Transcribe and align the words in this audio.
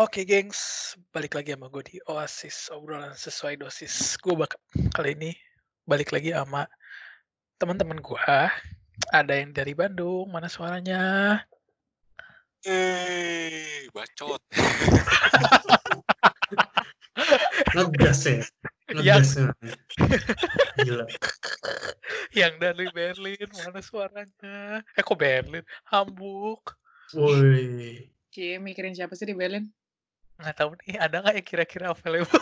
Oke 0.00 0.24
gengs, 0.24 0.96
balik 1.12 1.36
lagi 1.36 1.52
sama 1.52 1.68
gue 1.68 1.84
di 1.84 2.00
Oasis, 2.08 2.72
obrolan 2.72 3.12
sesuai 3.12 3.60
dosis. 3.60 4.16
Gue 4.24 4.32
bakal 4.32 4.56
kali 4.96 5.12
ini 5.12 5.36
balik 5.84 6.08
lagi 6.08 6.32
sama 6.32 6.64
teman-teman 7.60 8.00
gue. 8.00 8.16
Ada 9.12 9.32
yang 9.36 9.52
dari 9.52 9.76
Bandung, 9.76 10.32
mana 10.32 10.48
suaranya? 10.48 11.36
Eh, 12.64 13.92
bacot. 13.92 14.40
Ngegas 17.76 18.24
ya? 18.24 18.40
Yang, 18.88 19.04
Ngegas 19.04 19.30
ya? 19.36 19.46
Gila. 20.80 21.04
yang 22.40 22.56
dari 22.56 22.88
Berlin, 22.88 23.48
mana 23.52 23.84
suaranya? 23.84 24.80
Eh 24.96 25.04
kok 25.04 25.20
Berlin? 25.20 25.60
Hamburg. 25.92 26.72
Woi. 27.12 28.08
Cie, 28.32 28.56
mikirin 28.56 28.96
siapa 28.96 29.12
sih 29.12 29.28
di 29.28 29.36
Berlin? 29.36 29.68
Nggak 30.40 30.56
tahu 30.56 30.70
nih, 30.84 30.96
ada 30.96 31.16
nggak 31.20 31.34
yang 31.36 31.48
kira-kira 31.48 31.86
available? 31.92 32.40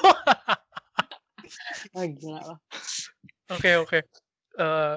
Wah 1.95 2.07
gila 2.19 2.41
loh. 2.47 2.59
Oke 3.51 3.71
oke. 3.81 3.99
Eh, 4.59 4.97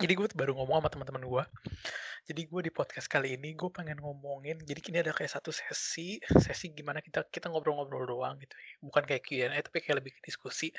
jadi 0.00 0.12
gue 0.16 0.26
baru 0.34 0.56
ngomong 0.56 0.80
sama 0.80 0.88
teman-teman 0.88 1.24
gue. 1.28 1.44
Jadi 2.22 2.46
gue 2.46 2.60
di 2.62 2.70
podcast 2.70 3.10
kali 3.10 3.34
ini 3.34 3.52
gue 3.58 3.66
pengen 3.68 3.98
ngomongin. 3.98 4.62
Jadi 4.62 4.78
kini 4.78 5.02
ada 5.02 5.10
kayak 5.10 5.34
satu 5.34 5.50
sesi, 5.50 6.22
sesi 6.22 6.70
gimana 6.70 7.02
kita 7.02 7.26
kita 7.26 7.50
ngobrol-ngobrol 7.50 8.06
doang 8.06 8.38
gitu. 8.38 8.54
ya. 8.54 8.72
Bukan 8.78 9.02
kayak 9.04 9.22
Q&A 9.26 9.58
tapi 9.58 9.78
kayak 9.82 10.00
lebih 10.00 10.14
ke 10.14 10.22
diskusi. 10.22 10.70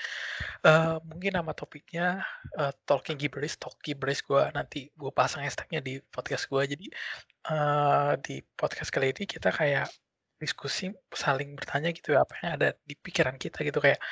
Eh 0.64 0.98
mungkin 1.04 1.36
nama 1.36 1.52
topiknya 1.52 2.24
eh, 2.58 2.74
talking 2.88 3.20
gibberish, 3.20 3.60
talk 3.60 3.76
gibberish 3.84 4.24
gue 4.24 4.42
nanti 4.56 4.90
gue 4.96 5.12
pasang 5.12 5.44
hashtagnya 5.44 5.84
di 5.84 6.00
podcast 6.10 6.48
gue. 6.48 6.64
Jadi 6.64 6.88
eh 7.52 8.12
di 8.24 8.40
podcast 8.56 8.90
kali 8.90 9.12
ini 9.12 9.24
kita 9.28 9.52
kayak 9.52 9.92
diskusi 10.44 10.92
saling 11.16 11.56
bertanya 11.56 11.90
gitu 11.96 12.12
ya 12.16 12.28
apa 12.28 12.34
yang 12.44 12.52
ada 12.60 12.70
di 12.84 12.96
pikiran 13.00 13.40
kita 13.40 13.64
gitu. 13.64 13.80
Kayak 13.80 14.04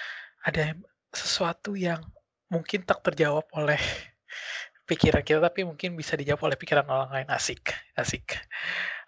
ada 0.47 0.75
sesuatu 1.11 1.75
yang 1.75 1.99
mungkin 2.47 2.87
tak 2.87 3.03
terjawab 3.03 3.45
oleh 3.55 3.79
pikiran 4.89 5.23
kita 5.23 5.39
tapi 5.43 5.67
mungkin 5.67 5.99
bisa 5.99 6.15
dijawab 6.15 6.47
oleh 6.47 6.57
pikiran 6.57 6.87
orang 6.87 7.11
lain. 7.11 7.27
Asik 7.29 7.75
asik. 7.99 8.39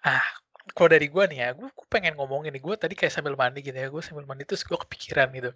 Ah 0.03 0.23
kalau 0.71 0.89
dari 0.95 1.11
gue 1.11 1.23
nih 1.27 1.39
ya 1.43 1.49
gue, 1.55 1.67
pengen 1.91 2.15
ngomongin 2.15 2.55
nih. 2.55 2.63
Gue 2.63 2.75
tadi 2.80 2.95
kayak 2.95 3.11
sambil 3.11 3.35
mandi 3.35 3.59
gitu 3.59 3.75
ya 3.75 3.87
gue 3.91 4.03
sambil 4.03 4.23
mandi 4.23 4.47
terus 4.47 4.63
gue 4.63 4.75
kepikiran 4.80 5.31
gitu. 5.35 5.52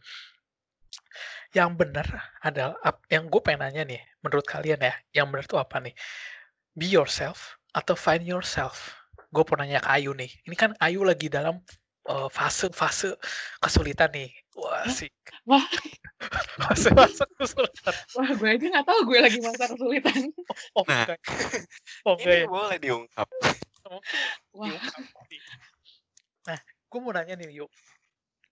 Yang 1.55 1.69
benar 1.79 2.07
adalah 2.43 2.75
yang 3.11 3.31
gue 3.31 3.41
pengen 3.43 3.63
nanya 3.63 3.83
nih 3.87 4.02
menurut 4.23 4.43
kalian 4.43 4.79
ya 4.83 4.93
yang 5.15 5.27
benar 5.31 5.47
tuh 5.47 5.59
apa 5.59 5.79
nih? 5.79 5.95
Be 6.75 6.87
yourself 6.91 7.55
atau 7.71 7.95
find 7.95 8.27
yourself 8.27 8.97
gue 9.38 9.45
mau 9.45 9.57
nanya 9.61 9.77
ke 9.85 9.89
Ayu 9.93 10.17
nih 10.17 10.31
ini 10.49 10.55
kan 10.57 10.73
Ayu 10.81 11.05
lagi 11.05 11.30
dalam 11.30 11.61
fase-fase 12.33 13.13
kesulitan 13.61 14.09
nih 14.16 14.31
wah 14.57 14.88
asik 14.89 15.13
Wah, 15.45 15.61
fase-fase 16.66 17.23
kesulitan 17.38 17.95
wah 18.17 18.30
gue 18.33 18.49
aja 18.49 18.65
nggak 18.65 18.88
tahu 18.89 18.99
gue 19.13 19.19
lagi 19.21 19.39
masa 19.43 19.69
kesulitan. 19.69 20.33
oh 20.73 20.83
Nah, 20.88 21.05
oh 22.08 22.15
enggak 22.17 22.33
Ini 22.33 22.43
ya 22.43 22.47
boleh 22.49 22.77
diungkap. 22.81 23.27
Wah. 24.55 24.71
Nah, 26.47 26.59
gue 26.63 26.99
mau 26.99 27.11
nanya 27.11 27.35
nih, 27.39 27.63
yuk. 27.63 27.71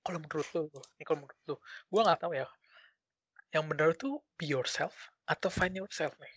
Kalau 0.06 0.22
menurut 0.22 0.48
lu, 0.54 0.70
ini 1.00 1.04
kalau 1.08 1.26
menurut 1.26 1.42
lu, 1.50 1.56
gue 1.90 2.02
nggak 2.06 2.20
tahu 2.22 2.32
ya. 2.38 2.48
Yang 3.56 3.66
benar 3.72 3.90
tuh 3.98 4.14
be 4.38 4.46
yourself 4.46 4.94
atau 5.26 5.50
find 5.50 5.74
yourself 5.74 6.14
nih. 6.22 6.36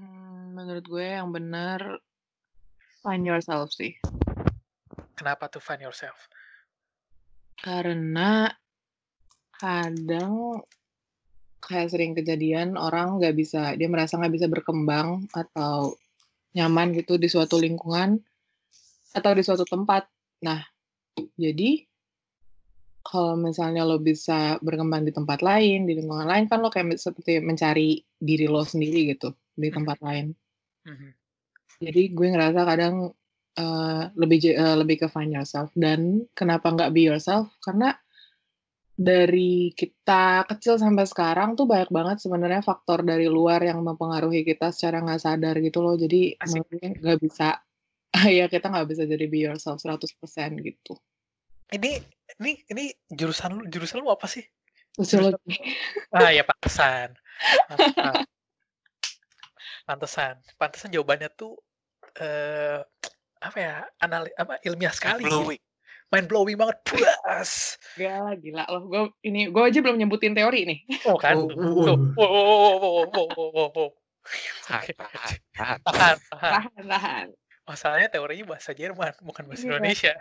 hmm, 0.00 0.56
menurut 0.56 0.86
gue 0.88 1.04
yang 1.04 1.28
benar 1.28 2.00
find 3.02 3.26
yourself 3.26 3.74
sih. 3.74 3.98
Kenapa 5.18 5.50
tuh 5.50 5.58
find 5.58 5.82
yourself? 5.82 6.30
Karena 7.58 8.50
kadang 9.54 10.62
kayak 11.62 11.94
sering 11.94 12.14
kejadian 12.18 12.74
orang 12.74 13.22
nggak 13.22 13.38
bisa, 13.38 13.74
dia 13.78 13.86
merasa 13.86 14.18
nggak 14.18 14.34
bisa 14.34 14.46
berkembang 14.50 15.30
atau 15.30 15.94
nyaman 16.58 16.94
gitu 16.98 17.18
di 17.18 17.30
suatu 17.30 17.58
lingkungan 17.58 18.18
atau 19.14 19.30
di 19.34 19.42
suatu 19.46 19.62
tempat. 19.62 20.10
Nah, 20.42 20.58
jadi 21.38 21.86
kalau 23.02 23.34
misalnya 23.38 23.86
lo 23.86 23.98
bisa 23.98 24.58
berkembang 24.62 25.06
di 25.06 25.12
tempat 25.14 25.42
lain, 25.42 25.86
di 25.86 25.98
lingkungan 25.98 26.26
lain 26.26 26.46
kan 26.46 26.62
lo 26.62 26.70
kayak 26.70 26.98
seperti 26.98 27.42
mencari 27.42 28.02
diri 28.18 28.46
lo 28.46 28.62
sendiri 28.62 29.14
gitu 29.14 29.34
di 29.54 29.68
tempat 29.70 29.98
lain. 30.02 30.34
Mhm. 30.86 31.21
Jadi 31.82 32.02
gue 32.14 32.28
ngerasa 32.30 32.60
kadang 32.62 33.10
eh, 33.58 34.02
lebih 34.14 34.38
eh, 34.54 34.76
lebih 34.78 34.96
ke 35.02 35.06
find 35.10 35.34
yourself 35.34 35.74
dan 35.74 36.22
kenapa 36.38 36.70
nggak 36.70 36.94
be 36.94 37.10
yourself? 37.10 37.50
Karena 37.58 37.90
dari 38.92 39.74
kita 39.74 40.46
kecil 40.46 40.78
sampai 40.78 41.08
sekarang 41.08 41.58
tuh 41.58 41.66
banyak 41.66 41.90
banget 41.90 42.22
sebenarnya 42.22 42.62
faktor 42.62 43.02
dari 43.02 43.26
luar 43.26 43.58
yang 43.64 43.82
mempengaruhi 43.82 44.46
kita 44.46 44.70
secara 44.70 45.02
nggak 45.02 45.20
sadar 45.20 45.58
gitu 45.58 45.82
loh. 45.82 45.98
Jadi 45.98 46.38
gue 46.38 46.86
nggak 47.02 47.18
bisa 47.18 47.58
ya 48.38 48.46
kita 48.46 48.70
nggak 48.70 48.88
bisa 48.88 49.02
jadi 49.08 49.24
be 49.26 49.48
yourself 49.48 49.82
100% 49.82 50.06
gitu. 50.62 50.94
Ini, 51.72 52.04
ini, 52.36 52.52
ini 52.68 52.84
jurusan 53.08 53.56
lu, 53.56 53.62
jurusan 53.72 54.04
lu 54.04 54.12
apa 54.12 54.28
sih? 54.28 54.44
Sosiologi. 54.92 55.56
Ah 56.12 56.28
ya. 56.28 56.44
Pantesan. 56.44 57.16
Pantesan. 59.88 60.36
Pantesan 60.60 60.92
jawabannya 60.92 61.32
tuh 61.32 61.56
eh 62.20 62.78
apa 63.42 63.58
ya? 63.58 63.76
Anali, 63.98 64.30
apa 64.38 64.58
ilmiah 64.62 64.94
sekali. 64.94 65.24
ya. 65.24 65.30
Blowing. 65.30 65.62
Mind 66.12 66.28
blowing 66.28 66.56
banget. 66.60 66.76
Puas. 66.84 67.80
Gila, 67.96 68.36
gila 68.36 68.64
loh. 68.68 68.82
Gue 68.84 69.02
ini 69.24 69.48
gue 69.48 69.62
aja 69.64 69.80
belum 69.80 69.96
nyebutin 69.96 70.36
teori 70.36 70.68
nih. 70.68 70.78
Oh 71.08 71.16
kan 71.16 71.40
Oh, 71.40 71.48
oh, 71.56 71.88
oh. 71.88 71.96
Wow, 72.14 73.48
wow. 73.72 73.88
Tahan, 74.62 74.86
Oke. 74.86 74.94
tahan, 76.38 76.84
tahan. 76.86 77.26
Masalahnya 77.66 78.08
teorinya 78.10 78.54
bahasa 78.54 78.70
Jerman, 78.70 79.14
bukan 79.22 79.44
bahasa 79.50 79.66
Iya, 79.66 79.70
Indonesia. 79.74 80.12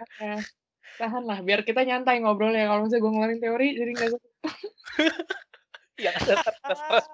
Tahan 0.97 1.23
lah, 1.25 1.39
biar 1.45 1.61
kita 1.61 1.85
nyantai 1.85 2.21
ngobrolnya. 2.21 2.65
Kalau 2.65 2.89
misalnya 2.89 3.01
gue 3.01 3.11
ngeluarin 3.13 3.39
teori, 3.41 3.67
jadi 3.77 3.91
nggak. 3.93 4.09
Yang 6.05 6.15
ada 6.17 6.35
stres 6.41 7.05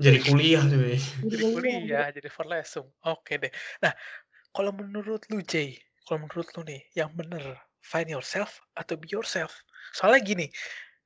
Jadi 0.00 0.18
kuliah 0.24 0.64
tuh 0.64 0.80
ya. 0.80 0.96
Jadi 0.96 1.28
jadi 1.28 1.44
kuliah, 1.52 2.06
jadi 2.08 2.28
Verlesung. 2.32 2.88
Oke 3.04 3.36
deh. 3.36 3.52
Nah, 3.84 3.92
kalau 4.48 4.72
menurut 4.72 5.22
lu 5.28 5.44
Jay, 5.44 5.76
kalau 6.08 6.24
menurut 6.24 6.48
lu 6.56 6.64
nih, 6.64 6.80
yang 6.96 7.12
bener 7.12 7.60
find 7.84 8.08
yourself 8.08 8.64
atau 8.72 8.96
be 8.96 9.06
yourself? 9.12 9.52
Soalnya 9.92 10.24
gini, 10.24 10.46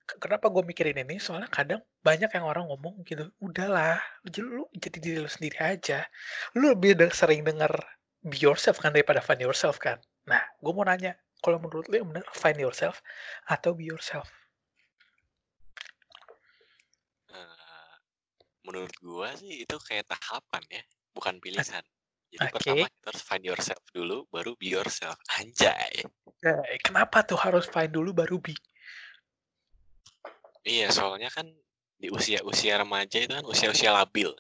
ke- 0.07 0.19
kenapa 0.23 0.47
gue 0.47 0.63
mikirin 0.63 0.95
ini? 1.03 1.19
Soalnya 1.19 1.51
kadang 1.51 1.83
banyak 2.07 2.31
yang 2.31 2.47
orang 2.47 2.71
ngomong 2.71 3.03
gitu, 3.03 3.27
udahlah, 3.43 3.99
lu, 4.23 4.29
jadi- 4.31 4.53
lu 4.55 4.65
jadi 4.79 4.99
diri 5.03 5.19
lu 5.19 5.31
sendiri 5.31 5.59
aja. 5.59 6.07
Lu 6.55 6.71
lebih 6.71 6.95
sering 7.11 7.43
denger 7.43 7.75
be 8.23 8.39
yourself 8.39 8.79
kan 8.79 8.95
daripada 8.95 9.19
find 9.19 9.43
yourself 9.43 9.77
kan. 9.83 9.99
Nah, 10.25 10.41
gue 10.63 10.73
mau 10.73 10.87
nanya, 10.87 11.19
kalau 11.43 11.59
menurut 11.59 11.85
lu 11.91 11.99
yang 12.01 12.09
bener 12.09 12.25
find 12.33 12.57
yourself 12.57 13.03
atau 13.51 13.75
be 13.75 13.91
yourself? 13.91 14.31
Eh, 17.35 17.93
menurut 18.65 18.95
gua 19.05 19.31
sih 19.37 19.63
itu 19.63 19.77
kayak 19.85 20.09
tahapan 20.09 20.65
ya, 20.73 20.83
bukan 21.13 21.37
pilihan. 21.39 21.85
Jadi 22.35 22.47
Oke. 22.51 22.55
pertama 22.59 22.85
kita 22.91 23.07
harus 23.15 23.23
find 23.23 23.45
yourself 23.47 23.85
dulu, 23.95 24.27
baru 24.33 24.59
be 24.59 24.75
yourself. 24.75 25.15
Anjay. 25.39 26.03
Eh, 26.43 26.79
kenapa 26.83 27.23
tuh 27.23 27.39
harus 27.39 27.69
find 27.71 27.93
dulu 27.95 28.11
baru 28.11 28.43
be? 28.43 28.57
Iya, 30.65 30.89
soalnya 30.91 31.29
kan 31.29 31.47
di 32.01 32.09
usia-usia 32.09 32.81
remaja 32.81 33.21
itu 33.21 33.31
kan 33.31 33.45
usia-usia 33.45 33.93
labil. 33.93 34.33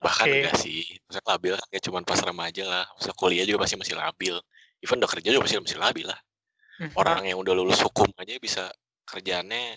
Bahkan 0.00 0.26
Oke. 0.26 0.36
enggak 0.40 0.56
sih, 0.56 0.80
maksudnya 1.04 1.28
labil 1.36 1.54
kan 1.60 1.80
cuma 1.84 1.98
pas 2.02 2.20
remaja 2.24 2.64
lah. 2.64 2.84
Maksudnya 2.96 3.16
kuliah 3.20 3.44
juga 3.44 3.68
pasti 3.68 3.76
masih 3.76 3.96
labil. 4.00 4.34
Even 4.80 4.96
udah 4.96 5.10
kerja 5.12 5.28
juga 5.28 5.44
pasti 5.44 5.60
masih 5.60 5.78
labil 5.78 6.06
lah. 6.08 6.20
Mhm. 6.80 6.96
Orang 6.96 7.20
yang 7.28 7.36
udah 7.36 7.52
lulus 7.52 7.84
hukum 7.84 8.08
aja 8.16 8.40
bisa 8.40 8.72
kerjaannya 9.04 9.76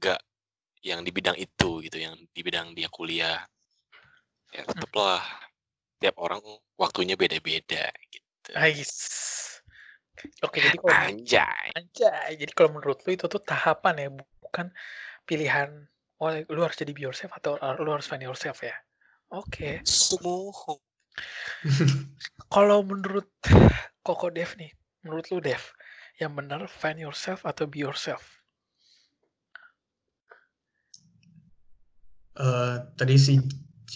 nggak 0.00 0.20
yang 0.82 1.02
di 1.02 1.10
bidang 1.10 1.36
itu 1.38 1.82
gitu, 1.84 1.96
yang 1.98 2.14
di 2.14 2.40
bidang 2.40 2.72
dia 2.74 2.88
kuliah. 2.90 3.42
Ya 4.52 4.64
Hmm. 4.64 4.70
tetep 4.72 4.92
lah, 4.96 5.22
tiap 6.00 6.16
orang 6.16 6.40
waktunya 6.78 7.18
beda-beda 7.18 7.90
gitu. 8.08 8.50
Ais. 8.56 8.94
Oke, 10.42 10.58
jadi 10.58 10.78
kalau 10.80 10.94
menurut 10.94 11.20
Anjay. 11.22 11.66
Anjay, 11.78 12.30
jadi 12.38 12.52
kalau 12.54 12.70
menurut 12.74 12.98
lu 13.06 13.10
itu 13.14 13.26
tuh 13.30 13.42
tahapan 13.42 13.94
ya, 13.98 14.08
bukan 14.10 14.66
pilihan, 15.28 15.68
oh 16.18 16.30
lu 16.50 16.60
harus 16.64 16.74
jadi 16.74 16.90
be 16.90 17.06
yourself 17.06 17.30
atau 17.38 17.54
uh, 17.60 17.76
lu 17.78 17.92
harus 17.94 18.08
find 18.08 18.24
yourself 18.24 18.64
ya? 18.64 18.74
Oke. 19.30 19.84
Sumuhu. 19.84 20.80
Kalau 22.54 22.80
menurut 22.82 23.28
Koko 24.02 24.32
Dev 24.32 24.56
nih, 24.56 24.72
menurut 25.04 25.28
lu 25.30 25.38
Dev, 25.38 25.60
yang 26.18 26.34
benar 26.34 26.66
find 26.66 26.98
yourself 26.98 27.44
atau 27.44 27.68
be 27.68 27.84
yourself? 27.84 28.37
Eh, 32.38 32.74
tadi 32.94 33.18
si 33.18 33.42
J 33.90 33.94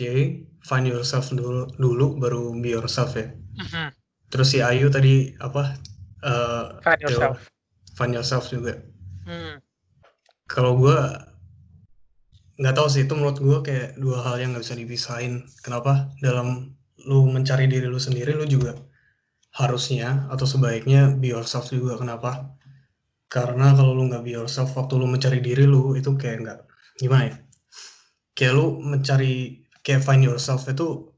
find 0.67 0.91
yourself 0.91 1.31
dulu, 1.31 1.71
dulu 1.79 2.19
baru 2.19 2.51
be 2.59 2.75
yourself 2.75 3.15
ya. 3.15 3.31
Mhm. 3.59 3.95
Terus 4.35 4.49
si 4.51 4.59
Ayu 4.59 4.91
tadi 4.91 5.31
apa 5.39 5.79
eh, 6.27 6.67
Find 6.83 7.01
yourself. 7.07 7.39
find 7.95 8.13
yourself 8.19 8.45
juga. 8.51 8.83
Hmm. 9.23 9.63
Kalau 10.51 10.75
gue 10.75 10.99
nggak 12.59 12.75
tahu 12.75 12.89
sih 12.91 13.07
itu 13.07 13.15
menurut 13.15 13.39
gue 13.39 13.59
kayak 13.63 13.89
dua 13.99 14.23
hal 14.27 14.43
yang 14.43 14.55
nggak 14.55 14.65
bisa 14.67 14.75
dipisahin. 14.75 15.47
Kenapa? 15.63 16.11
Dalam 16.19 16.75
lu 17.07 17.31
mencari 17.31 17.71
diri 17.71 17.87
lu 17.87 17.99
sendiri, 18.03 18.35
lu 18.35 18.47
juga 18.47 18.75
harusnya 19.55 20.27
atau 20.35 20.47
sebaiknya 20.49 21.15
be 21.15 21.31
yourself 21.31 21.71
juga. 21.71 21.95
Kenapa? 22.01 22.59
Karena 23.31 23.71
kalau 23.77 23.95
lu 23.95 24.11
nggak 24.11 24.25
be 24.27 24.35
yourself 24.35 24.75
waktu 24.75 24.99
lu 24.99 25.07
mencari 25.07 25.39
diri 25.39 25.63
lu 25.63 25.95
itu 25.95 26.11
kayak 26.19 26.39
nggak 26.43 26.59
gimana 26.99 27.23
ya? 27.31 27.35
Kayak 28.33 28.53
lu 28.57 28.67
mencari 28.81 29.65
kayak 29.85 30.03
find 30.07 30.25
yourself 30.25 30.65
itu 30.71 31.13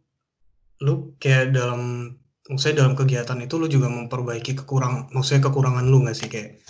lu 0.82 1.14
kayak 1.22 1.54
dalam 1.54 2.12
maksudnya 2.50 2.84
dalam 2.84 2.94
kegiatan 2.98 3.38
itu 3.40 3.54
lu 3.56 3.66
juga 3.70 3.88
memperbaiki 3.88 4.52
kekurangan 4.64 5.14
maksudnya 5.14 5.42
kekurangan 5.48 5.84
lu 5.86 6.04
nggak 6.04 6.16
sih? 6.16 6.28
Kayak 6.28 6.60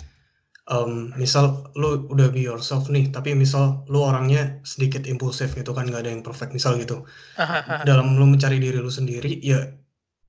em, 0.69 1.13
misal 1.17 1.71
lu 1.77 2.05
udah 2.09 2.29
be 2.29 2.41
yourself 2.45 2.89
nih 2.89 3.09
tapi 3.09 3.33
misal 3.33 3.85
lu 3.89 4.01
orangnya 4.01 4.61
sedikit 4.65 5.05
impulsif 5.09 5.53
gitu 5.57 5.71
kan 5.73 5.89
nggak 5.89 6.05
ada 6.05 6.11
yang 6.13 6.21
perfect. 6.21 6.53
Misal 6.53 6.77
gitu. 6.81 7.05
Dalam 7.89 8.17
lu 8.17 8.25
mencari 8.29 8.57
diri 8.61 8.77
lu 8.77 8.91
sendiri 8.93 9.41
ya 9.41 9.65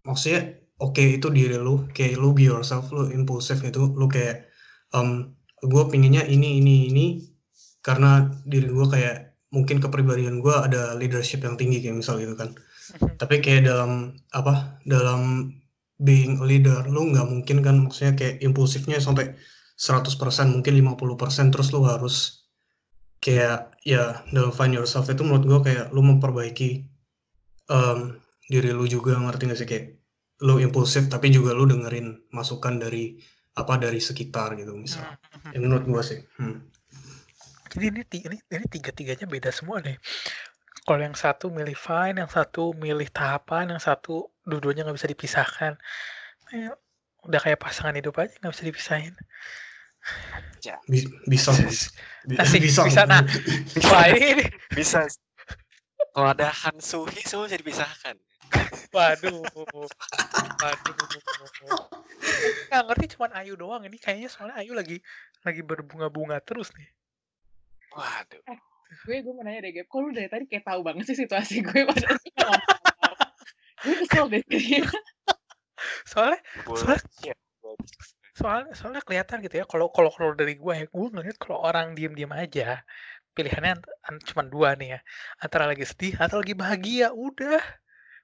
maksudnya 0.06 0.54
oke 0.78 1.02
itu 1.18 1.28
diri 1.32 1.58
lu 1.58 1.88
kayak 1.90 2.20
lu 2.20 2.30
be 2.36 2.46
yourself 2.46 2.88
lu 2.94 3.10
impulsif 3.10 3.60
gitu 3.64 3.90
lu 3.96 4.06
kayak 4.06 4.46
em 4.94 5.34
gue 5.64 5.84
pinginnya 5.90 6.22
ini 6.28 6.62
ini 6.62 6.74
ini 6.92 7.06
karena 7.82 8.28
diri 8.46 8.70
gue 8.70 8.86
kayak 8.86 9.25
mungkin 9.56 9.80
kepribadian 9.80 10.44
gue 10.44 10.52
ada 10.52 10.92
leadership 10.92 11.40
yang 11.40 11.56
tinggi 11.56 11.80
kayak 11.80 12.04
misal 12.04 12.20
gitu 12.20 12.36
kan 12.36 12.52
tapi 13.20 13.40
kayak 13.40 13.64
dalam 13.64 14.20
apa 14.36 14.78
dalam 14.84 15.50
being 15.96 16.36
a 16.38 16.44
leader 16.44 16.84
lu 16.86 17.08
nggak 17.08 17.24
mungkin 17.24 17.64
kan 17.64 17.80
maksudnya 17.80 18.12
kayak 18.12 18.44
impulsifnya 18.44 19.00
sampai 19.00 19.32
100% 19.76 20.12
mungkin 20.52 20.72
50% 20.96 21.52
terus 21.52 21.68
lu 21.72 21.84
harus 21.84 22.46
kayak 23.20 23.76
ya 23.84 24.24
dalam 24.32 24.52
find 24.52 24.76
yourself 24.76 25.08
itu 25.08 25.24
menurut 25.24 25.44
gua 25.48 25.60
kayak 25.64 25.92
lu 25.92 26.04
memperbaiki 26.04 26.84
em, 27.72 27.98
diri 28.48 28.70
lu 28.76 28.84
juga 28.84 29.16
ngerti 29.16 29.42
gak 29.48 29.58
sih 29.58 29.68
kayak 29.68 29.86
lu 30.44 30.60
impulsif 30.60 31.08
tapi 31.08 31.32
juga 31.32 31.56
lu 31.56 31.64
dengerin 31.64 32.28
masukan 32.32 32.76
dari 32.76 33.16
apa 33.56 33.80
dari 33.80 34.00
sekitar 34.00 34.52
gitu 34.60 34.76
misal 34.76 35.04
Hmm. 35.46 35.52
ya 35.54 35.58
menurut 35.62 35.84
gua 35.86 36.02
sih 36.02 36.18
hmm. 36.40 36.75
Jadi 37.76 37.92
ini 37.92 38.02
ini 38.24 38.36
ini 38.40 38.64
tiga-tiganya 38.72 39.28
beda 39.28 39.52
semua 39.52 39.84
nih. 39.84 40.00
Kalau 40.88 41.02
yang 41.04 41.12
satu 41.12 41.52
milih 41.52 41.76
fine, 41.76 42.24
yang 42.24 42.30
satu 42.32 42.72
milih 42.72 43.12
tahapan, 43.12 43.76
yang 43.76 43.82
satu 43.82 44.32
dua-duanya 44.48 44.88
nggak 44.88 44.96
bisa 44.96 45.12
dipisahkan. 45.12 45.76
Eh, 46.56 46.72
udah 47.28 47.40
kayak 47.42 47.60
pasangan 47.60 47.92
hidup 47.92 48.16
aja 48.16 48.32
nggak 48.40 48.54
bisa 48.56 48.64
dipisahin. 48.64 49.14
Bi- 50.88 51.12
bisa 51.28 51.52
Bi- 52.24 52.40
Asik, 52.40 52.64
bisa 52.64 52.88
bisa, 52.88 53.04
nah. 53.04 53.20
Wah 53.92 54.08
ini, 54.08 54.48
Bisa. 54.72 55.04
Kalau 56.16 56.32
ada 56.32 56.48
Han 56.48 56.80
Suhi 56.80 57.20
semua 57.28 57.44
bisa 57.44 57.60
dipisahkan. 57.60 58.16
waduh, 58.94 59.44
waduh. 59.52 59.90
Nggak 62.72 62.82
ngerti 62.88 63.04
cuman 63.18 63.30
Ayu 63.36 63.52
doang 63.58 63.84
ini 63.84 64.00
kayaknya 64.00 64.32
soalnya 64.32 64.56
Ayu 64.64 64.72
lagi 64.72 65.04
lagi 65.44 65.60
berbunga-bunga 65.60 66.40
terus 66.40 66.72
nih. 66.72 66.95
Waduh. 67.96 68.42
gue 69.08 69.16
gue 69.18 69.32
mau 69.34 69.42
nanya 69.42 69.66
deh 69.66 69.72
Gap, 69.82 69.90
kok 69.90 69.98
lu 69.98 70.14
dari 70.14 70.30
tadi 70.30 70.44
kayak 70.46 70.62
tahu 70.62 70.80
banget 70.86 71.10
sih 71.10 71.18
situasi 71.26 71.58
gue 71.66 71.80
pada 71.90 72.14
gue 73.82 73.94
kesel 74.06 74.26
deh. 74.30 74.42
Soalnya 76.06 76.40
Boleh. 76.64 77.00
Ya. 77.24 77.34
soalnya 78.36 78.72
soalnya 78.76 79.02
kelihatan 79.02 79.40
gitu 79.42 79.58
ya 79.58 79.66
kalau 79.66 79.88
kalau 79.90 80.12
kalau 80.12 80.36
dari 80.36 80.54
gue 80.60 80.72
ya 80.76 80.86
gue 80.86 81.06
ngeliat 81.08 81.36
kalau 81.40 81.64
orang 81.64 81.96
diem 81.96 82.12
diem 82.12 82.30
aja 82.30 82.84
pilihannya 83.32 83.80
cuma 84.28 84.44
dua 84.44 84.76
nih 84.76 84.96
ya 84.96 85.00
antara 85.40 85.68
lagi 85.68 85.88
sedih 85.88 86.16
atau 86.20 86.44
lagi 86.44 86.52
bahagia 86.52 87.12
udah 87.16 87.60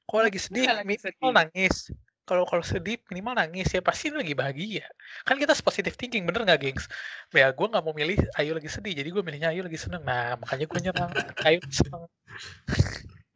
kalau 0.04 0.22
lagi 0.28 0.36
sedih 0.36 0.68
minimal 0.84 1.32
nangis 1.32 1.88
kalau 2.32 2.48
kalau 2.48 2.64
sedih 2.64 2.96
minimal 3.12 3.36
nangis 3.36 3.68
ya 3.68 3.84
pasti 3.84 4.08
lagi 4.08 4.32
bahagia. 4.32 4.88
Kan 5.28 5.36
kita 5.36 5.52
positive 5.60 5.92
thinking 6.00 6.24
bener 6.24 6.48
nggak 6.48 6.64
gengs? 6.64 6.88
Ya 7.36 7.52
gue 7.52 7.66
nggak 7.68 7.84
mau 7.84 7.92
milih 7.92 8.16
Ayu 8.40 8.56
lagi 8.56 8.72
sedih 8.72 8.96
jadi 8.96 9.12
gue 9.12 9.20
milihnya 9.20 9.52
Ayu 9.52 9.60
lagi 9.60 9.76
seneng. 9.76 10.00
Nah 10.00 10.40
makanya 10.40 10.64
gue 10.64 10.80
nyerang. 10.80 11.12
Ayu 11.44 11.60
seneng. 11.68 12.08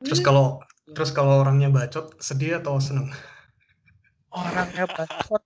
Terus 0.01 0.25
kalau 0.25 0.65
terus 0.97 1.13
kalau 1.13 1.45
orangnya 1.45 1.69
bacot 1.69 2.17
sedih 2.17 2.65
atau 2.65 2.81
seneng? 2.81 3.13
Orangnya 4.33 4.89
bacot. 4.89 5.45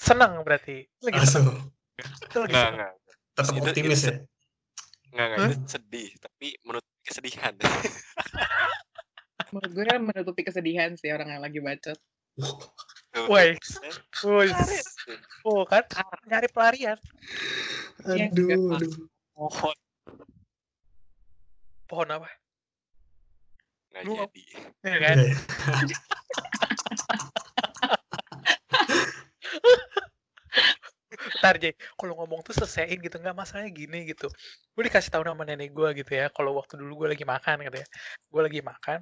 Seneng 0.00 0.40
berarti. 0.40 0.88
Lagi 1.04 1.28
seneng. 1.28 1.60
Itu 2.00 2.40
lagi 2.40 2.56
seneng. 2.56 2.96
tetap 3.36 3.54
optimis 3.60 4.00
ya? 4.08 4.14
Enggak, 5.12 5.26
enggak. 5.28 5.38
Itu 5.44 5.68
sedih. 5.68 6.08
Tapi 6.24 6.46
menurut 6.64 6.86
kesedihan. 7.04 7.52
menurut 9.54 9.70
gue 9.70 9.84
menutupi 10.02 10.42
kesedihan 10.42 10.98
sih 10.98 11.14
orang 11.14 11.30
yang 11.30 11.42
lagi 11.44 11.60
bacot. 11.62 11.98
Woi, 13.30 13.54
woi, 14.26 14.48
oh 15.46 15.62
kan 15.70 15.86
nyari 16.26 16.50
pelarian 16.50 16.98
Iya, 18.10 18.26
aduh 18.26 18.34
juga. 18.34 18.54
aduh 18.74 18.92
Mohon. 19.38 19.76
pohon 21.86 22.08
apa 22.10 22.28
Nggak 23.94 24.02
Lu- 24.02 24.18
jadi. 24.18 24.42
ya 24.82 24.96
kan 24.98 25.16
Iya. 25.24 25.36
Ntar 31.38 31.56
Jay, 31.62 31.72
kalau 31.94 32.18
ngomong 32.18 32.42
tuh 32.42 32.50
selesaiin 32.58 32.98
gitu, 32.98 33.22
nggak 33.22 33.36
masalahnya 33.38 33.70
gini 33.70 34.10
gitu. 34.10 34.26
Gue 34.74 34.82
dikasih 34.90 35.14
tahu 35.14 35.22
sama 35.22 35.46
nenek 35.46 35.70
gue 35.70 35.88
gitu 36.02 36.10
ya, 36.18 36.26
kalau 36.34 36.58
waktu 36.58 36.74
dulu 36.74 37.06
gue 37.06 37.14
lagi 37.14 37.22
makan 37.22 37.62
gitu 37.70 37.78
ya. 37.78 37.86
Gue 38.26 38.40
lagi 38.42 38.60
makan, 38.64 38.98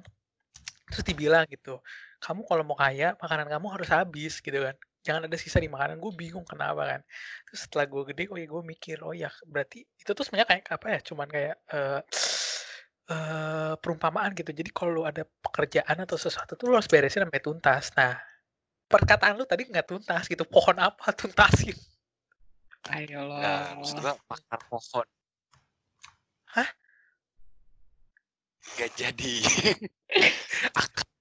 terus 0.93 1.03
dibilang 1.07 1.45
gitu, 1.49 1.81
kamu 2.23 2.47
kalau 2.47 2.63
mau 2.63 2.79
kaya, 2.79 3.19
makanan 3.19 3.51
kamu 3.51 3.67
harus 3.75 3.89
habis 3.91 4.39
gitu 4.39 4.55
kan. 4.63 4.75
Jangan 5.03 5.27
ada 5.27 5.35
sisa 5.35 5.59
di 5.59 5.67
makanan, 5.67 5.99
gue 5.99 6.13
bingung 6.15 6.47
kenapa 6.47 6.87
kan. 6.87 7.01
Terus 7.51 7.67
setelah 7.67 7.85
gue 7.91 8.03
gede, 8.15 8.23
oh 8.31 8.39
ya 8.39 8.47
gue 8.47 8.63
mikir, 8.63 8.97
oh 9.03 9.11
ya 9.11 9.27
berarti 9.43 9.83
itu 9.83 10.11
tuh 10.15 10.23
sebenarnya 10.23 10.47
kayak 10.55 10.65
apa 10.71 10.85
ya, 10.95 10.99
cuman 11.03 11.27
kayak 11.27 11.55
eh 11.75 12.01
eh, 13.11 13.73
perumpamaan 13.83 14.31
gitu. 14.31 14.55
Jadi 14.55 14.69
kalau 14.71 14.91
lu 14.95 15.03
ada 15.03 15.27
pekerjaan 15.27 15.97
atau 16.07 16.15
sesuatu 16.15 16.55
tuh 16.55 16.71
lu 16.71 16.79
harus 16.79 16.87
beresin 16.87 17.27
sampai 17.27 17.43
tuntas. 17.43 17.91
Nah, 17.99 18.15
perkataan 18.87 19.35
lu 19.35 19.43
tadi 19.43 19.67
nggak 19.67 19.87
tuntas 19.91 20.23
gitu. 20.31 20.47
Pohon 20.47 20.79
apa 20.79 21.11
tuntasin? 21.11 21.75
ayo 22.91 23.23
lo 23.23 23.39
Nah, 23.39 23.79
maksud 23.79 24.03
pakar 24.27 24.59
pohon. 24.67 25.07
Hah? 26.55 26.69
Gak 28.79 28.91
jadi. 28.95 29.35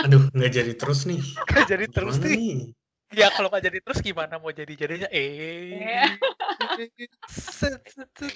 aduh 0.00 0.22
nggak 0.32 0.52
jadi 0.52 0.72
terus 0.76 1.04
nih 1.04 1.20
Nggak 1.50 1.66
jadi 1.68 1.84
terus 1.92 2.16
nih. 2.22 2.32
nih 2.36 2.72
Ya 3.10 3.26
kalau 3.34 3.50
nggak 3.50 3.66
jadi 3.66 3.78
terus 3.82 3.98
gimana 4.06 4.38
mau 4.38 4.54
jadi 4.54 4.70
jadinya? 4.78 5.10
Eh. 5.10 5.82
Iya. 5.82 6.14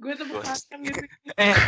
Gue 0.00 0.12
tuh 0.14 0.30
Bos. 0.30 0.46
makan 0.46 0.78
gitu 0.86 1.02
eh, 1.34 1.50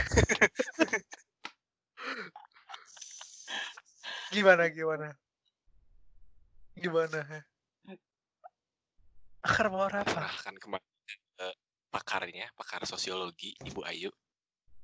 Gimana 4.33 4.71
gimana? 4.71 5.13
Gimana? 6.79 7.21
Akar 9.43 9.67
bawah 9.69 9.91
apa? 9.91 10.07
serahkan 10.07 10.55
kembali 10.63 10.87
ke 11.37 11.49
pakarnya, 11.91 12.47
pakar 12.55 12.87
sosiologi, 12.87 13.59
Ibu 13.67 13.83
Ayu. 13.85 14.09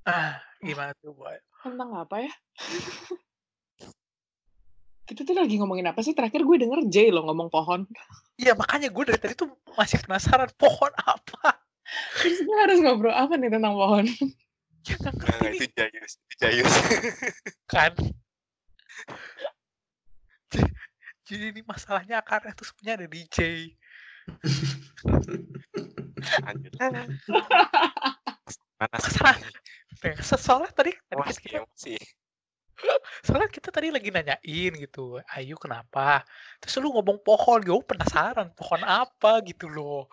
Ah, 0.04 0.42
gimana 0.58 0.90
tuh, 0.98 1.14
boy? 1.14 1.38
tentang 1.62 1.90
apa 1.90 2.16
ya 2.22 2.32
kita 5.08 5.24
tuh 5.24 5.32
lagi 5.32 5.56
ngomongin 5.56 5.88
apa 5.88 5.98
sih 5.98 6.12
terakhir 6.12 6.44
gue 6.44 6.56
denger 6.60 6.84
Jay 6.86 7.08
lo 7.08 7.24
ngomong 7.24 7.48
pohon 7.48 7.88
Iya 8.36 8.52
makanya 8.52 8.88
gue 8.88 9.04
dari 9.08 9.16
tadi 9.16 9.32
tuh 9.34 9.48
masih 9.72 9.96
penasaran 10.04 10.52
pohon 10.54 10.92
apa? 11.00 11.56
terus 12.20 12.44
gue 12.44 12.56
harus 12.60 12.78
ngobrol 12.78 13.10
apa 13.10 13.32
nih 13.34 13.48
tentang 13.48 13.72
pohon 13.72 14.04
Ya 14.84 14.94
nggak 14.94 15.14
Nah, 15.16 15.26
ngerti 15.42 15.56
itu 15.58 15.66
Jayus. 15.74 16.12
Itu 16.16 16.34
Jayus. 16.38 16.72
kan. 17.66 17.92
Jadi- 20.48 20.76
ini 21.28 21.60
masalahnya 21.60 22.24
akarnya 22.24 22.56
tuh 22.56 22.64
sebenarnya 22.64 22.94
ada 22.94 23.06
di 23.06 23.20
J. 23.28 23.38
Lanjut. 26.40 26.72
Mana 26.80 27.04
sih? 29.04 29.20
Masalah. 29.20 29.36
Soalnya 30.40 30.72
tadi, 30.72 30.96
tadi 31.04 31.20
Wah, 31.20 31.28
kita, 31.28 31.40
kita 31.42 31.56
emosi. 31.60 31.94
soalnya 33.26 33.50
kita 33.50 33.68
tadi 33.74 33.90
lagi 33.90 34.08
nanyain 34.14 34.72
gitu, 34.78 35.18
Ayu 35.34 35.58
kenapa? 35.58 36.22
Terus 36.62 36.78
lu 36.78 36.94
ngomong 36.94 37.18
pohon, 37.22 37.60
gue 37.62 37.82
penasaran 37.82 38.54
pohon 38.54 38.82
apa 38.86 39.42
gitu 39.44 39.66
loh. 39.66 40.06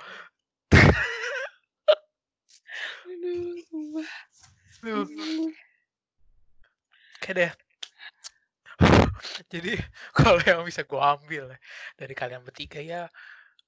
aduh 3.06 3.56
sumpah. 3.70 4.10
Duh, 4.82 5.06
Oke 7.16 7.32
deh. 7.32 7.52
Jadi 9.54 9.74
kalau 10.12 10.38
yang 10.44 10.62
bisa 10.68 10.84
gue 10.84 11.00
ambil 11.00 11.56
ya, 11.56 11.58
dari 11.96 12.14
kalian 12.14 12.44
bertiga 12.44 12.84
ya 12.84 13.08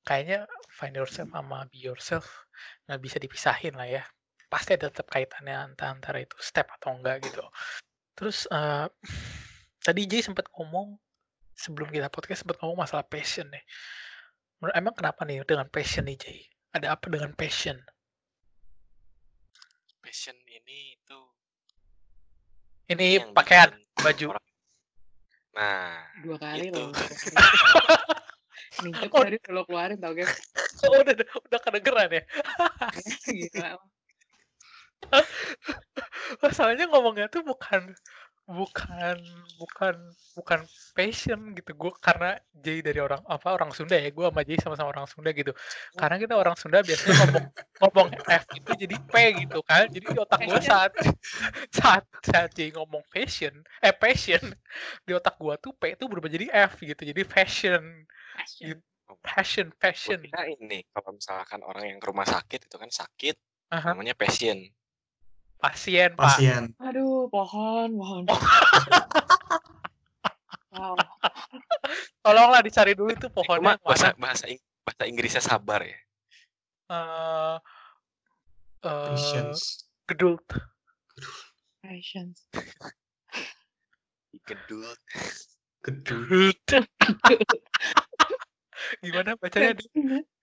kayaknya 0.08 0.48
find 0.72 0.96
yourself 0.96 1.28
sama 1.36 1.68
be 1.68 1.84
yourself 1.84 2.48
nggak 2.88 3.02
bisa 3.04 3.18
dipisahin 3.20 3.76
lah 3.76 3.88
ya. 3.88 4.04
Pasti 4.48 4.80
ada 4.80 4.88
tetap 4.88 5.12
kaitannya 5.12 5.56
antara, 5.74 5.92
antara 5.92 6.18
itu 6.24 6.38
step 6.40 6.72
atau 6.80 6.96
enggak 6.96 7.20
gitu. 7.28 7.44
Terus 8.18 8.50
eh, 8.50 8.86
tadi 9.80 10.02
Jay 10.10 10.26
sempat 10.26 10.50
ngomong 10.52 10.98
sebelum 11.54 11.90
kita 11.90 12.10
podcast 12.10 12.42
sempat 12.42 12.58
ngomong 12.60 12.82
masalah 12.82 13.06
passion 13.06 13.46
nih. 13.48 13.62
Menurut 14.58 14.74
emang 14.74 14.94
kenapa 14.98 15.22
nih 15.22 15.46
dengan 15.46 15.70
passion 15.70 16.06
nih 16.06 16.18
Jay? 16.18 16.40
Ada 16.74 16.98
apa 16.98 17.06
dengan 17.08 17.32
passion? 17.34 17.78
Passion 20.02 20.36
ini 20.46 20.96
itu 20.96 21.20
Ini 22.88 23.20
yang 23.20 23.36
pakaian, 23.36 23.68
bikin 23.70 24.00
baju. 24.00 24.26
orang- 24.32 24.46
Nah, 25.52 26.00
Dua 26.22 26.38
kali 26.38 26.70
Itu. 26.70 26.78
loh. 26.80 26.90
Nih, 28.78 28.92
itu 28.94 29.10
Oh. 29.12 29.22
tadi 29.26 29.38
lo 29.50 29.62
keluarin 29.66 29.98
tau 29.98 30.14
guys. 30.14 30.30
Oh, 30.86 31.02
udah 31.02 31.14
udah 31.18 31.60
kedengeran 31.60 32.10
ya. 32.14 32.24
Gila. 33.26 33.74
Masalahnya 36.44 36.86
ngomongnya 36.90 37.28
tuh 37.32 37.46
bukan 37.46 37.94
bukan 38.48 39.20
bukan 39.60 39.96
bukan 40.40 40.60
passion 40.96 41.52
gitu. 41.52 41.76
Gue 41.76 41.92
karena 42.00 42.40
Jay 42.56 42.80
dari 42.80 43.04
orang 43.04 43.20
apa 43.28 43.52
orang 43.52 43.76
Sunda 43.76 44.00
ya 44.00 44.08
gue 44.08 44.24
sama 44.24 44.42
Jay 44.48 44.56
sama-sama 44.56 44.90
orang 44.96 45.08
Sunda 45.12 45.36
gitu. 45.36 45.52
Karena 46.00 46.16
kita 46.16 46.34
orang 46.40 46.56
Sunda 46.56 46.80
biasanya 46.80 47.14
ngomong 47.28 47.46
ngomong 47.84 48.08
F 48.24 48.46
itu 48.56 48.72
jadi 48.88 48.96
P 49.04 49.14
gitu 49.44 49.60
kan. 49.68 49.92
Jadi 49.92 50.06
di 50.16 50.20
otak 50.20 50.40
gue 50.48 50.60
saat 50.64 50.92
saat 51.76 52.04
saat 52.24 52.50
Jay 52.56 52.72
ngomong 52.72 53.04
passion 53.12 53.52
eh 53.84 53.92
passion 53.92 54.40
di 55.04 55.12
otak 55.12 55.36
gue 55.36 55.56
tuh 55.60 55.76
P 55.76 56.00
itu 56.00 56.08
berubah 56.08 56.32
jadi 56.32 56.48
F 56.72 56.80
gitu. 56.80 57.04
Jadi 57.04 57.22
fashion 57.28 57.84
Passion. 58.38 58.80
passion 59.24 59.68
gue 59.68 59.76
passion. 59.82 60.20
kira 60.24 60.48
ini 60.48 60.84
kalau 60.92 61.16
misalkan 61.16 61.60
orang 61.68 61.84
yang 61.92 62.00
ke 62.00 62.08
rumah 62.08 62.28
sakit 62.28 62.68
itu 62.68 62.76
kan 62.80 62.92
sakit, 62.92 63.36
Aha, 63.76 63.92
namanya 63.92 64.16
passion. 64.16 64.56
Pasien 65.58 66.14
pak 66.14 66.38
Pasien. 66.38 66.64
Aduh, 66.78 67.26
pohon, 67.28 67.90
pohon. 67.98 68.24
wow. 70.78 70.96
tolonglah 72.22 72.62
dicari 72.62 72.94
dulu 72.94 73.10
itu 73.14 73.28
pohonnya 73.34 73.78
Cuma 73.78 73.82
bahasa 73.82 74.14
bahasa 74.18 74.46
Ing- 74.46 74.62
bahasa 74.86 75.04
Inggrisnya 75.10 75.44
sabar 75.44 75.82
ya. 75.82 75.98
eh 76.88 77.58
eh, 78.86 79.12
Patience. 79.12 79.90
gedult 80.08 80.46
Passion. 81.84 82.32
Gedut. 84.48 85.00
Gedul. 85.84 86.52
Gimana 89.04 89.36
bacanya 89.40 89.76
Dev? 89.76 89.88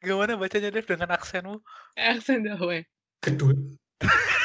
Gimana 0.00 0.33
bacanya 0.37 0.68
Dev 0.73 0.85
dengan 0.88 1.09
aksenmu? 1.12 1.61
Aksen 1.97 2.44
Jawa. 2.49 2.80
Gedul. 3.21 3.76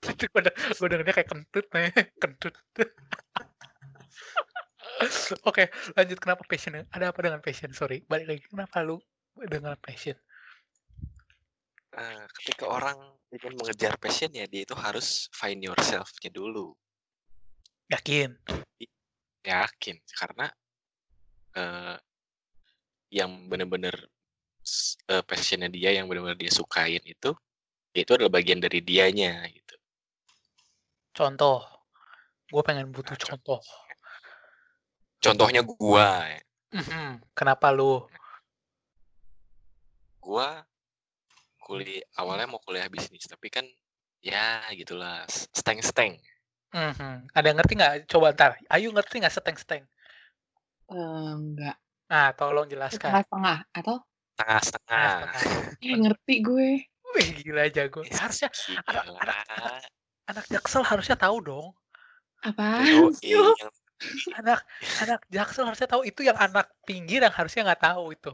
Itu 0.00 0.24
gue 0.32 0.42
denger, 0.48 0.72
gue 0.72 0.88
dengernya 0.88 1.14
kayak 1.14 1.28
kentut 1.28 1.66
nih, 1.76 1.92
kentut. 2.22 2.54
Oke, 5.48 5.68
lanjut 5.96 6.18
kenapa 6.20 6.42
passion? 6.48 6.84
Ada 6.88 7.12
apa 7.12 7.20
dengan 7.20 7.40
passion? 7.44 7.70
Sorry, 7.76 8.04
balik 8.08 8.26
lagi. 8.28 8.42
Kenapa 8.48 8.80
lu 8.80 8.96
dengan 9.36 9.76
passion? 9.80 10.16
Nah, 11.90 12.24
ketika 12.40 12.64
orang 12.70 12.96
ingin 13.34 13.58
mengejar 13.58 13.98
passion 13.98 14.30
ya 14.32 14.46
dia 14.46 14.62
itu 14.64 14.74
harus 14.78 15.28
find 15.34 15.60
yourself-nya 15.60 16.30
dulu. 16.32 16.72
Yakin? 17.90 18.38
Yakin 19.44 19.96
karena 20.14 20.46
eh 21.58 21.98
yang 23.10 23.50
benar-benar 23.50 24.06
s- 24.62 24.94
eh, 25.10 25.22
passionnya 25.26 25.66
dia 25.66 25.90
yang 25.90 26.06
benar-benar 26.06 26.38
dia 26.38 26.52
sukain 26.54 27.02
itu 27.02 27.34
itu 27.90 28.10
adalah 28.14 28.30
bagian 28.30 28.62
dari 28.62 28.78
dianya. 28.78 29.50
Contoh, 31.10 31.66
gue 32.48 32.62
pengen 32.62 32.94
butuh 32.94 33.18
Nah, 33.18 33.22
contoh. 33.34 33.60
Contohnya 35.20 35.60
gua, 35.66 36.24
ya. 36.30 36.40
Mhm, 36.70 37.20
Kenapa 37.34 37.68
lu? 37.74 38.06
gua 40.20 40.62
kuliah 41.64 42.04
awalnya 42.20 42.46
mau 42.46 42.60
kuliah 42.60 42.86
bisnis 42.92 43.24
tapi 43.24 43.48
kan 43.50 43.64
ya 44.20 44.62
gitulah 44.76 45.24
steng-steng. 45.30 46.20
Mhm, 46.70 47.26
Ada 47.34 47.46
yang 47.50 47.58
ngerti 47.58 47.72
nggak? 47.74 47.94
Coba 48.06 48.30
ntar. 48.30 48.52
Ayu 48.70 48.94
ngerti 48.94 49.18
nggak 49.18 49.34
seteng-seteng? 49.34 49.82
Eh, 50.90 51.30
enggak. 51.34 51.76
Nah, 52.10 52.30
tolong 52.34 52.66
jelaskan. 52.70 53.10
Setengah-setengah. 53.10 53.58
Atau? 53.74 53.96
Tengah-setengah. 54.38 55.10
Setengah-setengah. 55.10 55.82
Eh, 55.82 55.96
ngerti 55.98 56.34
gue. 56.46 56.68
Wih, 57.10 57.28
gila 57.42 57.64
jago. 57.74 58.06
Harusnya 58.06 58.50
anak, 58.86 59.04
anak, 59.18 59.36
anak, 59.50 59.82
anak 60.30 60.46
jaksel 60.46 60.86
harusnya 60.86 61.18
tahu 61.18 61.42
dong. 61.42 61.66
Apa? 62.46 62.86
Yang 63.22 63.74
Anak 64.32 64.64
anak 65.04 65.20
jaksel 65.28 65.68
harusnya 65.68 65.84
tahu 65.84 66.08
itu 66.08 66.24
yang 66.24 66.32
anak 66.40 66.72
pinggir 66.88 67.20
yang 67.20 67.36
harusnya 67.36 67.68
nggak 67.68 67.84
tahu 67.84 68.16
itu. 68.16 68.32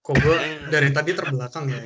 Kok 0.00 0.16
gue 0.16 0.36
dari 0.72 0.88
tadi 0.96 1.12
terbelakang 1.12 1.68
ya? 1.68 1.84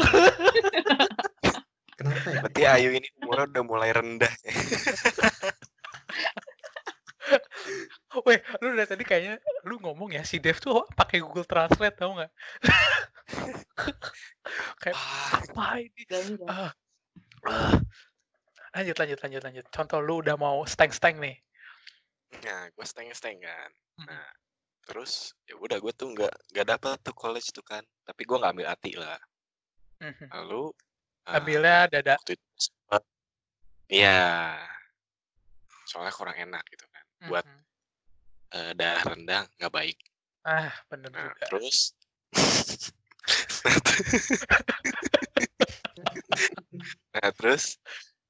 Kenapa 1.99 2.31
ya? 2.31 2.47
berarti 2.47 2.63
Ayu 2.63 2.95
ini 2.95 3.11
umurnya 3.19 3.51
udah 3.51 3.65
mulai 3.67 3.91
rendah. 3.91 4.31
ya. 4.31 4.55
Weh, 8.27 8.39
lu 8.63 8.79
dari 8.79 8.89
tadi 8.89 9.05
kayaknya 9.05 9.43
lu 9.67 9.83
ngomong 9.83 10.15
ya 10.15 10.23
si 10.23 10.39
Dev 10.39 10.63
tuh 10.63 10.87
pakai 10.95 11.19
Google 11.19 11.45
Translate 11.45 11.99
tau 11.99 12.15
nggak? 12.15 12.31
Kayak 14.83 14.97
Ah, 14.97 15.43
apa 15.43 15.65
ini? 15.83 16.03
Ah, 16.47 16.71
ah. 17.45 17.75
Lanjut, 18.77 18.97
lanjut, 19.01 19.19
lanjut, 19.25 19.43
lanjut. 19.45 19.67
Contoh 19.73 19.99
lu 20.05 20.21
udah 20.21 20.37
mau 20.37 20.61
steng-steng 20.69 21.17
nih. 21.21 21.37
Nah, 22.45 22.69
gue 22.69 22.85
steng-steng 22.85 23.41
kan. 23.41 23.71
Mhm. 24.05 24.07
Nah, 24.13 24.29
terus 24.85 25.33
ya 25.49 25.57
udah 25.57 25.81
gue 25.81 25.93
tuh 25.97 26.13
nggak 26.13 26.35
nggak 26.53 26.67
dapet 26.69 26.97
tuh 27.01 27.15
college 27.17 27.49
tuh 27.53 27.65
kan. 27.65 27.81
Tapi 28.05 28.23
gue 28.29 28.37
nggak 28.37 28.53
ambil 28.53 28.69
hati 28.69 28.93
lah. 28.97 29.17
Mhm. 30.05 30.29
Lalu 30.33 30.63
eh, 31.29 31.37
Ambilnya 31.37 31.89
dada. 31.89 32.15
itu 32.25 32.37
sempet 32.57 33.03
Iya. 33.89 34.61
Soalnya 35.89 36.13
kurang 36.13 36.37
enak 36.37 36.65
gitu 36.69 36.85
kan. 36.93 37.05
Buat 37.29 37.45
Mhm. 37.49 37.61
eh, 38.49 38.73
darah 38.77 39.05
rendah 39.13 39.43
nggak 39.57 39.73
baik. 39.73 39.99
Ah, 40.45 40.73
bener 40.89 41.13
Nah, 41.13 41.33
juga. 41.33 41.47
terus 41.53 41.93
ter- 42.33 42.37
nah, 47.17 47.29
terus 47.37 47.77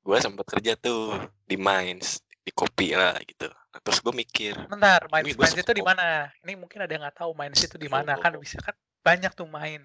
gue 0.08 0.16
sempat 0.24 0.48
kerja 0.48 0.72
tuh 0.72 1.20
di 1.44 1.60
mines 1.60 2.24
di 2.40 2.48
kopi 2.56 2.96
lah 2.96 3.12
gitu. 3.28 3.44
Nah, 3.44 3.80
terus 3.84 4.00
gue 4.00 4.14
mikir, 4.16 4.56
Bentar, 4.72 5.04
gua 5.04 5.20
main 5.20 5.52
itu 5.52 5.72
di 5.76 5.84
mana? 5.84 6.32
Ini 6.40 6.56
mungkin 6.56 6.80
ada 6.80 6.88
yang 6.88 7.04
nggak 7.04 7.20
tahu 7.20 7.36
main 7.36 7.52
itu 7.52 7.76
di 7.76 7.92
mana 7.92 8.16
kan 8.16 8.32
bisa 8.40 8.56
kan 8.64 8.72
banyak 9.04 9.36
tuh 9.36 9.44
main, 9.44 9.84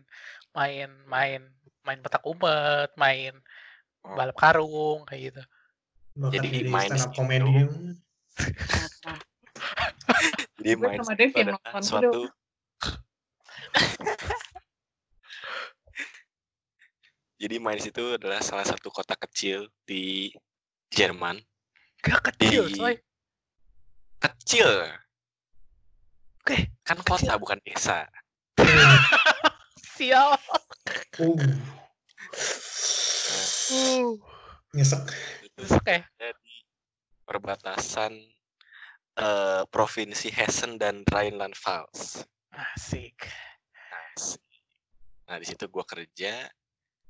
main, 0.55 0.87
main, 1.11 1.43
main 1.83 1.99
petak 1.99 2.23
umpet, 2.23 2.95
main 2.95 3.35
Oh. 4.03 4.19
balap 4.19 4.35
karung 4.35 5.07
kayak 5.07 5.31
gitu. 5.31 5.43
Bahkan 6.19 6.35
Jadi 6.35 6.47
stand 6.75 6.99
up 7.07 7.15
itu. 7.15 7.63
jadi 10.59 10.75
mines 10.75 10.99
sama 10.99 11.15
Dev 11.19 11.31
itu 11.31 11.39
adalah 11.39 11.59
suatu 11.79 12.03
dulu. 12.11 12.27
Jadi 17.43 17.59
mines 17.59 17.83
itu 17.83 18.15
adalah 18.15 18.39
salah 18.39 18.63
satu 18.63 18.87
kota 18.87 19.19
kecil 19.19 19.67
di 19.83 20.31
Jerman. 20.87 21.43
Gak 21.99 22.31
kecil, 22.31 22.71
Di- 22.71 22.79
coy. 22.79 22.95
Kecil, 24.23 24.71
Oke, 26.39 26.71
kan 26.87 26.95
Kecil. 26.99 27.27
kota 27.27 27.33
bukan 27.35 27.59
desa. 27.67 28.07
sial. 29.99 30.39
Uh, 31.19 31.35
Uh, 33.73 34.17
nyesek. 34.73 35.01
Itu 35.45 35.65
oke. 35.71 35.97
ada 36.01 36.29
di 36.43 36.55
perbatasan 37.25 38.13
eh, 39.17 39.63
provinsi 39.69 40.29
Hessen 40.29 40.77
dan 40.77 41.01
Rhineland-Pfalz. 41.07 42.25
Asik. 42.53 43.17
Asik. 44.13 44.43
Nah 45.25 45.37
di 45.39 45.45
situ 45.47 45.65
gua 45.69 45.85
kerja, 45.85 46.45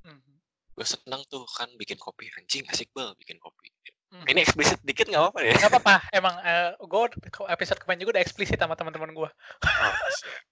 Mhm. 0.04 0.34
gue 0.74 0.82
seneng 0.82 1.22
tuh 1.30 1.46
kan 1.54 1.70
bikin 1.78 1.94
kopi 1.94 2.26
anjing 2.34 2.66
asik 2.66 2.90
bel 2.90 3.14
bikin 3.14 3.38
kopi. 3.38 3.70
Mhm. 4.10 4.26
Ini 4.26 4.38
eksplisit 4.42 4.82
dikit 4.82 5.06
nggak 5.06 5.22
apa-apa 5.22 5.40
ya? 5.46 5.54
Gak 5.54 5.70
apa-apa, 5.70 5.94
emang 6.10 6.34
gue 6.82 7.02
episode 7.46 7.78
kemarin 7.78 8.02
juga 8.02 8.18
udah 8.18 8.24
eksplisit 8.26 8.58
sama 8.58 8.74
teman-teman 8.74 9.14
gue. 9.14 9.30
Oh. 9.30 9.30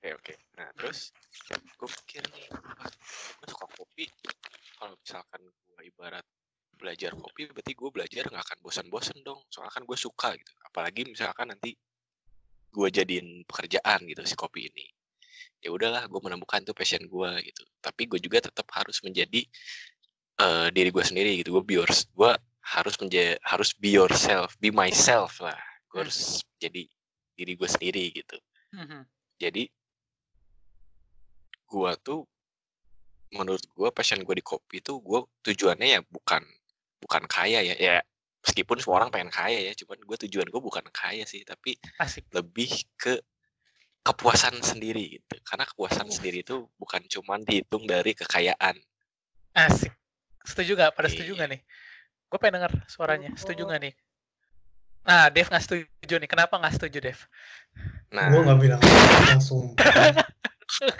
Oke 0.00 0.16
oke. 0.16 0.34
Nah 0.56 0.64
terus 0.80 1.12
gue 1.52 1.88
pikir 2.00 2.24
nih, 2.32 2.48
gue 2.48 3.46
suka 3.52 3.68
kopi. 3.68 4.08
Kalau 4.80 4.96
misalkan 4.96 5.44
gue 5.44 5.82
ibarat 5.92 6.24
belajar 6.72 7.12
kopi, 7.20 7.52
berarti 7.52 7.76
gue 7.76 7.90
belajar 7.92 8.24
nggak 8.32 8.44
akan 8.48 8.58
bosan-bosan 8.64 9.20
dong. 9.20 9.44
Soalnya 9.52 9.76
kan 9.76 9.84
gue 9.84 9.98
suka 10.00 10.32
gitu. 10.40 10.52
Apalagi 10.64 11.04
misalkan 11.04 11.52
nanti 11.52 11.76
gue 12.72 12.88
jadiin 12.88 13.44
pekerjaan 13.44 14.00
gitu 14.08 14.24
si 14.24 14.32
kopi 14.32 14.72
ini 14.72 14.88
ya 15.60 15.68
udahlah 15.72 16.06
gue 16.06 16.20
menemukan 16.22 16.60
tuh 16.64 16.74
passion 16.76 17.02
gue 17.04 17.30
gitu. 17.44 17.62
Tapi 17.80 18.08
gue 18.08 18.18
juga 18.20 18.44
tetap 18.44 18.66
harus 18.74 19.00
menjadi 19.04 19.44
eh, 20.40 20.68
diri 20.72 20.90
gue 20.92 21.04
sendiri 21.04 21.30
gitu. 21.40 21.58
Gue 21.58 21.64
be 21.64 21.74
yours 21.80 22.08
gue 22.12 22.32
harus 22.60 22.94
menjadi 23.00 23.40
harus 23.42 23.74
be 23.76 23.90
yourself 23.94 24.54
be 24.60 24.72
myself 24.72 25.40
lah. 25.40 25.58
Gue 25.90 26.06
harus 26.06 26.44
jadi 26.60 26.86
diri 27.36 27.52
gue 27.56 27.68
sendiri 27.68 28.04
gitu. 28.12 28.36
Mhm. 28.70 29.02
jadi 29.40 29.66
gue 31.66 31.92
tuh 32.06 32.22
menurut 33.34 33.62
gue 33.66 33.88
passion 33.90 34.22
gue 34.22 34.36
di 34.38 34.44
kopi 34.46 34.78
tuh 34.78 35.02
gue 35.02 35.26
tujuannya 35.42 35.98
ya 35.98 36.00
bukan 36.06 36.42
bukan 37.02 37.22
kaya 37.26 37.64
ya. 37.66 37.74
Ya 37.74 37.96
meskipun 38.40 38.80
semua 38.80 39.04
orang 39.04 39.10
pengen 39.12 39.30
kaya 39.32 39.60
ya 39.60 39.72
cuman 39.76 40.00
gue 40.00 40.16
tujuan 40.26 40.48
gue 40.48 40.60
bukan 40.60 40.84
kaya 40.90 41.24
sih 41.28 41.44
tapi 41.44 41.76
Asik. 42.00 42.24
lebih 42.32 42.72
ke 42.96 43.20
kepuasan 44.00 44.56
sendiri 44.64 45.20
gitu 45.20 45.34
karena 45.44 45.68
kepuasan 45.68 46.08
Uh. 46.08 46.14
sendiri 46.14 46.40
itu 46.40 46.64
bukan 46.80 47.04
cuman 47.04 47.44
dihitung 47.44 47.84
dari 47.84 48.16
kekayaan 48.16 48.76
Asik. 49.50 49.90
Setuju 50.46 50.78
gak? 50.78 50.94
Pada 50.94 51.10
setuju 51.10 51.34
Iya. 51.34 51.40
gak 51.44 51.48
nih? 51.52 51.60
Gue 52.30 52.38
pengen 52.38 52.62
denger 52.62 52.72
suaranya. 52.86 53.30
Setuju 53.34 53.66
gak 53.66 53.82
nih? 53.82 53.92
Nah, 55.02 55.26
Dev 55.28 55.50
gak 55.50 55.64
setuju 55.66 56.14
nih. 56.16 56.30
Kenapa 56.30 56.54
gak 56.56 56.78
setuju, 56.78 56.98
Dev? 57.02 57.18
nah 58.08 58.30
Gue 58.30 58.40
nggak 58.46 58.58
bilang 58.62 58.80
langsung. 59.26 59.74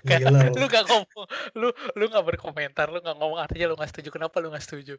Gak, 0.02 0.18
Gila 0.18 0.50
lu 0.50 0.58
lu. 0.58 0.66
gak 0.66 0.82
ngomong, 0.82 1.26
lu 1.54 1.68
lu 1.94 2.04
gak 2.10 2.26
berkomentar, 2.26 2.90
lu 2.90 2.98
gak 2.98 3.14
ngomong 3.14 3.38
artinya 3.38 3.70
lu 3.70 3.78
gak 3.78 3.94
setuju. 3.94 4.10
Kenapa 4.10 4.42
lu 4.42 4.50
gak 4.50 4.66
setuju? 4.66 4.98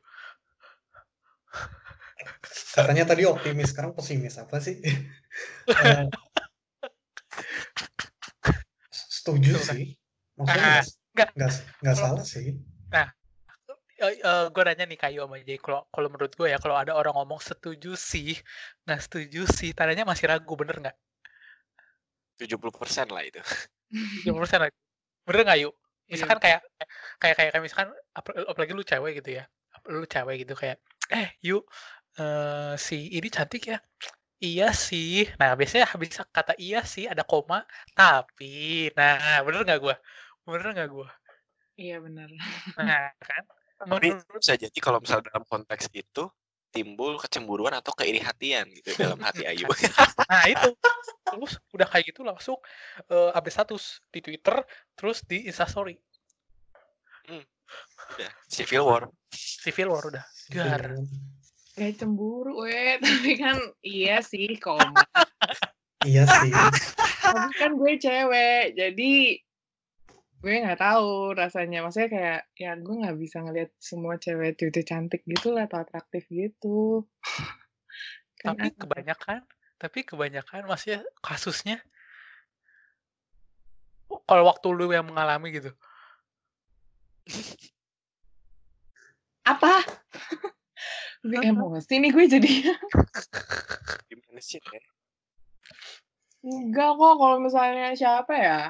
Katanya 2.71 3.03
tadi 3.03 3.27
optimis, 3.27 3.75
sekarang 3.75 3.91
pesimis 3.91 4.39
apa 4.39 4.57
sih? 4.63 4.79
Eh, 5.71 6.07
setuju 8.91 9.53
kan. 9.61 9.75
sih. 9.75 9.95
Maksudnya 10.37 10.63
Ah, 10.63 10.83
nggak 11.15 11.29
nggak. 11.37 11.51
nggak 11.81 11.95
salah 11.95 12.25
sih. 12.25 12.55
gue 14.51 14.63
nanya 14.65 14.85
nih 14.89 14.97
Kayu 14.97 15.21
sama 15.23 15.37
Jay, 15.45 15.61
kalau 15.61 15.85
kalau 15.93 16.07
menurut 16.09 16.33
gue 16.33 16.47
ya, 16.49 16.57
kalau 16.57 16.73
ada 16.73 16.97
orang 16.97 17.13
ngomong 17.13 17.37
setuju 17.37 17.93
sih, 17.93 18.33
nggak 18.89 19.01
setuju 19.05 19.45
sih, 19.45 19.71
tandanya 19.77 20.03
masih 20.03 20.25
ragu, 20.27 20.53
bener 20.57 20.81
nggak? 20.81 20.97
70% 22.41 23.07
lah 23.13 23.21
itu 23.21 23.37
70% 24.25 24.65
lagi. 24.65 24.73
Bener 25.29 25.41
nggak 25.45 25.59
yuk? 25.61 25.73
Iya. 26.09 26.17
Misalkan 26.17 26.39
kayak 26.41 26.59
kayak 27.21 27.35
kayak 27.37 27.49
kayak 27.53 27.63
misalkan 27.63 27.89
ap- 28.17 28.33
apalagi 28.49 28.73
lu 28.73 28.81
cewek 28.81 29.21
gitu 29.21 29.37
ya, 29.37 29.43
lu 29.93 30.05
cewek 30.09 30.35
gitu 30.43 30.53
kayak, 30.57 30.81
eh 31.13 31.29
yuk 31.45 31.69
eh, 32.17 32.73
si 32.81 33.13
ini 33.13 33.29
cantik 33.29 33.69
ya. 33.69 33.77
Iya 34.41 34.73
sih. 34.73 35.29
Nah 35.37 35.53
biasanya 35.53 35.85
habis 35.93 36.17
kata 36.17 36.57
iya 36.57 36.81
sih 36.81 37.05
ada 37.05 37.21
koma 37.21 37.61
tapi. 37.93 38.89
Nah 38.97 39.45
bener 39.45 39.61
nggak 39.63 39.79
gue? 39.79 39.95
Bener 40.49 40.67
nggak 40.73 40.89
gue? 40.89 41.07
Iya 41.77 41.95
benar. 42.01 42.29
Nah 42.77 43.13
kan? 43.21 43.43
tapi 43.81 44.13
bisa 44.37 44.53
jadi 44.53 44.77
kalau 44.77 45.01
misalnya 45.01 45.33
dalam 45.33 45.41
konteks 45.49 45.89
itu 45.89 46.29
timbul 46.69 47.17
kecemburuan 47.17 47.73
atau 47.73 47.89
keiri 47.97 48.21
hatian 48.21 48.69
gitu 48.69 48.93
dalam 48.93 49.17
hati 49.25 49.41
Ayu 49.49 49.65
Nah 50.29 50.45
itu 50.45 50.69
terus 51.25 51.57
udah 51.73 51.89
kayak 51.89 52.13
gitu 52.13 52.21
langsung 52.21 52.61
eh, 53.09 53.33
update 53.33 53.57
status 53.57 54.05
di 54.13 54.21
Twitter 54.21 54.61
terus 54.93 55.25
di 55.25 55.49
Instastory 55.49 55.97
udah 58.15 58.31
civil 58.51 58.83
war 58.85 59.03
civil 59.33 59.89
war 59.95 60.03
udah 60.03 60.25
Dar. 60.51 60.99
Gak 61.77 62.01
cemburu, 62.01 62.67
weh. 62.67 62.99
Tapi 62.99 63.31
kan 63.39 63.57
iya 63.85 64.19
sih, 64.19 64.59
koma. 64.59 65.05
Iya 66.03 66.25
sih. 66.27 66.51
Tapi 67.21 67.53
kan 67.55 67.71
gue 67.77 67.93
cewek, 68.01 68.75
jadi 68.75 69.13
gue 70.41 70.53
nggak 70.65 70.81
tahu 70.81 71.37
rasanya. 71.37 71.85
Maksudnya 71.85 72.09
kayak 72.09 72.41
ya 72.57 72.73
gue 72.73 72.95
nggak 73.05 73.17
bisa 73.21 73.45
ngelihat 73.45 73.71
semua 73.77 74.17
cewek 74.17 74.57
itu 74.57 74.81
cantik 74.81 75.21
gitu 75.29 75.53
lah 75.53 75.69
atau 75.69 75.85
atraktif 75.85 76.25
gitu. 76.27 77.05
Kan 78.41 78.57
tapi 78.57 78.73
aneh. 78.73 78.77
kebanyakan 78.77 79.39
tapi 79.77 80.01
kebanyakan 80.01 80.65
maksudnya 80.65 81.05
kasusnya 81.21 81.77
kalau 84.25 84.49
waktu 84.49 84.67
lu 84.73 84.89
yang 84.89 85.05
mengalami 85.05 85.53
gitu 85.53 85.69
apa? 89.41 89.80
Gue 91.21 91.39
emosi 91.41 91.93
nih 92.01 92.11
gue 92.13 92.25
jadi. 92.25 92.51
gimana 94.09 94.41
sih 94.41 94.57
ya 94.57 94.81
Enggak 96.41 96.97
kok 96.97 97.15
kalau 97.21 97.37
misalnya 97.37 97.93
siapa 97.93 98.33
ya? 98.33 98.61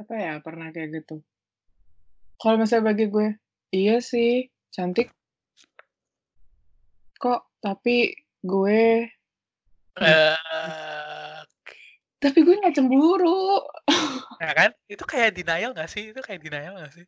Apa 0.00 0.14
ya 0.16 0.32
pernah 0.40 0.72
kayak 0.72 1.04
gitu? 1.04 1.20
Kalau 2.40 2.56
misalnya 2.56 2.96
bagi 2.96 3.12
gue, 3.12 3.36
iya 3.76 4.00
sih, 4.00 4.48
cantik. 4.72 5.12
Kok 7.20 7.60
tapi 7.60 8.16
gue 8.40 9.08
eh 9.94 10.36
tapi 12.24 12.40
gue 12.40 12.56
nggak 12.56 12.72
cemburu. 12.72 13.60
ya 14.40 14.50
kan 14.56 14.70
itu 14.88 15.04
kayak 15.04 15.36
denial 15.36 15.76
gak 15.76 15.92
sih 15.92 16.08
itu 16.08 16.20
kayak 16.24 16.40
denial 16.40 16.72
gak 16.80 16.92
sih 16.96 17.04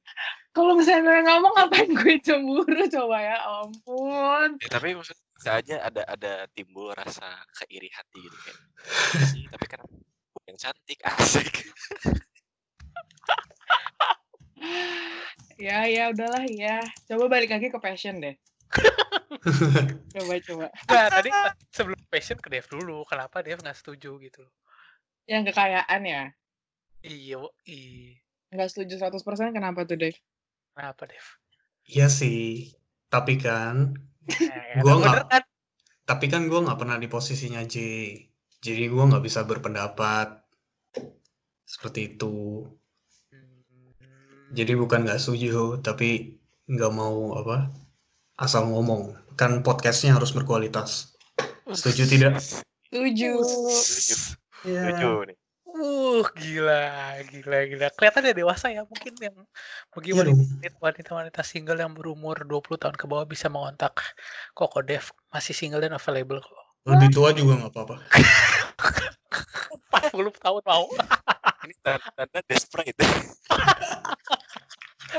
Kalau 0.52 0.76
misalnya 0.76 1.08
gue 1.08 1.18
ngomong 1.24 1.52
ngapain 1.56 1.90
gue 1.90 2.14
cemburu 2.20 2.84
coba 2.92 3.16
ya 3.24 3.36
ampun. 3.40 4.48
ya, 4.60 4.68
tapi 4.68 4.92
maksudnya 4.92 5.24
bisa 5.36 5.50
aja 5.56 5.76
ada 5.84 6.02
ada 6.04 6.32
timbul 6.52 6.92
rasa 6.92 7.24
keiri 7.64 7.88
hati 7.92 8.20
gitu 8.24 8.38
kan 8.44 8.56
sih 9.32 9.44
tapi 9.48 9.64
gue 9.72 10.44
yang 10.52 10.58
cantik 10.60 11.00
asik 11.16 11.48
Ya 15.56 15.88
ya 15.88 16.12
udahlah 16.12 16.44
ya. 16.52 16.84
Coba 17.08 17.32
balik 17.32 17.48
lagi 17.48 17.72
ke 17.72 17.80
passion 17.80 18.20
deh. 18.20 18.36
Coba 20.12 20.34
coba. 20.42 20.66
nah 20.90 21.06
tadi 21.08 21.30
sebelum 21.72 21.96
passion 22.12 22.36
ke 22.36 22.48
Dev 22.50 22.66
dulu 22.68 23.06
kenapa 23.08 23.40
Dev 23.40 23.62
nggak 23.62 23.78
setuju 23.78 24.18
gitu 24.20 24.42
loh 24.44 24.52
Yang 25.26 25.42
kekayaan 25.50 26.02
ya. 26.02 26.22
iya 27.02 27.38
iya 27.64 28.14
Nggak 28.46 28.68
setuju 28.70 28.94
100% 28.98 29.50
kenapa 29.50 29.82
tuh, 29.82 29.98
Dave? 29.98 30.18
kenapa 30.72 31.06
Dev 31.06 31.26
Iya 31.84 32.06
sih. 32.08 32.70
Tapi 33.06 33.38
kan, 33.38 33.94
Nah, 34.26 34.82
Gua 34.82 34.94
nggak- 34.98 35.26
kan 35.30 35.42
tapi 36.02 36.26
kan 36.26 36.46
gue 36.46 36.58
nggak 36.58 36.78
pernah 36.78 36.98
di 36.98 37.06
posisinya 37.06 37.62
J. 37.62 37.78
Jadi 38.58 38.84
gue 38.86 39.02
nggak 39.06 39.22
bisa 39.22 39.42
berpendapat 39.42 40.42
seperti 41.62 42.14
itu. 42.14 42.66
Hmm, 43.30 44.50
Jadi 44.50 44.72
bukan 44.74 45.02
nggak 45.02 45.18
setuju, 45.18 45.78
tapi 45.78 46.38
nggak 46.66 46.90
mau 46.90 47.34
apa 47.34 47.70
asal 48.36 48.66
ngomong. 48.66 49.14
Kan 49.34 49.62
podcastnya 49.62 50.14
harus 50.14 50.30
berkualitas. 50.30 51.14
Setuju 51.66 52.02
tidak? 52.06 52.38
Setuju. 52.86 53.30
setuju 53.42 54.14
setuju 54.66 55.30
nih 55.30 55.38
Uh, 55.76 56.24
gila, 56.40 56.88
gila, 57.28 57.58
gila. 57.68 57.86
Kelihatan 57.92 58.24
dia 58.24 58.32
dewasa 58.32 58.72
ya, 58.72 58.88
mungkin 58.88 59.12
yang 59.20 59.36
bagi 59.92 60.16
Iya 60.16 60.24
dong. 60.24 60.40
wanita- 60.40 60.80
wanita-wanita 60.80 61.40
single 61.44 61.76
yang 61.76 61.92
berumur 61.92 62.48
20 62.48 62.80
tahun 62.80 62.96
ke 62.96 63.04
bawah 63.04 63.28
bisa 63.28 63.52
mengontak 63.52 64.00
Koko 64.56 64.80
Dev 64.80 65.12
masih 65.28 65.52
single 65.52 65.84
dan 65.84 65.92
available 65.92 66.40
kok. 66.40 66.64
Lebih 66.88 67.12
tua 67.12 67.28
juga 67.36 67.60
nggak 67.60 67.72
apa-apa. 67.76 67.96
40 69.92 70.32
tahun 70.40 70.62
mau. 70.64 70.88
ini 71.68 71.74
tanda, 71.84 72.08
tanda 72.14 72.40
desperate 72.48 72.96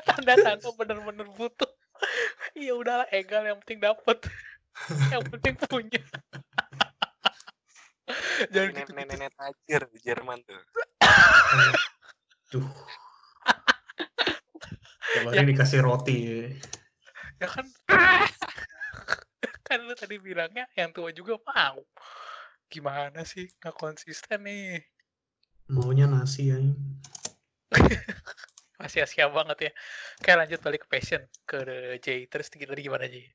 Tanda-tanda 0.09 0.69
bener-bener 0.73 1.27
butuh. 1.37 1.69
Ya 2.57 2.73
udahlah, 2.73 3.05
egal 3.13 3.45
yang 3.45 3.61
penting 3.61 3.83
dapet. 3.83 4.25
yang 5.13 5.21
penting 5.27 5.53
punya. 5.69 6.01
Jangan 8.53 8.71
gitu, 8.71 8.79
gitu. 8.79 8.91
nenek-nenek 8.95 9.31
tajir 9.35 9.81
di 9.91 9.99
Jerman 10.03 10.39
tuh 10.47 10.61
Duh. 12.47 12.63
Tiap 15.07 15.23
hari 15.27 15.51
dikasih 15.51 15.83
roti. 15.83 16.47
Ya 17.43 17.47
kan 17.47 17.67
kan 19.67 19.83
lu 19.83 19.91
tadi 19.99 20.15
bilangnya 20.15 20.63
yang 20.79 20.95
tua 20.95 21.11
juga 21.11 21.35
mau. 21.43 21.83
Gimana 22.71 23.27
sih? 23.27 23.51
Nggak 23.59 23.75
konsisten 23.75 24.47
nih. 24.47 24.79
Maunya 25.67 26.07
nasi 26.07 26.55
ya. 26.55 26.59
Masih 28.79 29.03
sia 29.09 29.27
banget 29.27 29.57
ya. 29.67 29.71
Oke 30.23 30.31
lanjut 30.31 30.59
balik 30.63 30.87
ke 30.87 30.89
passion 30.91 31.21
ke 31.43 31.59
J. 31.99 32.31
Terus 32.31 32.47
tadi 32.47 32.63
gimana 32.79 33.11
J? 33.11 33.27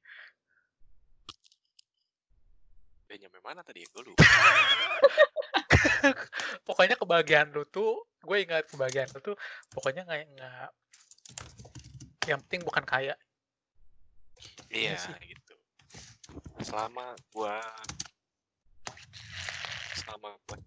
Nyampe 3.18 3.38
mana 3.44 3.60
tadi 3.64 3.84
gue 3.84 4.02
lupa 4.02 4.22
Pokoknya 6.66 6.94
kebahagiaan 6.98 7.50
lu 7.54 7.66
tuh, 7.66 8.06
gue 8.22 8.36
ingat 8.42 8.66
kebahagiaan 8.70 9.10
lu 9.14 9.20
tuh, 9.22 9.36
pokoknya 9.70 10.06
nggak 10.06 10.20
nggak 10.34 10.70
yang 12.30 12.38
penting 12.46 12.62
bukan 12.62 12.86
kaya. 12.86 13.14
iya 14.70 14.94
sih. 14.98 15.14
gitu 15.22 15.54
selama 16.62 17.14
gua 17.30 17.58
selama 19.98 20.34
gua 20.46 20.58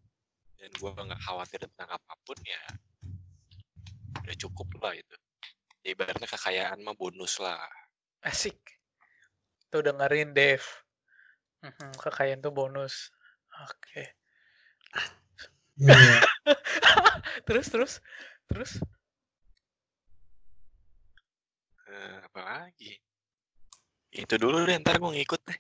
dan 0.60 0.72
gue 0.72 0.92
nggak 0.92 1.22
khawatir 1.24 1.60
tentang 1.68 1.90
apa 1.96 2.14
pun 2.24 2.38
ya 2.44 2.64
udah 4.24 4.36
cukup 4.40 4.68
lah 4.80 4.96
itu 4.96 5.16
ya, 5.84 5.92
ibaratnya 5.92 6.28
kekayaan 6.28 6.80
mah 6.84 6.96
bonus 6.96 7.40
lah 7.44 7.60
Asik. 8.26 8.58
Tuh 9.70 9.86
dengerin 9.86 10.34
Dave. 10.34 10.66
Mhm, 11.66 11.98
kekayaan 11.98 12.46
tuh 12.46 12.54
bonus. 12.54 13.10
Oke. 13.66 14.14
Iya. 15.82 16.22
Terus 17.50 17.68
terus 17.68 17.94
terus 18.48 18.72
Eh, 21.86 22.18
apa 22.26 22.42
lagi 22.42 22.98
itu 24.16 24.34
dulu 24.42 24.66
deh 24.66 24.74
ntar 24.82 24.98
gue 24.98 25.12
ngikut 25.14 25.38
deh 25.46 25.60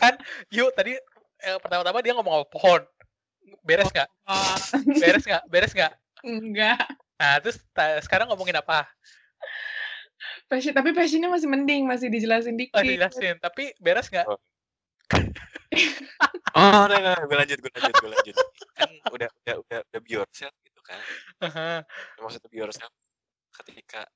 yuk 0.56 0.72
tadi 0.72 0.96
eh, 1.40 1.58
pertama-tama 1.60 2.00
dia 2.04 2.12
ngomong 2.16 2.40
apa 2.40 2.46
pohon. 2.48 2.82
Beres 3.64 3.88
nggak? 3.90 4.08
Oh, 4.28 4.56
Beres 5.00 5.24
nggak? 5.26 5.44
Beres 5.50 5.72
nggak? 5.72 5.92
enggak. 6.24 6.80
Nah, 7.20 7.36
terus 7.40 7.60
ta- 7.72 8.00
sekarang 8.00 8.28
ngomongin 8.32 8.56
apa? 8.60 8.88
Passion, 10.50 10.74
tapi 10.74 10.90
passionnya 10.90 11.30
masih 11.30 11.46
mending, 11.46 11.86
masih 11.86 12.10
dijelasin 12.10 12.58
dikit. 12.58 12.74
Oh, 12.74 12.82
dijelasin. 12.82 13.38
Tapi 13.38 13.70
beres 13.78 14.10
nggak? 14.10 14.26
Oh. 14.26 14.38
oh 16.58 16.80
udah 16.86 16.98
udah 16.98 17.14
gue 17.26 17.36
lanjut 17.38 17.58
gue 17.58 17.70
lanjut 17.74 17.94
gue 17.98 18.10
lanjut 18.10 18.36
kan 18.78 18.90
udah 19.10 19.28
udah 19.42 19.54
udah 19.66 19.78
udah 19.90 20.00
be 20.02 20.10
yourself 20.10 20.54
gitu 20.62 20.80
kan 20.86 21.02
Aha. 21.42 21.82
maksudnya 22.22 22.46
be 22.50 22.58
yourself 22.62 22.94
ketika 23.54 24.06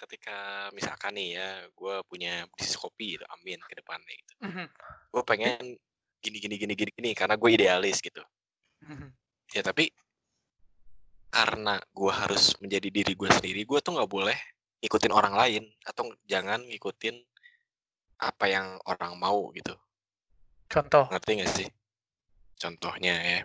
ketika 0.00 0.68
misalkan 0.72 1.14
nih 1.14 1.38
ya 1.38 1.48
gue 1.70 1.94
punya 2.08 2.46
bisnis 2.56 2.78
kopi 2.78 3.14
gitu 3.18 3.24
amin 3.38 3.60
ke 3.62 3.74
depannya 3.78 4.14
gitu 4.14 4.34
Mhm, 4.40 4.66
gue 5.12 5.22
pengen 5.28 5.76
gini 6.20 6.38
gini 6.40 6.56
gini 6.56 6.74
gini 6.74 6.90
gini 6.94 7.10
karena 7.12 7.36
gue 7.36 7.50
idealis 7.52 8.00
gitu 8.00 8.22
mhm. 8.86 9.12
ya 9.52 9.62
tapi 9.62 9.92
karena 11.30 11.78
gue 11.78 12.12
harus 12.12 12.58
menjadi 12.58 12.88
diri 12.90 13.12
gue 13.14 13.28
sendiri 13.30 13.62
gue 13.62 13.78
tuh 13.78 13.94
nggak 13.94 14.10
boleh 14.10 14.38
ikutin 14.80 15.12
orang 15.12 15.32
lain 15.32 15.64
atau 15.82 16.08
jangan 16.24 16.60
ngikutin 16.64 17.16
apa 18.20 18.44
yang 18.46 18.66
orang 18.84 19.16
mau 19.16 19.48
gitu 19.52 19.76
Contoh. 20.66 21.08
ngerti 21.08 21.30
gak 21.40 21.50
sih 21.50 21.68
contohnya 22.56 23.14
ya 23.16 23.40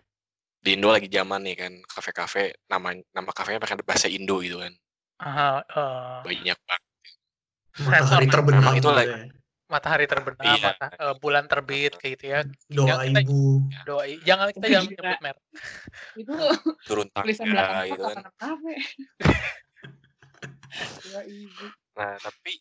di 0.59 0.73
Indo 0.73 0.89
lagi 0.89 1.07
zaman 1.07 1.45
nih 1.45 1.55
kan 1.55 1.73
kafe-kafe 1.85 2.57
nama 2.65 2.91
nama 3.11 3.29
kafenya 3.29 3.59
pakai 3.59 3.79
bahasa 3.81 4.07
Indo 4.07 4.39
gitu 4.39 4.59
kan 4.59 4.73
Aha, 5.17 5.63
eh, 5.63 6.17
banyak 6.23 6.59
banget 6.59 6.83
Matahari 7.75 8.23
Memang- 8.23 8.31
terbenam. 8.31 8.59
memang 8.63 8.75
itu 8.75 8.81
gitu 8.81 8.91
lah. 8.91 9.03
ya. 9.03 9.17
matahari 9.65 10.05
terbenam, 10.05 10.45
Iya. 10.45 10.63
mata- 10.71 10.93
eh, 10.95 11.15
bulan 11.17 11.45
terbit 11.49 11.93
kayak 11.97 12.11
gitu 12.15 12.25
ya. 12.29 12.39
Doa 12.69 12.85
Ya, 12.85 12.95
kita- 13.03 13.23
ibu. 13.25 13.41
Doa 13.83 14.03
jangan 14.21 14.47
kita 14.53 14.65
jangan 14.69 14.85
nyebut 14.87 15.19
merek. 15.19 15.43
Itu 16.15 16.33
turun 16.85 17.07
tulisan 17.09 17.43
tangga 17.43 17.51
belakang 17.51 17.85
gitu 17.89 18.03
apa 18.05 18.13
kan 18.13 18.23
kafe. 18.37 18.73
Ibu. 21.25 21.65
nah 21.95 22.19
tapi 22.19 22.59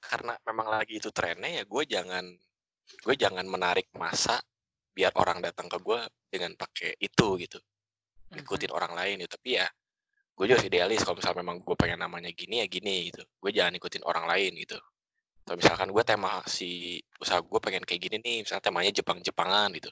karena 0.00 0.32
memang 0.48 0.68
lagi 0.72 0.96
itu 0.96 1.12
trennya 1.12 1.60
ya 1.60 1.62
gue 1.68 1.82
jangan 1.84 2.24
gue 2.90 3.14
jangan 3.14 3.44
menarik 3.46 3.92
masa 3.94 4.40
biar 4.90 5.12
orang 5.14 5.44
datang 5.44 5.70
ke 5.70 5.78
gue 5.78 6.00
dengan 6.32 6.56
pakai 6.56 6.98
itu 6.98 7.38
gitu. 7.38 7.58
Ikutin 8.30 8.72
orang 8.74 8.96
lain 8.96 9.22
gitu 9.22 9.36
tapi 9.36 9.60
ya 9.60 9.66
gue 10.34 10.46
juga 10.48 10.64
idealis 10.64 11.04
kalau 11.04 11.20
misalnya 11.20 11.44
memang 11.44 11.60
gue 11.60 11.76
pengen 11.76 12.00
namanya 12.00 12.32
gini 12.32 12.64
ya 12.64 12.66
gini 12.66 13.12
gitu. 13.12 13.22
Gue 13.38 13.50
jangan 13.52 13.76
ikutin 13.76 14.02
orang 14.08 14.24
lain 14.26 14.56
gitu. 14.56 14.78
Atau 15.44 15.54
misalkan 15.60 15.92
gue 15.92 16.02
tema 16.02 16.40
si 16.48 16.98
usaha 17.20 17.38
gue 17.44 17.60
pengen 17.60 17.84
kayak 17.84 18.00
gini 18.00 18.16
nih 18.18 18.36
misalnya 18.48 18.64
temanya 18.64 18.92
Jepang-Jepangan 18.96 19.68
gitu. 19.76 19.90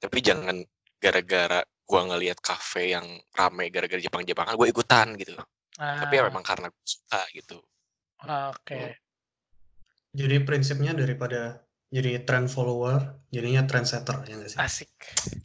Tapi 0.00 0.18
jangan 0.24 0.56
gara-gara 0.98 1.60
gue 1.62 2.00
ngelihat 2.04 2.38
kafe 2.42 2.96
yang 2.96 3.06
rame 3.36 3.70
gara-gara 3.70 4.00
Jepang-Jepangan 4.02 4.56
gue 4.58 4.68
ikutan 4.72 5.14
gitu 5.14 5.38
tapi 5.78 6.18
ya 6.18 6.26
Ah, 6.26 6.28
memang 6.28 6.42
karena 6.42 6.66
gue 6.68 6.84
suka 6.84 7.22
gitu 7.30 7.62
Oke. 8.26 8.98
Jadi 10.10 10.36
prinsipnya 10.42 10.90
daripada 10.90 11.62
jadi 11.88 12.26
trend 12.26 12.50
follower, 12.50 13.14
jadinya 13.30 13.62
trendsetter 13.62 14.26
ya 14.26 14.34
nggak 14.34 14.50
sih? 14.50 14.58
Asik. 14.58 14.90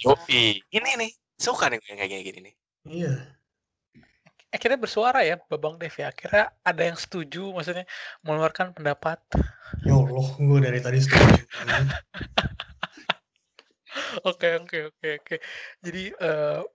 Yopi 0.02 0.58
ini 0.74 0.89
nih 0.98 1.12
suka 1.38 1.69
nih 1.69 1.78
yang 1.86 1.98
kayak 2.02 2.24
gini 2.26 2.39
nih 2.50 2.56
Iya. 2.84 3.13
Akhirnya 4.54 4.78
bersuara 4.78 5.26
ya, 5.26 5.41
Babang 5.50 5.82
Dev 5.82 5.93
ya. 5.98 6.13
Akhirnya 6.13 6.54
ada 6.62 6.82
yang 6.86 6.93
setuju, 6.93 7.50
maksudnya 7.58 7.89
mengeluarkan 8.22 8.78
pendapat. 8.78 9.17
Ya 9.82 9.98
Allah, 9.98 10.28
gue 10.38 10.60
dari 10.62 10.78
tadi 10.78 11.02
setuju. 11.02 11.41
Oke, 14.21 14.62
oke, 14.62 14.78
oke, 14.93 15.10
oke. 15.21 15.36
Jadi 15.82 16.04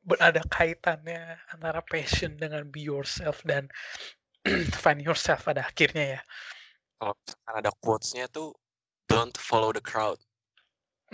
ber- 0.03 0.23
ada 0.23 0.43
kaitannya 0.51 1.39
antara 1.55 1.79
passion 1.87 2.35
dengan 2.35 2.67
be 2.67 2.83
yourself 2.83 3.41
dan 3.47 3.71
find 4.83 5.03
yourself 5.03 5.47
pada 5.47 5.67
akhirnya 5.67 6.19
ya. 6.19 6.23
kalau 6.99 7.15
misalkan 7.15 7.55
ada 7.63 7.71
quotes-nya 7.79 8.27
tuh 8.27 8.51
don't 9.07 9.39
follow 9.39 9.71
the 9.71 9.83
crowd 9.83 10.19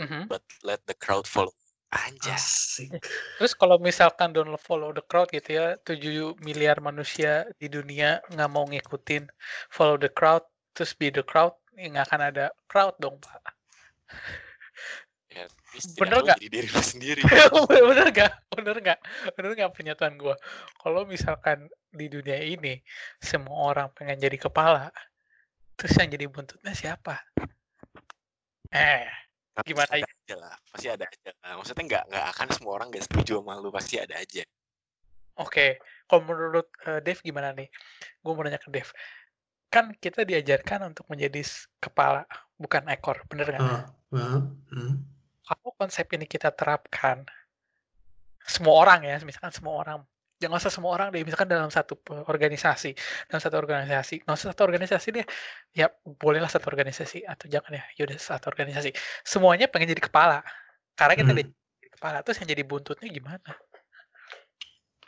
Mhm. 0.01 0.27
but 0.27 0.43
let 0.67 0.83
the 0.91 0.97
crowd 0.99 1.23
follow 1.29 1.55
anjas 1.95 2.43
Asik. 2.75 2.99
Terus 3.39 3.55
kalau 3.55 3.79
misalkan 3.79 4.35
don't 4.35 4.51
follow 4.59 4.91
the 4.91 5.05
crowd 5.07 5.31
gitu 5.31 5.55
ya, 5.55 5.79
7 5.87 6.35
miliar 6.43 6.83
manusia 6.83 7.47
di 7.63 7.71
dunia 7.71 8.19
nggak 8.35 8.51
mau 8.51 8.67
ngikutin 8.67 9.31
follow 9.71 9.95
the 9.95 10.11
crowd, 10.11 10.43
terus 10.75 10.91
be 10.99 11.15
the 11.15 11.23
crowd, 11.23 11.55
ya 11.79 11.87
nggak 11.95 12.11
akan 12.11 12.23
ada 12.35 12.47
crowd 12.67 12.99
dong, 12.99 13.23
Pak. 13.23 13.55
Ya 15.75 15.83
Bener 15.99 16.19
nggak? 16.23 16.39
jadi 16.39 16.49
diri 16.51 16.69
lu 16.71 16.83
sendiri 16.83 17.21
bener 17.91 18.09
nggak? 18.15 18.33
Bener 18.55 18.77
nggak? 18.79 18.99
Bener 19.35 19.51
nggak 19.59 19.71
pernyataan 19.75 20.15
gua? 20.15 20.35
Kalau 20.79 21.03
misalkan 21.05 21.67
di 21.91 22.07
dunia 22.07 22.39
ini 22.39 22.79
semua 23.19 23.75
orang 23.75 23.91
pengen 23.91 24.19
jadi 24.23 24.39
kepala, 24.39 24.95
terus 25.75 25.95
yang 25.99 26.11
jadi 26.15 26.27
buntutnya 26.31 26.73
siapa? 26.75 27.19
Eh, 28.75 29.07
Tapi 29.55 29.71
Gimana 29.71 29.87
pasti 29.87 30.03
ada 30.03 30.15
aja 30.15 30.35
lah 30.35 30.55
pasti 30.67 30.87
ada 30.91 31.05
aja 31.07 31.31
lah 31.31 31.53
maksudnya 31.63 31.85
nggak 31.87 32.05
nggak 32.11 32.27
akan 32.35 32.49
semua 32.51 32.73
orang 32.75 32.89
nggak 32.91 33.07
setuju 33.07 33.39
sama 33.39 33.55
lu 33.63 33.71
pasti 33.71 34.03
ada 34.03 34.19
aja 34.19 34.43
oke. 35.39 35.67
Kalau 36.07 36.23
menurut 36.27 36.67
eh, 36.87 37.01
Dev 37.03 37.19
gimana 37.23 37.55
nih? 37.55 37.69
Gue 38.23 38.33
mau 38.35 38.43
nanya 38.47 38.61
ke 38.61 38.71
Dev. 38.71 38.91
Kan 39.71 39.91
kita 39.99 40.23
diajarkan 40.23 40.95
untuk 40.95 41.07
menjadi 41.11 41.43
kepala, 41.83 42.23
bukan 42.55 42.87
ekor, 42.87 43.27
bener 43.27 43.51
nggak? 43.51 43.63
Ah, 43.63 43.85
ah, 44.15 44.41
hmm. 44.71 44.93
Kalau 45.45 45.71
konsep 45.77 46.09
ini 46.17 46.25
kita 46.25 46.49
terapkan, 46.57 47.21
semua 48.45 48.75
orang 48.81 49.05
ya, 49.05 49.17
misalkan 49.25 49.53
semua 49.53 49.75
orang, 49.85 49.99
jangan 50.41 50.57
usah 50.61 50.73
semua 50.73 50.93
orang 50.97 51.09
deh, 51.13 51.25
misalkan 51.25 51.49
dalam 51.49 51.69
satu 51.73 51.97
organisasi, 52.29 52.93
dalam 53.29 53.41
satu 53.41 53.57
organisasi, 53.61 54.25
nggak 54.25 54.37
usah 54.37 54.49
satu 54.53 54.63
organisasi 54.69 55.09
deh, 55.21 55.27
ya 55.73 55.89
bolehlah 56.21 56.49
satu 56.49 56.69
organisasi, 56.69 57.25
atau 57.25 57.49
jangan 57.49 57.77
ya, 57.81 57.85
yaudah 58.01 58.17
satu 58.21 58.53
organisasi. 58.53 58.93
Semuanya 59.25 59.69
pengen 59.69 59.93
jadi 59.93 60.05
kepala, 60.05 60.45
karena 60.97 61.15
kita 61.17 61.31
Hmm. 61.33 61.41
jadi 61.41 61.51
kepala, 61.97 62.19
terus 62.25 62.37
yang 62.45 62.49
jadi 62.53 62.63
buntutnya 62.65 63.09
gimana? 63.09 63.51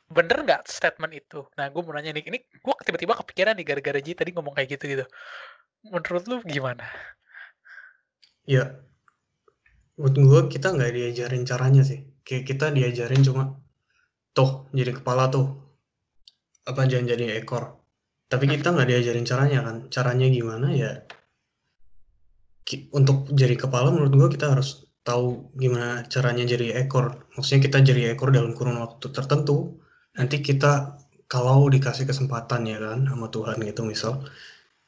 Bener 0.07 0.39
nggak 0.47 0.71
statement 0.71 1.13
itu? 1.13 1.45
Nah, 1.59 1.67
gue 1.69 1.83
mau 1.83 1.93
nanya 1.93 2.15
nih, 2.15 2.25
ini 2.31 2.39
gue 2.41 2.75
tiba-tiba 2.87 3.19
kepikiran 3.21 3.59
nih 3.59 3.67
gara-gara 3.67 4.01
Ji 4.01 4.13
tadi 4.15 4.31
ngomong 4.33 4.55
kayak 4.55 4.79
gitu 4.79 4.85
gitu. 4.87 5.05
Menurut 5.85 6.25
lu 6.31 6.37
gimana? 6.47 6.87
Ya, 8.47 8.79
menurut 9.97 10.17
gue 10.17 10.41
kita 10.57 10.77
nggak 10.77 10.93
diajarin 10.93 11.45
caranya 11.49 11.83
sih. 11.83 12.01
Kayak 12.27 12.45
kita 12.53 12.67
diajarin 12.73 13.23
cuma, 13.25 13.57
tuh 14.37 14.69
jadi 14.77 14.93
kepala 14.97 15.33
tuh, 15.33 15.47
apa 16.69 16.85
jangan 16.85 17.17
jadi 17.17 17.41
ekor. 17.41 17.81
Tapi 18.27 18.45
kita 18.51 18.75
nggak 18.75 18.89
diajarin 18.91 19.27
caranya 19.27 19.59
kan. 19.65 19.77
Caranya 19.89 20.27
gimana 20.29 20.69
ya? 20.75 20.93
Untuk 22.93 23.31
jadi 23.31 23.55
kepala 23.55 23.95
menurut 23.95 24.13
gue 24.13 24.29
kita 24.35 24.53
harus 24.53 24.85
tahu 25.07 25.55
gimana 25.55 26.03
caranya 26.11 26.43
jadi 26.43 26.83
ekor. 26.83 27.31
Maksudnya 27.39 27.71
kita 27.71 27.79
jadi 27.87 28.03
ekor 28.19 28.35
dalam 28.35 28.53
kurun 28.59 28.83
waktu 28.83 29.15
tertentu. 29.15 29.79
Nanti 30.19 30.43
kita 30.43 30.99
kalau 31.31 31.71
dikasih 31.71 32.07
kesempatan 32.11 32.67
ya 32.67 32.79
kan 32.83 33.07
sama 33.07 33.31
Tuhan 33.31 33.59
gitu 33.63 33.83
misal, 33.87 34.27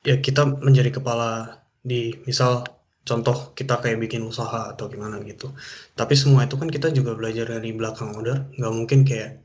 ya 0.06 0.18
kita 0.18 0.46
menjadi 0.62 0.98
kepala 0.98 1.62
di 1.82 2.14
misal 2.26 2.66
contoh 3.08 3.56
kita 3.56 3.80
kayak 3.80 3.96
bikin 4.04 4.20
usaha 4.28 4.76
atau 4.76 4.92
gimana 4.92 5.16
gitu. 5.24 5.48
Tapi 5.96 6.12
semua 6.12 6.44
itu 6.44 6.60
kan 6.60 6.68
kita 6.68 6.92
juga 6.92 7.16
belajar 7.16 7.48
dari 7.48 7.72
belakang 7.72 8.12
order, 8.12 8.52
nggak 8.52 8.74
mungkin 8.76 9.08
kayak 9.08 9.40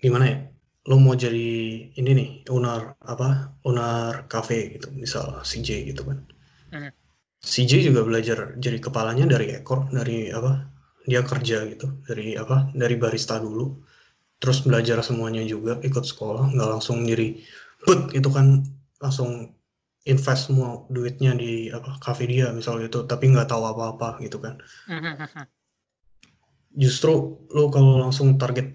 gimana 0.00 0.24
ya? 0.24 0.38
Lo 0.88 0.96
mau 0.96 1.12
jadi 1.12 1.50
ini 1.92 2.10
nih 2.16 2.28
owner 2.48 2.96
apa? 3.04 3.60
Owner 3.68 4.24
cafe 4.32 4.80
gitu, 4.80 4.88
misal 4.96 5.44
CJ 5.44 5.92
gitu 5.92 6.02
kan. 6.08 6.24
CJ 7.44 7.92
juga 7.92 8.00
belajar 8.02 8.56
jadi 8.56 8.80
kepalanya 8.80 9.28
dari 9.28 9.52
ekor, 9.52 9.92
dari 9.92 10.32
apa? 10.32 10.72
Dia 11.04 11.20
kerja 11.22 11.68
gitu, 11.68 12.00
dari 12.08 12.34
apa? 12.34 12.72
Dari 12.72 12.96
barista 12.96 13.36
dulu. 13.36 13.76
Terus 14.40 14.64
belajar 14.64 15.04
semuanya 15.04 15.44
juga, 15.44 15.78
ikut 15.84 16.04
sekolah, 16.04 16.56
nggak 16.56 16.70
langsung 16.80 17.04
jadi 17.04 17.36
but 17.86 18.10
itu 18.12 18.28
kan 18.32 18.66
langsung 18.98 19.55
invest 20.12 20.42
semua 20.50 20.68
duitnya 20.94 21.32
di 21.42 21.68
apa 21.76 21.98
cafe 22.04 22.24
dia 22.32 22.46
misalnya 22.58 22.86
itu 22.90 22.98
tapi 23.10 23.24
nggak 23.32 23.48
tahu 23.50 23.62
apa-apa 23.72 24.08
gitu 24.24 24.38
kan. 24.44 24.54
Mhm, 24.86 25.46
justru 26.76 27.12
lu 27.56 27.62
kalau 27.74 27.98
langsung 28.04 28.36
target 28.42 28.66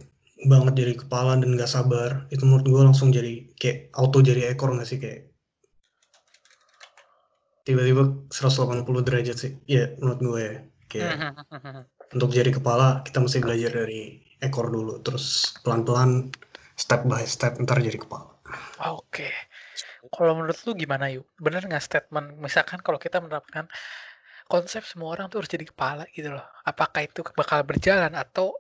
banget 0.52 0.74
jadi 0.82 0.94
kepala 1.02 1.38
dan 1.38 1.54
nggak 1.54 1.70
sabar 1.70 2.26
itu 2.34 2.44
menurut 2.50 2.66
gue 2.66 2.82
langsung 2.90 3.10
jadi 3.14 3.32
kayak 3.62 3.78
auto 3.94 4.18
jadi 4.26 4.42
ekor 4.52 4.74
nggak 4.74 4.90
sih 4.90 4.98
kayak 5.04 5.30
tiba-tiba 7.62 8.04
180 8.34 9.02
derajat 9.06 9.38
sih. 9.38 9.52
Ya 9.70 9.94
menurut 10.02 10.20
gue 10.20 10.40
ya 10.42 10.54
kayak 10.92 11.14
mhm, 11.22 11.82
untuk 12.18 12.30
jadi 12.34 12.52
kepala 12.52 13.06
kita 13.06 13.22
mesti 13.24 13.40
belajar 13.40 13.72
dari 13.86 14.20
ekor 14.42 14.68
dulu 14.74 15.00
terus 15.06 15.56
pelan-pelan 15.64 16.34
step 16.76 17.06
by 17.06 17.24
step 17.24 17.56
ntar 17.62 17.78
jadi 17.80 18.02
kepala. 18.02 18.34
Oke. 18.82 19.30
Kalau 20.10 20.34
menurut 20.34 20.58
lu 20.66 20.74
gimana 20.74 21.14
yuk? 21.14 21.30
Bener 21.38 21.62
nggak 21.62 21.84
statement? 21.84 22.42
Misalkan 22.42 22.82
kalau 22.82 22.98
kita 22.98 23.22
menerapkan 23.22 23.70
konsep 24.50 24.82
semua 24.84 25.14
orang 25.14 25.30
tuh 25.30 25.46
harus 25.46 25.52
jadi 25.52 25.64
kepala 25.70 26.10
gitu 26.12 26.34
loh. 26.34 26.44
Apakah 26.66 27.06
itu 27.06 27.22
bakal 27.38 27.62
berjalan 27.64 28.12
atau 28.18 28.58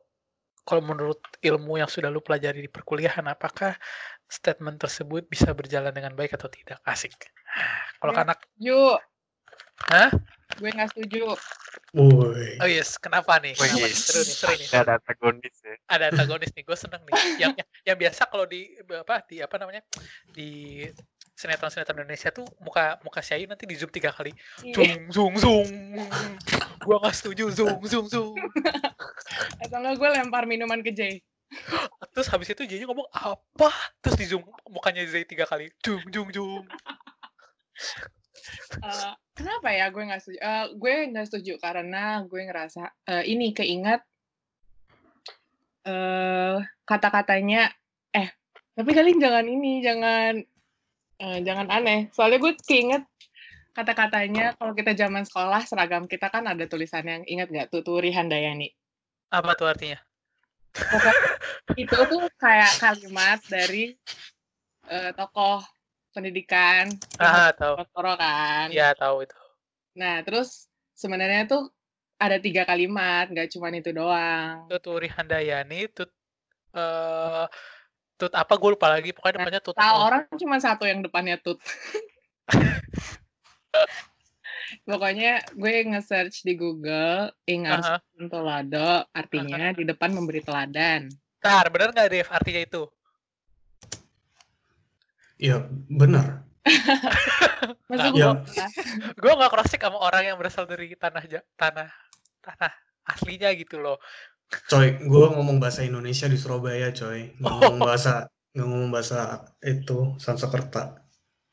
kalau 0.61 0.85
menurut 0.85 1.19
ilmu 1.41 1.81
yang 1.81 1.89
sudah 1.89 2.13
lu 2.13 2.21
pelajari 2.21 2.61
di 2.61 2.69
perkuliahan, 2.69 3.25
apakah 3.25 3.73
statement 4.29 4.77
tersebut 4.77 5.25
bisa 5.25 5.49
berjalan 5.57 5.89
dengan 5.89 6.13
baik 6.13 6.37
atau 6.37 6.47
tidak? 6.47 6.77
Asik. 6.85 7.17
Kalau 7.97 8.13
Ya. 8.13 8.21
anak, 8.21 8.39
Yuk, 8.61 8.97
hah? 9.89 10.09
gue 10.61 10.69
nggak 10.69 10.89
setuju. 10.93 11.33
woi 11.97 12.61
Oh 12.61 12.69
yes, 12.69 12.95
kenapa 13.01 13.41
nih? 13.41 13.57
Oh, 13.57 13.65
Kenapa 13.65 13.89
nih? 13.89 13.89
yes. 13.89 14.05
Seru 14.05 14.21
nih, 14.21 14.35
seru 14.37 14.53
nih. 14.53 14.67
Ada 14.69 14.91
antagonis 15.01 15.55
ya. 15.65 15.75
Ada 15.89 16.03
antagonis 16.13 16.51
nih, 16.53 16.63
gue 16.63 16.77
seneng 16.77 17.01
nih. 17.09 17.15
Yang, 17.41 17.51
yang, 17.57 17.69
yang 17.89 17.97
biasa 17.97 18.21
kalau 18.29 18.45
di 18.45 18.61
apa 18.93 19.15
di 19.25 19.35
apa 19.41 19.55
namanya 19.57 19.81
di 20.29 20.85
sinetron-sinetron 21.35 22.03
Indonesia 22.03 22.29
tuh 22.29 22.45
muka 22.61 22.99
muka 23.01 23.19
si 23.23 23.33
Ayu 23.33 23.49
nanti 23.49 23.65
di 23.65 23.73
zoom 23.73 23.89
tiga 23.89 24.13
kali. 24.13 24.35
Iya. 24.61 24.75
Zung 24.75 25.01
zung 25.09 25.33
zung. 25.39 25.69
Gua 26.85 26.97
nggak 27.01 27.15
setuju 27.15 27.49
zung 27.53 27.81
zung 27.87 28.07
zung. 28.07 28.35
Atau 29.63 29.77
nggak 29.81 29.95
gue 29.97 30.09
lempar 30.11 30.43
minuman 30.45 30.81
ke 30.83 30.91
Jay. 30.93 31.23
Terus 32.15 32.27
habis 32.31 32.51
itu 32.51 32.63
Jay 32.67 32.83
ngomong 32.85 33.07
apa? 33.11 33.71
Terus 34.03 34.15
di 34.19 34.25
zoom 34.29 34.43
mukanya 34.69 35.03
Zay 35.07 35.25
tiga 35.25 35.47
kali. 35.47 35.71
Jung 35.81 36.03
jung 36.11 36.29
jung. 36.29 36.63
Eh, 38.81 39.13
kenapa 39.35 39.69
ya 39.73 39.89
gue 39.91 40.03
nggak 40.03 40.21
setuju? 40.21 40.39
Eh, 40.39 40.65
gue 40.77 40.93
nggak 41.11 41.27
setuju 41.27 41.53
karena 41.61 42.23
gue 42.25 42.41
ngerasa 42.47 42.83
eh, 43.09 43.23
ini 43.29 43.53
keinget 43.53 44.01
eh 45.81 46.57
kata-katanya. 46.85 47.73
Eh, 48.13 48.29
tapi 48.77 48.91
kalian 48.93 49.19
jangan 49.19 49.45
ini, 49.45 49.81
jangan 49.81 50.41
eh, 51.21 51.39
jangan 51.45 51.67
aneh. 51.69 52.09
Soalnya 52.11 52.41
gue 52.41 52.53
keinget 52.65 53.03
kata-katanya 53.71 54.51
kalau 54.59 54.75
kita 54.75 54.91
zaman 54.91 55.23
sekolah 55.23 55.63
seragam 55.63 56.03
kita 56.03 56.27
kan 56.27 56.43
ada 56.43 56.67
tulisannya 56.67 57.23
ingat 57.29 57.47
nggak 57.47 57.69
Tuturi 57.71 58.11
Handayani. 58.11 58.67
Apa 59.31 59.55
tuh 59.55 59.69
artinya? 59.71 59.99
Itu 61.81 61.95
tuh 62.09 62.27
kayak 62.35 62.81
kalimat 62.81 63.39
dari 63.47 63.95
eh, 64.91 65.11
tokoh 65.15 65.63
pendidikan 66.11 66.91
Ah, 67.15 67.55
tahu. 67.55 67.79
Toro 67.95 68.13
kan. 68.19 68.67
Iya, 68.67 68.91
tahu 68.91 69.23
itu. 69.23 69.35
Nah, 69.95 70.19
terus 70.27 70.67
sebenarnya 70.91 71.47
tuh 71.47 71.71
ada 72.19 72.37
tiga 72.37 72.67
kalimat, 72.67 73.31
nggak 73.31 73.49
cuma 73.55 73.71
itu 73.71 73.95
doang. 73.95 74.67
Tuturi 74.67 75.07
Handayani, 75.07 75.87
tut 75.91 76.11
eh 76.71 77.45
tut 78.21 78.33
apa 78.37 78.53
gue 78.53 78.69
lupa 78.77 78.93
lagi. 78.93 79.09
Pokoknya 79.09 79.41
Nah, 79.41 79.49
depannya 79.49 79.61
tut. 79.65 79.73
Tahu 79.73 79.97
orang 79.97 80.21
cuma 80.37 80.61
satu 80.61 80.85
yang 80.85 81.01
depannya 81.01 81.41
tut. 81.41 81.57
Pokoknya 84.87 85.41
gue 85.57 85.73
nge-search 85.89 86.45
di 86.45 86.53
Google 86.53 87.33
Ingar 87.49 87.81
Aha. 87.81 87.97
Tolado, 88.29 89.09
artinya 89.09 89.73
di 89.73 89.83
depan 89.83 90.13
memberi 90.13 90.45
teladan. 90.45 91.09
Ntar, 91.41 91.73
bener 91.73 91.89
nggak 91.89 92.09
Dev 92.13 92.29
artinya 92.29 92.61
itu? 92.61 92.83
ya 95.41 95.65
Nah, 95.89 96.45
gue 97.89 98.21
ya. 98.21 98.37
gue 99.17 99.31
nggak 99.33 99.49
cross 99.49 99.73
check 99.73 99.81
sama 99.81 99.97
orang 99.97 100.29
yang 100.29 100.37
berasal 100.37 100.69
dari 100.69 100.93
tanah 100.93 101.25
tanah 101.57 101.89
tanah 102.45 102.71
aslinya 103.09 103.49
gitu 103.57 103.81
loh. 103.81 103.97
Coy 104.67 104.99
gue 104.99 105.25
ngomong 105.31 105.57
bahasa 105.57 105.81
Indonesia 105.81 106.27
di 106.27 106.35
Surabaya 106.35 106.91
coy 106.91 107.31
Oh. 107.41 107.57
ngomong 107.59 107.79
bahasa 107.87 108.27
ngomong 108.51 108.91
bahasa 108.91 109.47
itu 109.63 110.15
Sanskerta 110.19 110.99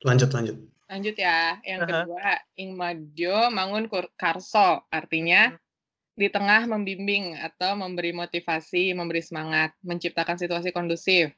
lanjut 0.03 0.31
lanjut 0.31 0.57
lanjut 0.89 1.21
ya. 1.21 1.61
Yang 1.69 1.81
Aha. 1.85 1.89
kedua, 1.93 2.29
ing 2.57 2.73
madyo 2.73 3.53
mangun 3.53 3.93
karso, 4.17 4.89
artinya 4.89 5.53
Hmm. 5.53 5.61
di 6.17 6.33
tengah 6.33 6.65
membimbing 6.65 7.37
atau 7.37 7.77
memberi 7.77 8.11
motivasi, 8.11 8.97
memberi 8.97 9.21
semangat, 9.21 9.77
menciptakan 9.85 10.41
situasi 10.41 10.73
kondusif. 10.73 11.31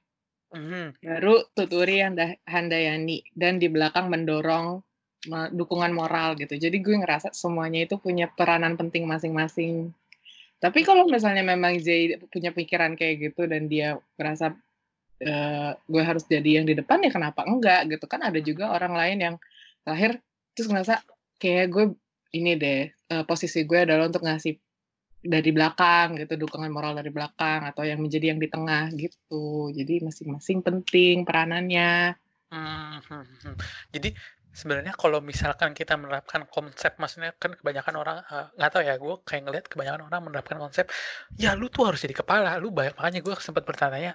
Mhm. 0.51 0.99
baru 0.99 1.46
tuturi 1.55 2.03
yang 2.03 2.18
handayani 2.42 3.23
dan 3.35 3.59
di 3.59 3.70
belakang 3.70 4.11
mendorong 4.11 4.83
me- 5.27 5.51
dukungan 5.55 5.94
moral 5.94 6.35
gitu. 6.35 6.59
Jadi 6.59 6.83
gue 6.83 6.99
ngerasa 6.99 7.31
semuanya 7.31 7.87
itu 7.87 7.94
punya 8.03 8.27
peranan 8.27 8.75
penting 8.75 9.07
masing-masing. 9.07 9.94
Tapi 10.61 10.85
kalau 10.85 11.09
misalnya 11.09 11.40
memang 11.40 11.81
Zay 11.81 12.20
punya 12.29 12.53
pikiran 12.53 12.92
kayak 12.92 13.33
gitu 13.33 13.49
dan 13.49 13.64
dia 13.64 13.96
merasa 14.20 14.53
eh, 15.18 15.73
gue 15.73 16.03
harus 16.05 16.29
jadi 16.29 16.61
yang 16.61 16.66
di 16.68 16.77
depan 16.77 17.01
ya 17.01 17.11
kenapa 17.11 17.49
enggak 17.49 17.88
gitu. 17.88 18.05
Kan 18.05 18.20
ada 18.20 18.37
juga 18.44 18.77
orang 18.77 18.92
lain 18.92 19.18
yang 19.18 19.37
terakhir 19.83 20.20
terus 20.53 20.68
ngerasa 20.68 21.01
kayak 21.40 21.66
gue 21.73 21.85
ini 22.37 22.61
deh 22.61 22.92
eh, 22.92 23.25
posisi 23.25 23.64
gue 23.64 23.88
adalah 23.88 24.12
untuk 24.12 24.20
ngasih 24.20 24.55
dari 25.20 25.53
belakang 25.53 26.16
gitu 26.16 26.49
dukungan 26.49 26.73
moral 26.73 26.96
dari 26.96 27.12
belakang 27.12 27.68
atau 27.68 27.85
yang 27.85 28.01
menjadi 28.01 28.37
yang 28.37 28.40
di 28.40 28.49
tengah 28.49 28.88
gitu. 28.96 29.68
Jadi 29.73 30.05
masing-masing 30.05 30.64
penting 30.64 31.29
peranannya. 31.29 32.16
Mhm. 32.51 33.57
Jadi 33.94 34.09
sebenarnya 34.54 34.94
kalau 34.98 35.18
misalkan 35.22 35.70
kita 35.74 35.94
menerapkan 35.94 36.46
konsep, 36.50 36.96
maksudnya 37.00 37.30
kan 37.38 37.54
kebanyakan 37.58 37.94
orang 38.02 38.16
eh, 38.26 38.46
nggak 38.58 38.70
tahu 38.72 38.82
ya, 38.86 38.94
gue 38.98 39.14
kayak 39.28 39.42
ngeliat 39.46 39.66
kebanyakan 39.70 40.00
orang 40.10 40.20
menerapkan 40.26 40.58
konsep, 40.58 40.86
ya 41.38 41.54
lu 41.58 41.66
tuh 41.70 41.88
harus 41.88 42.00
jadi 42.02 42.16
kepala, 42.16 42.58
lu 42.62 42.68
banyak. 42.74 42.94
Makanya 42.98 43.20
gue 43.22 43.34
sempat 43.40 43.64
bertanya, 43.66 44.14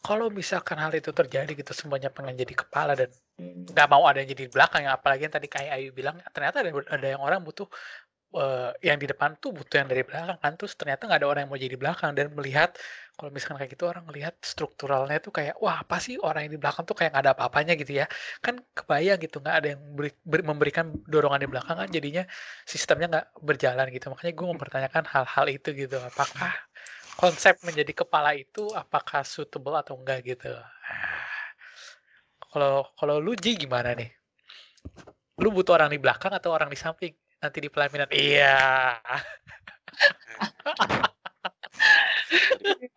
kalau 0.00 0.32
misalkan 0.32 0.80
hal 0.80 0.92
itu 0.96 1.12
terjadi 1.12 1.52
gitu 1.52 1.72
semuanya 1.76 2.08
pengen 2.08 2.32
jadi 2.32 2.54
kepala 2.56 2.96
dan 2.96 3.12
nggak 3.40 3.88
mau 3.92 4.08
ada 4.08 4.24
yang 4.24 4.32
jadi 4.32 4.48
di 4.48 4.52
belakang 4.52 4.88
ya 4.88 4.96
apalagi 4.96 5.28
yang 5.28 5.34
tadi 5.36 5.48
kayak 5.48 5.72
Ayu 5.76 5.92
bilang 5.92 6.16
ternyata 6.32 6.64
ada 6.64 6.72
ada 6.72 7.06
yang 7.06 7.20
orang 7.20 7.44
butuh 7.44 7.68
eh, 8.30 8.70
yang 8.86 8.98
di 9.02 9.06
depan 9.10 9.34
tuh 9.42 9.50
butuh 9.56 9.76
yang 9.82 9.88
dari 9.90 10.02
belakang 10.06 10.38
kan 10.38 10.52
terus 10.58 10.72
ternyata 10.78 11.06
nggak 11.08 11.20
ada 11.22 11.28
orang 11.30 11.40
yang 11.46 11.50
mau 11.52 11.60
jadi 11.60 11.76
belakang. 11.78 12.10
Dan 12.18 12.26
melihat 12.38 12.74
kalau 13.18 13.30
misalkan 13.34 13.56
kayak 13.60 13.70
gitu 13.76 13.84
orang 13.90 14.04
melihat 14.08 14.34
strukturalnya 14.40 15.18
tuh 15.20 15.32
kayak 15.34 15.54
wah 15.60 15.82
apa 15.82 15.96
sih 16.00 16.16
orang 16.22 16.48
yang 16.48 16.52
di 16.56 16.60
belakang 16.62 16.84
tuh 16.88 16.96
kayak 16.98 17.10
nggak 17.12 17.24
ada 17.26 17.32
apa-apanya 17.36 17.74
gitu 17.80 17.92
ya. 18.00 18.06
Kan 18.44 18.62
kebayang 18.76 19.18
gitu 19.24 19.36
nggak 19.42 19.56
ada 19.60 19.66
yang 19.74 19.80
beri- 19.96 20.20
beri- 20.24 20.46
memberikan 20.46 20.86
dorongan 21.10 21.40
di 21.44 21.48
belakang 21.50 21.76
kan 21.80 21.88
jadinya 21.90 22.24
sistemnya 22.64 23.06
nggak 23.12 23.26
berjalan 23.42 23.86
gitu. 23.92 24.06
Makanya 24.12 24.32
gue 24.38 24.46
mempertanyakan 24.56 25.04
hal-hal 25.10 25.46
itu 25.50 25.68
gitu 25.74 25.96
apakah 26.00 26.52
konsep 27.20 27.60
menjadi 27.66 27.92
kepala 27.92 28.32
itu 28.32 28.72
apakah 28.72 29.20
suitable 29.26 29.76
atau 29.76 29.98
enggak 30.00 30.24
gitu. 30.24 30.48
Kalau 32.50 32.88
kalau 32.98 33.16
lu 33.22 33.36
Ji 33.36 33.54
gimana 33.54 33.92
nih? 33.94 34.10
Lu 35.40 35.48
butuh 35.52 35.76
orang 35.76 35.92
di 35.92 36.00
belakang 36.00 36.32
atau 36.32 36.50
orang 36.52 36.68
di 36.72 36.78
samping 36.80 37.12
nanti 37.40 37.58
di 37.58 37.68
pelaminan. 37.72 38.08
Iya. 38.12 38.56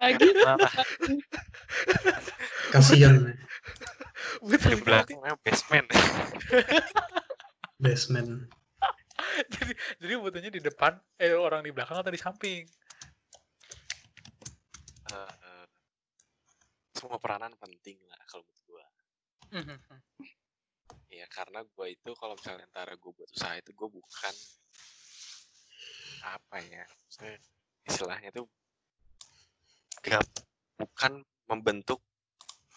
Lagi 0.04 0.28
kasihan 2.76 3.32
di 4.44 4.76
belakangnya 4.84 5.40
basement. 5.42 5.88
basement. 7.80 8.52
Jadi 9.50 9.74
jadi 9.98 10.14
butuhnya 10.20 10.52
di 10.54 10.62
depan 10.62 10.94
eh 11.18 11.34
orang 11.34 11.64
di 11.64 11.72
belakang 11.74 11.98
atau 12.04 12.12
di 12.12 12.20
samping? 12.20 12.68
Eh, 15.10 15.66
semua 16.94 17.18
peranan 17.18 17.56
penting 17.58 17.98
lah 18.10 18.20
kalau 18.30 18.44
menurut 18.46 18.64
gua. 18.68 18.86
Ya 21.14 21.30
karena 21.30 21.62
gua 21.78 21.86
itu 21.86 22.10
kalau 22.18 22.34
misalnya 22.34 22.66
antara 22.66 22.98
gua 22.98 23.14
buat 23.14 23.30
usaha 23.30 23.54
itu 23.62 23.70
gua 23.78 23.90
bukan 23.94 24.34
apa 26.24 26.58
ya, 26.66 26.88
istilahnya 27.86 28.34
tuh 28.34 28.48
gak 30.02 30.24
bukan 30.80 31.22
membentuk 31.46 32.00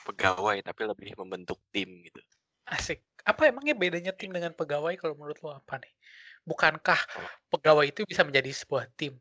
pegawai 0.04 0.60
tapi 0.62 0.82
lebih 0.84 1.10
membentuk 1.16 1.58
tim 1.72 1.88
gitu. 2.04 2.20
asik. 2.66 3.02
Apa 3.26 3.50
emangnya 3.50 3.74
bedanya 3.74 4.12
tim 4.14 4.30
dengan 4.30 4.54
pegawai 4.54 4.94
kalau 4.98 5.14
menurut 5.18 5.38
lo 5.42 5.54
apa 5.54 5.82
nih? 5.82 5.92
Bukankah 6.46 6.98
pegawai 7.50 7.86
itu 7.90 8.06
bisa 8.06 8.22
menjadi 8.22 8.50
sebuah 8.54 8.86
tim? 8.94 9.18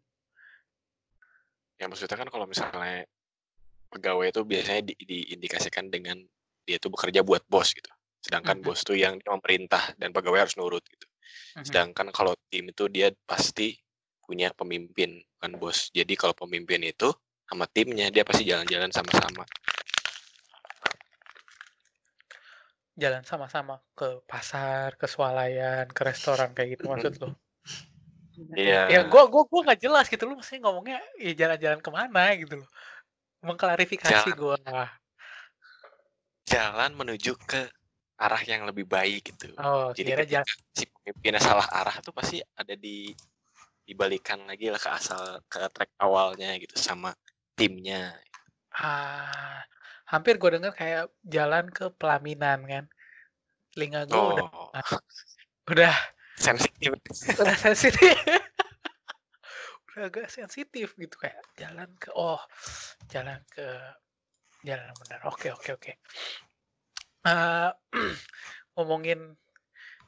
Ya 1.82 1.90
maksudnya 1.90 2.18
kan 2.18 2.30
kalau 2.30 2.46
misalnya 2.46 3.06
pegawai 3.90 4.30
itu 4.30 4.42
biasanya 4.46 4.82
di- 4.92 5.00
diindikasikan 5.00 5.90
dengan 5.90 6.22
dia 6.66 6.78
tuh 6.82 6.94
bekerja 6.94 7.22
buat 7.24 7.46
bos 7.50 7.74
gitu. 7.74 7.90
Sedangkan 8.26 8.58
Mhm. 8.58 8.66
bos 8.66 8.82
tuh 8.82 8.98
yang 8.98 9.22
memerintah 9.22 9.94
dan 10.02 10.10
pegawai 10.10 10.50
harus 10.50 10.58
nurut 10.58 10.82
gitu. 10.90 11.06
Mhm. 11.62 11.66
Sedangkan 11.70 12.10
kalau 12.10 12.34
tim 12.50 12.74
itu 12.74 12.90
dia 12.90 13.14
pasti 13.30 13.78
punya 14.26 14.50
pemimpin, 14.58 15.22
bukan 15.38 15.62
bos. 15.62 15.94
Jadi 15.94 16.18
kalau 16.18 16.34
pemimpin 16.34 16.82
itu 16.82 17.14
sama 17.46 17.70
timnya 17.70 18.10
dia 18.10 18.26
pasti 18.26 18.42
jalan-jalan 18.50 18.90
sama-sama. 18.90 19.46
Jalan 22.98 23.22
sama-sama 23.28 23.78
ke 23.94 24.26
pasar, 24.26 24.98
ke 24.98 25.06
swalayan, 25.06 25.86
ke 25.94 26.02
restoran 26.02 26.58
kayak 26.58 26.80
gitu 26.80 26.90
maksud 26.90 27.14
lu? 27.22 27.30
Iya. 28.58 28.90
Ya 28.90 29.00
gua 29.06 29.30
gua 29.30 29.46
gua 29.46 29.62
nggak 29.70 29.86
jelas 29.86 30.10
gitu, 30.10 30.26
lu 30.26 30.42
maksudnya 30.42 30.66
ngomongnya 30.66 31.00
ya 31.22 31.32
jalan-jalan 31.38 31.80
ke 31.80 31.90
mana 31.94 32.34
gitu 32.34 32.66
loh. 32.66 32.70
Mengklarifikasi 33.46 34.34
Jalan. 34.34 34.40
gua. 34.40 34.58
Jalan 36.50 36.92
menuju 36.98 37.38
ke 37.46 37.70
arah 38.16 38.42
yang 38.48 38.64
lebih 38.64 38.88
baik 38.88 39.36
gitu. 39.36 39.52
Oh, 39.60 39.92
Jadi 39.92 40.10
kira 40.12 40.24
ketika 40.24 40.44
si 40.72 40.86
pemimpinnya 40.88 41.42
salah 41.44 41.68
arah 41.72 41.96
tuh 42.00 42.16
pasti 42.16 42.40
ada 42.56 42.76
di 42.76 43.12
dibalikan 43.86 44.50
lagi 44.50 44.74
lah 44.74 44.82
ke 44.82 44.90
asal 44.90 45.22
ke 45.46 45.62
track 45.70 45.94
awalnya 46.02 46.58
gitu 46.58 46.74
sama 46.80 47.14
timnya. 47.54 48.18
Ah, 48.76 49.62
hampir 50.10 50.42
gua 50.42 50.58
denger 50.58 50.74
kayak 50.74 51.04
jalan 51.24 51.70
ke 51.70 51.92
pelaminan 51.96 52.60
kan. 52.66 52.86
Telinga 53.76 54.08
udah 54.10 54.48
Oh, 54.52 54.72
udah 55.72 55.96
sensitif. 56.40 56.92
udah 57.40 57.58
sensitif. 57.60 58.16
udah 59.96 60.12
agak 60.12 60.28
sensitif 60.28 60.92
gitu 61.00 61.16
kayak 61.16 61.40
jalan 61.56 61.88
ke 61.96 62.12
oh, 62.16 62.40
jalan 63.08 63.40
ke 63.48 63.64
jalan 64.66 64.92
benar. 65.06 65.20
Oke, 65.30 65.54
oke, 65.54 65.78
oke. 65.78 65.92
Eh, 67.26 67.70
ngomongin 68.78 69.20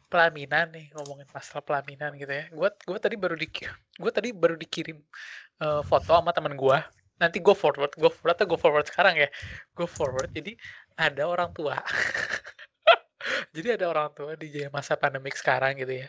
pelaminan 0.08 0.71
nih, 0.71 0.88
ngomongin 0.95 1.27
masalah 1.34 1.63
pelaminan 1.65 2.13
gitu 2.15 2.32
ya. 2.32 2.45
Gua 2.53 2.69
gua 2.88 2.99
tadi 3.01 3.15
baru 3.19 3.36
di 3.36 3.47
gua 3.99 4.12
tadi 4.13 4.30
baru 4.32 4.56
dikirim 4.56 4.97
eh, 5.63 5.82
foto 5.84 6.12
sama 6.13 6.32
teman 6.36 6.56
gua. 6.56 6.86
Nanti 7.17 7.41
gue 7.41 7.56
forward, 7.58 7.97
gue 7.97 8.12
forward 8.13 8.38
atau 8.38 8.45
gue 8.45 8.60
forward 8.62 8.86
sekarang 8.86 9.17
ya. 9.17 9.30
Gue 9.73 9.89
forward. 9.89 10.30
Jadi 10.38 10.53
ada 11.01 11.25
orang 11.25 11.49
tua. 11.49 11.82
Jadi 13.56 13.67
ada 13.73 13.86
orang 13.89 14.13
tua 14.13 14.38
di 14.38 14.53
masa 14.69 14.93
pandemik 15.01 15.34
sekarang 15.34 15.82
gitu 15.82 16.06
ya. 16.06 16.08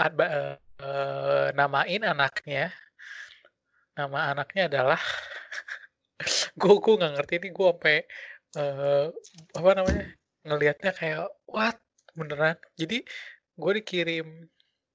Ada, 0.00 0.24
eh, 0.24 0.56
eh, 0.80 1.46
namain 1.52 2.02
anaknya. 2.04 2.72
Nama 3.92 4.32
anaknya 4.32 4.62
adalah 4.72 5.00
gue 6.60 6.74
gue 6.80 6.94
nggak 6.96 7.12
ngerti 7.20 7.34
ini 7.44 7.48
gue 7.52 7.68
sampai 7.68 7.96
eh, 8.56 9.06
apa 9.58 9.70
namanya 9.76 10.04
ngelihatnya 10.42 10.92
kayak 10.94 11.30
what? 11.46 11.78
Beneran. 12.12 12.58
Jadi 12.76 13.00
gue 13.56 13.72
dikirim 13.80 14.28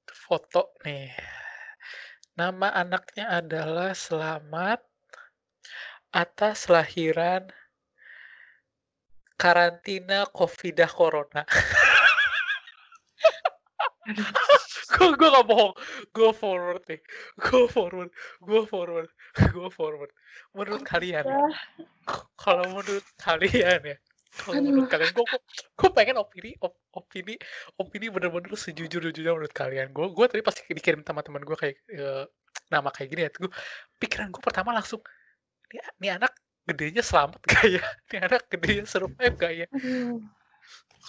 foto 0.05 0.75
nih. 0.85 1.11
Nama 2.37 2.85
anaknya 2.85 3.41
adalah 3.41 3.97
Selamat 3.97 4.85
atas 6.13 6.69
lahiran 6.69 7.49
karantina 9.41 10.29
Covidah 10.29 10.89
Corona. 10.89 11.41
gue 14.97 15.09
gue 15.17 15.29
gak 15.33 15.47
bohong. 15.49 15.73
Gue 16.13 16.31
forward 16.37 16.85
nih. 16.85 17.01
Gue 17.41 17.65
forward. 17.65 18.11
Gue 18.45 18.61
forward. 18.69 19.09
Gue 19.53 19.69
forward. 19.73 20.11
Menurut 20.53 20.81
kalian 20.85 21.25
ya, 21.25 21.45
kalau 22.37 22.65
menurut 22.73 23.05
kalian 23.21 23.81
ya 23.85 23.97
kalau 24.37 24.61
menurut 24.61 24.89
kalian 24.89 25.11
gue 25.11 25.25
gue 25.73 25.89
pengen 25.91 26.15
opini 26.21 26.51
op- 26.61 26.81
opini 26.93 27.35
opini 27.81 28.05
bener-bener 28.13 28.53
sejujur-jujurnya 28.53 29.33
menurut 29.33 29.53
kalian. 29.53 29.91
Gue 29.91 30.13
gue 30.13 30.25
tadi 30.29 30.41
pasti 30.45 30.61
dikirim 30.69 31.01
teman-teman 31.01 31.43
gue 31.43 31.57
kayak 31.57 31.75
eh, 31.91 32.25
nama 32.69 32.89
kayak 32.93 33.09
gini 33.11 33.21
ya 33.25 33.29
gue 33.31 33.51
pikiran 34.01 34.31
gue 34.31 34.41
pertama 34.43 34.75
langsung 34.75 35.01
ini, 35.71 35.79
ini 35.99 36.07
anak 36.15 36.33
gedenya 36.67 37.03
selamat 37.03 37.39
gak 37.47 37.65
ya? 37.67 37.83
Ini 38.11 38.17
anak 38.27 38.41
gedenya 38.51 38.85
survive 38.87 39.35
gak 39.35 39.53
ya? 39.53 39.67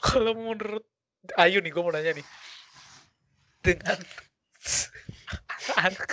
Kalau 0.03 0.33
menurut 0.35 0.87
Ayu 1.35 1.59
nih 1.59 1.71
gue 1.75 1.83
mau 1.83 1.91
nanya 1.91 2.15
nih. 2.15 2.27
Dengan 3.63 3.99
anak 5.87 6.11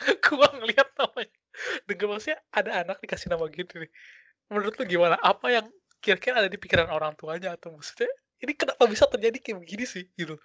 gue 0.00 0.48
ngeliat 0.56 0.88
namanya 0.96 1.40
dengan 1.84 2.16
maksudnya 2.16 2.38
ada 2.54 2.70
anak 2.84 2.96
dikasih 3.04 3.28
nama 3.28 3.44
gitu 3.52 3.76
nih. 3.76 3.90
Menurut 4.48 4.74
lu 4.80 4.84
gimana? 4.88 5.16
Apa 5.20 5.52
yang 5.52 5.66
kira-kira 6.00 6.40
ada 6.42 6.50
di 6.50 6.56
pikiran 6.56 6.88
orang 6.88 7.12
tuanya 7.14 7.54
atau 7.54 7.76
maksudnya 7.76 8.08
ini 8.40 8.52
kenapa 8.56 8.88
bisa 8.88 9.04
terjadi 9.06 9.36
kayak 9.38 9.58
begini 9.62 9.84
sih 9.84 10.04
gitu 10.16 10.40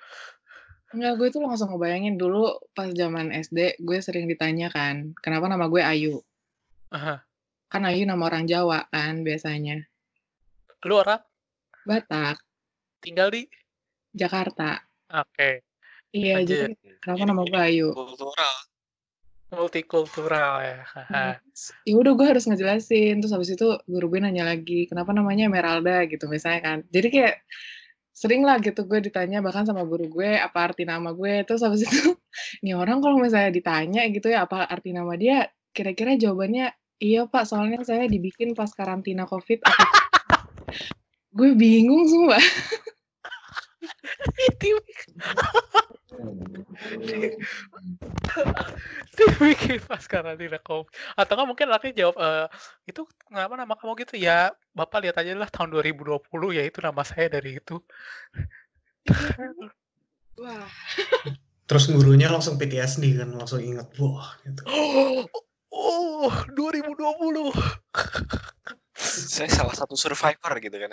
Enggak, 0.94 1.18
gue 1.20 1.28
tuh 1.34 1.42
langsung 1.44 1.74
ngebayangin 1.76 2.16
dulu 2.16 2.56
pas 2.72 2.88
zaman 2.88 3.34
SD, 3.34 3.82
gue 3.84 3.98
sering 4.00 4.30
ditanya 4.32 4.72
kan, 4.72 5.12
kenapa 5.20 5.50
nama 5.52 5.68
gue 5.68 5.82
Ayu? 5.84 6.24
Aha. 6.94 7.20
Kan 7.68 7.84
Ayu 7.84 8.08
nama 8.08 8.22
orang 8.30 8.48
Jawa 8.48 8.88
kan 8.94 9.26
biasanya. 9.26 9.82
lu 10.86 11.02
orang 11.02 11.20
Batak, 11.84 12.38
tinggal 13.02 13.34
di 13.34 13.50
Jakarta. 14.14 14.78
oke 15.10 15.66
Iya, 16.16 16.40
Lanjut. 16.40 16.54
jadi 16.56 16.74
kenapa 17.04 17.24
nama 17.28 17.42
gue 17.44 17.60
Ayu? 17.60 17.88
Kultural. 17.92 18.56
Multikultural 19.54 20.66
ya 20.66 20.82
Aha. 20.82 21.38
Ya 21.86 21.96
udah 21.96 22.12
gue 22.18 22.26
harus 22.26 22.50
ngejelasin. 22.50 23.22
Terus 23.22 23.34
habis 23.34 23.50
itu 23.54 23.68
guru 23.86 24.06
gue 24.12 24.20
nanya 24.22 24.48
lagi, 24.48 24.90
kenapa 24.90 25.14
namanya 25.14 25.48
Meralda 25.48 26.06
gitu 26.10 26.26
misalnya 26.26 26.62
kan. 26.66 26.78
Jadi 26.90 27.08
kayak 27.14 27.36
sering 28.16 28.48
lah 28.48 28.64
gitu 28.64 28.88
gue 28.88 29.04
ditanya 29.04 29.44
bahkan 29.44 29.68
sama 29.68 29.84
guru 29.84 30.08
gue 30.08 30.40
apa 30.40 30.72
arti 30.72 30.88
nama 30.88 31.14
gue. 31.14 31.46
Terus 31.46 31.62
habis 31.62 31.86
itu 31.86 32.18
ini 32.66 32.74
orang 32.74 33.04
kalau 33.04 33.22
misalnya 33.22 33.54
ditanya 33.54 34.02
gitu 34.10 34.34
ya 34.34 34.50
apa 34.50 34.66
arti 34.66 34.96
nama 34.96 35.14
dia, 35.16 35.46
kira-kira 35.76 36.18
jawabannya 36.18 36.74
iya 37.04 37.28
pak 37.28 37.44
soalnya 37.44 37.84
saya 37.84 38.08
dibikin 38.08 38.56
pas 38.58 38.72
karantina 38.72 39.28
covid. 39.28 39.62
Gue 41.36 41.52
bingung 41.52 42.08
semua. 42.08 42.40
Dibikin 49.16 49.80
pas 49.88 50.04
karantina 50.08 50.60
covid 50.60 50.92
atau 51.16 51.34
nggak 51.36 51.48
mungkin 51.48 51.68
anaknya 51.72 51.94
jawab 52.06 52.16
eh 52.20 52.48
itu 52.90 53.08
kenapa 53.28 53.56
nama 53.56 53.76
kamu 53.80 53.96
gitu 54.04 54.16
ya 54.20 54.52
bapak 54.76 55.00
lihat 55.08 55.18
aja 55.22 55.32
lah 55.36 55.48
tahun 55.48 55.72
2020 55.72 56.20
ya 56.56 56.64
itu 56.68 56.80
nama 56.84 57.04
saya 57.04 57.30
dari 57.32 57.56
itu 57.60 57.80
Wah. 60.36 60.68
Terus 61.66 61.90
gurunya 61.90 62.28
langsung 62.28 62.60
PTSD 62.60 63.18
kan, 63.18 63.32
langsung 63.34 63.64
ingat, 63.64 63.88
wah 63.98 64.36
gitu. 64.44 64.68
oh 65.72 66.30
2020 66.52 67.56
Saya 68.96 69.52
salah 69.52 69.76
satu 69.76 70.00
survivor 70.00 70.56
gitu 70.64 70.78
kan. 70.80 70.92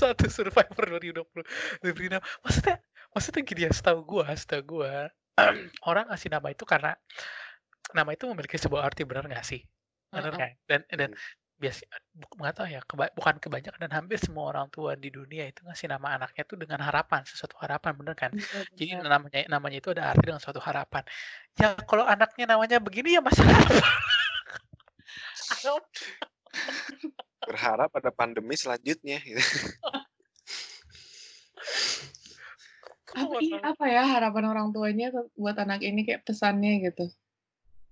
satu 0.00 0.28
survivor 0.28 1.00
2020 1.00 1.24
diberi 1.80 2.12
nama 2.12 2.20
maksudnya 2.44 2.76
maksudnya 3.10 3.42
gini 3.42 3.60
ya 3.66 3.70
setahu 3.74 4.00
gua 4.06 4.26
setahu 4.34 4.62
gua 4.78 5.10
orang 5.90 6.06
ngasih 6.10 6.30
nama 6.30 6.48
itu 6.52 6.64
karena 6.68 6.94
nama 7.90 8.10
itu 8.14 8.24
memiliki 8.30 8.54
sebuah 8.54 8.86
arti 8.86 9.02
benar 9.02 9.26
nggak 9.26 9.46
sih? 9.46 9.60
Benar 10.14 10.32
kan? 10.34 10.50
Dan 10.66 10.80
dan 10.90 11.10
Hmm. 11.14 11.22
biasa 11.60 11.84
nggak 12.40 12.54
tahu 12.56 12.66
ya 12.72 12.80
keba- 12.88 13.12
bukan 13.12 13.36
kebanyakan 13.36 13.80
dan 13.84 13.92
hampir 13.92 14.16
semua 14.16 14.48
orang 14.48 14.72
tua 14.72 14.96
di 14.96 15.12
dunia 15.12 15.44
itu 15.44 15.60
ngasih 15.60 15.92
nama 15.92 16.16
anaknya 16.16 16.48
itu 16.48 16.56
dengan 16.56 16.80
harapan 16.80 17.20
sesuatu 17.28 17.52
harapan 17.60 17.92
bener 18.00 18.14
kan? 18.16 18.30
Bener, 18.32 18.64
jadi 18.80 19.04
namanya 19.04 19.44
namanya 19.44 19.76
itu 19.76 19.92
ada 19.92 20.08
arti 20.08 20.24
dengan 20.24 20.40
suatu 20.40 20.56
harapan. 20.62 21.04
Ya 21.60 21.76
kalau 21.84 22.08
anaknya 22.08 22.48
namanya 22.48 22.80
begini 22.80 23.18
ya 23.18 23.22
don't 25.60 25.84
Berharap 27.50 27.90
ada 27.92 28.10
pandemi 28.14 28.54
selanjutnya. 28.54 29.18
gitu. 29.20 29.40
Gua 32.80 32.99
Apa, 33.10 33.36
iya, 33.42 33.58
apa 33.58 33.84
ya 33.90 34.02
harapan 34.06 34.44
orang 34.46 34.68
tuanya 34.70 35.10
buat 35.34 35.58
anak 35.58 35.82
ini 35.82 36.06
kayak 36.06 36.22
pesannya 36.22 36.78
gitu. 36.86 37.10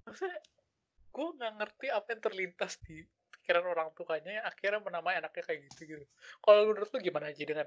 maksudnya 0.06 0.40
gue 1.12 1.28
nggak 1.36 1.52
ngerti 1.58 1.86
apa 1.90 2.06
yang 2.14 2.20
terlintas 2.22 2.72
di 2.86 3.02
pikiran 3.34 3.66
orang 3.66 3.88
tuanya 3.92 4.30
yang 4.40 4.46
akhirnya 4.46 4.80
menamai 4.80 5.18
anaknya 5.18 5.42
kayak 5.42 5.60
gitu 5.68 5.80
gitu 5.84 6.04
kalau 6.40 6.70
menurut 6.70 6.88
lu 6.88 6.98
gimana 7.02 7.28
aja 7.28 7.42
dengan 7.42 7.66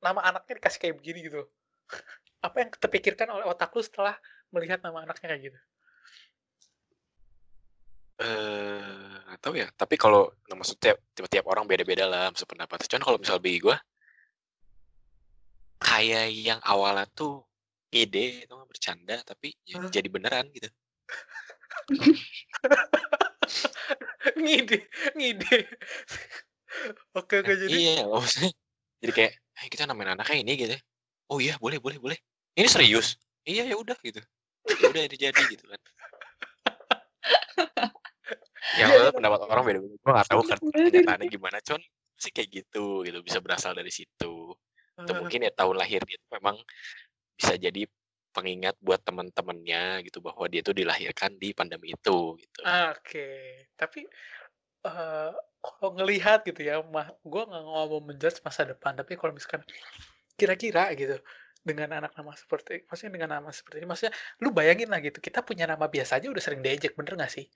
nama 0.00 0.20
anaknya 0.24 0.58
dikasih 0.58 0.80
kayak 0.82 0.96
begini 0.98 1.18
gitu 1.28 1.44
apa 2.46 2.56
yang 2.64 2.70
terpikirkan 2.74 3.28
oleh 3.28 3.44
otak 3.44 3.70
lu 3.76 3.84
setelah 3.84 4.16
melihat 4.50 4.80
nama 4.80 5.04
anaknya 5.04 5.36
kayak 5.36 5.42
gitu 5.52 5.58
Eh, 8.16 9.14
nggak 9.28 9.40
tahu 9.44 9.54
ya. 9.60 9.68
Tapi 9.76 9.94
kalau 10.00 10.32
nah, 10.48 10.56
maksudnya 10.56 10.96
tiap-tiap 11.12 11.44
orang 11.52 11.68
beda-beda 11.68 12.08
lah 12.08 12.32
maksud 12.32 12.48
pendapat. 12.48 12.88
Cuman 12.88 13.04
kalau 13.04 13.18
misal 13.20 13.36
bagi 13.36 13.60
gue, 13.60 13.76
kayak 15.80 16.24
yang 16.32 16.60
awalnya 16.64 17.04
tuh 17.18 17.44
ide 17.92 18.44
itu 18.44 18.52
nggak 18.52 18.70
bercanda, 18.72 19.16
tapi 19.24 19.52
ya 19.68 19.80
Hah? 19.80 19.90
jadi 19.92 20.08
beneran 20.10 20.46
gitu. 20.52 20.68
ngide 24.42 24.78
ngide 25.16 25.56
oke 27.16 27.34
oke 27.42 27.46
Nah, 27.46 27.56
jadi 27.62 27.76
iya, 27.78 28.02
maksudnya 28.08 28.50
jadi 29.02 29.12
kayak 29.16 29.32
"Eh, 29.64 29.68
kita 29.72 29.82
namain 29.88 30.12
anaknya 30.16 30.36
ini," 30.42 30.52
gitu 30.60 30.72
ya. 30.76 30.80
"Oh 31.32 31.38
iya, 31.40 31.54
boleh 31.60 31.78
boleh 31.80 31.98
boleh." 32.00 32.18
"Ini 32.58 32.68
serius?" 32.68 33.16
"Iya, 33.46 33.64
ya 33.70 33.76
udah," 33.78 33.96
gitu. 34.04 34.20
Ya 34.80 34.86
udah 34.92 35.02
itu 35.08 35.16
jadi 35.20 35.40
gitu 35.48 35.64
kan. 35.70 35.80
Ya 38.76 38.84
maksudnya 38.92 39.08
tapi 39.12 39.16
pendapat 39.16 39.40
orang 39.48 39.64
beda-beda. 39.66 39.96
Gue 39.96 40.12
nggak 40.12 40.28
tahu 40.30 40.42
kan 40.44 40.58
kenyataannya 40.84 41.26
gimana, 41.32 41.58
cuman 41.64 41.82
sih 42.16 42.32
kayak 42.32 42.48
gitu 42.62 43.04
gitu, 43.06 43.18
bisa 43.24 43.38
berasal 43.44 43.72
dari 43.76 43.92
situ. 43.92 44.52
Atau 44.98 45.14
mungkin 45.20 45.44
ya 45.46 45.52
tahun 45.52 45.76
lahir 45.82 46.00
dia 46.08 46.16
tuh 46.24 46.30
memang 46.40 46.56
bisa 47.38 47.54
jadi 47.60 47.86
pengingat 48.36 48.76
buat 48.82 49.00
teman-temannya 49.04 50.06
gitu 50.08 50.18
bahwa 50.24 50.46
dia 50.52 50.62
tuh 50.64 50.74
dilahirkan 50.76 51.36
di 51.42 51.52
pandemi 51.56 51.92
itu 51.96 52.36
gitu. 52.40 52.62
Oke, 52.64 53.20
tapi, 53.76 54.08
eee, 54.86 55.30
kalau 55.64 55.90
ngelihat 55.98 56.38
gitu 56.48 56.60
ya, 56.64 56.80
mah 56.84 57.08
gue 57.24 57.42
nggak 57.50 57.64
mau 57.66 57.88
men-judge 58.08 58.40
masa 58.46 58.62
depan, 58.70 58.92
tapi 59.00 59.14
kalau 59.20 59.32
misalkan 59.36 59.62
kira-kira 60.40 60.92
gitu, 60.98 61.16
dengan 61.66 61.90
anak 62.00 62.12
nama 62.18 62.32
seperti 62.36 62.86
maksudnya 62.88 63.12
dengan 63.18 63.30
nama 63.40 63.50
seperti 63.54 63.76
ini, 63.82 63.86
maksudnya 63.90 64.14
lu 64.42 64.50
bayangin 64.56 64.88
lah 64.92 65.00
gitu, 65.04 65.18
kita 65.22 65.40
punya 65.48 65.64
nama 65.70 65.86
biasa 65.90 66.18
aja 66.20 66.28
udah 66.32 66.42
sering 66.44 66.62
diejek, 66.64 66.92
bener 66.98 67.14
nggak 67.18 67.32
sih? 67.32 67.46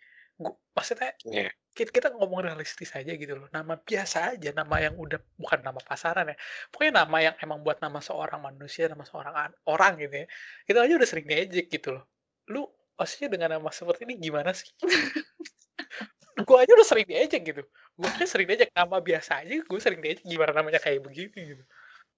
Maksudnya 0.76 1.12
Iya. 1.28 1.50
kit 1.76 1.90
kita 1.94 2.10
ngomong 2.16 2.40
realistis 2.48 2.90
aja 2.98 3.12
gitu 3.14 3.34
loh, 3.38 3.48
nama 3.54 3.78
biasa 3.78 4.34
aja, 4.36 4.50
nama 4.56 4.76
yang 4.82 4.94
udah 4.98 5.20
bukan 5.38 5.60
nama 5.62 5.78
pasaran 5.80 6.32
ya, 6.32 6.36
pokoknya 6.72 6.94
nama 7.06 7.16
yang 7.30 7.34
emang 7.44 7.60
buat 7.66 7.78
nama 7.84 8.00
seorang 8.02 8.40
manusia, 8.42 8.88
nama 8.90 9.04
seorang 9.06 9.34
an 9.36 9.52
orang 9.70 9.94
gitu 10.02 10.14
ya, 10.24 10.26
itu 10.68 10.78
aja 10.82 10.94
udah 10.98 11.08
sering 11.08 11.26
diejek 11.30 11.66
gitu 11.72 11.88
loh. 11.96 12.04
Lu 12.50 12.66
maksudnya 12.98 13.28
dengan 13.32 13.48
nama 13.60 13.70
seperti 13.70 14.02
ini 14.08 14.14
gimana 14.20 14.50
sih? 14.56 14.68
Gue 16.48 16.56
aja 16.62 16.72
udah 16.72 16.88
sering 16.88 17.06
diejek 17.10 17.42
gitu, 17.44 17.62
gue 17.98 18.08
aja 18.08 18.26
sering 18.28 18.46
diejek, 18.48 18.70
nama 18.72 18.98
biasa 19.02 19.44
aja 19.44 19.60
gue 19.60 19.80
sering 19.82 20.00
diejek, 20.00 20.24
gimana 20.24 20.52
namanya 20.56 20.80
kayak 20.82 21.04
begini 21.04 21.56
gitu. 21.56 21.64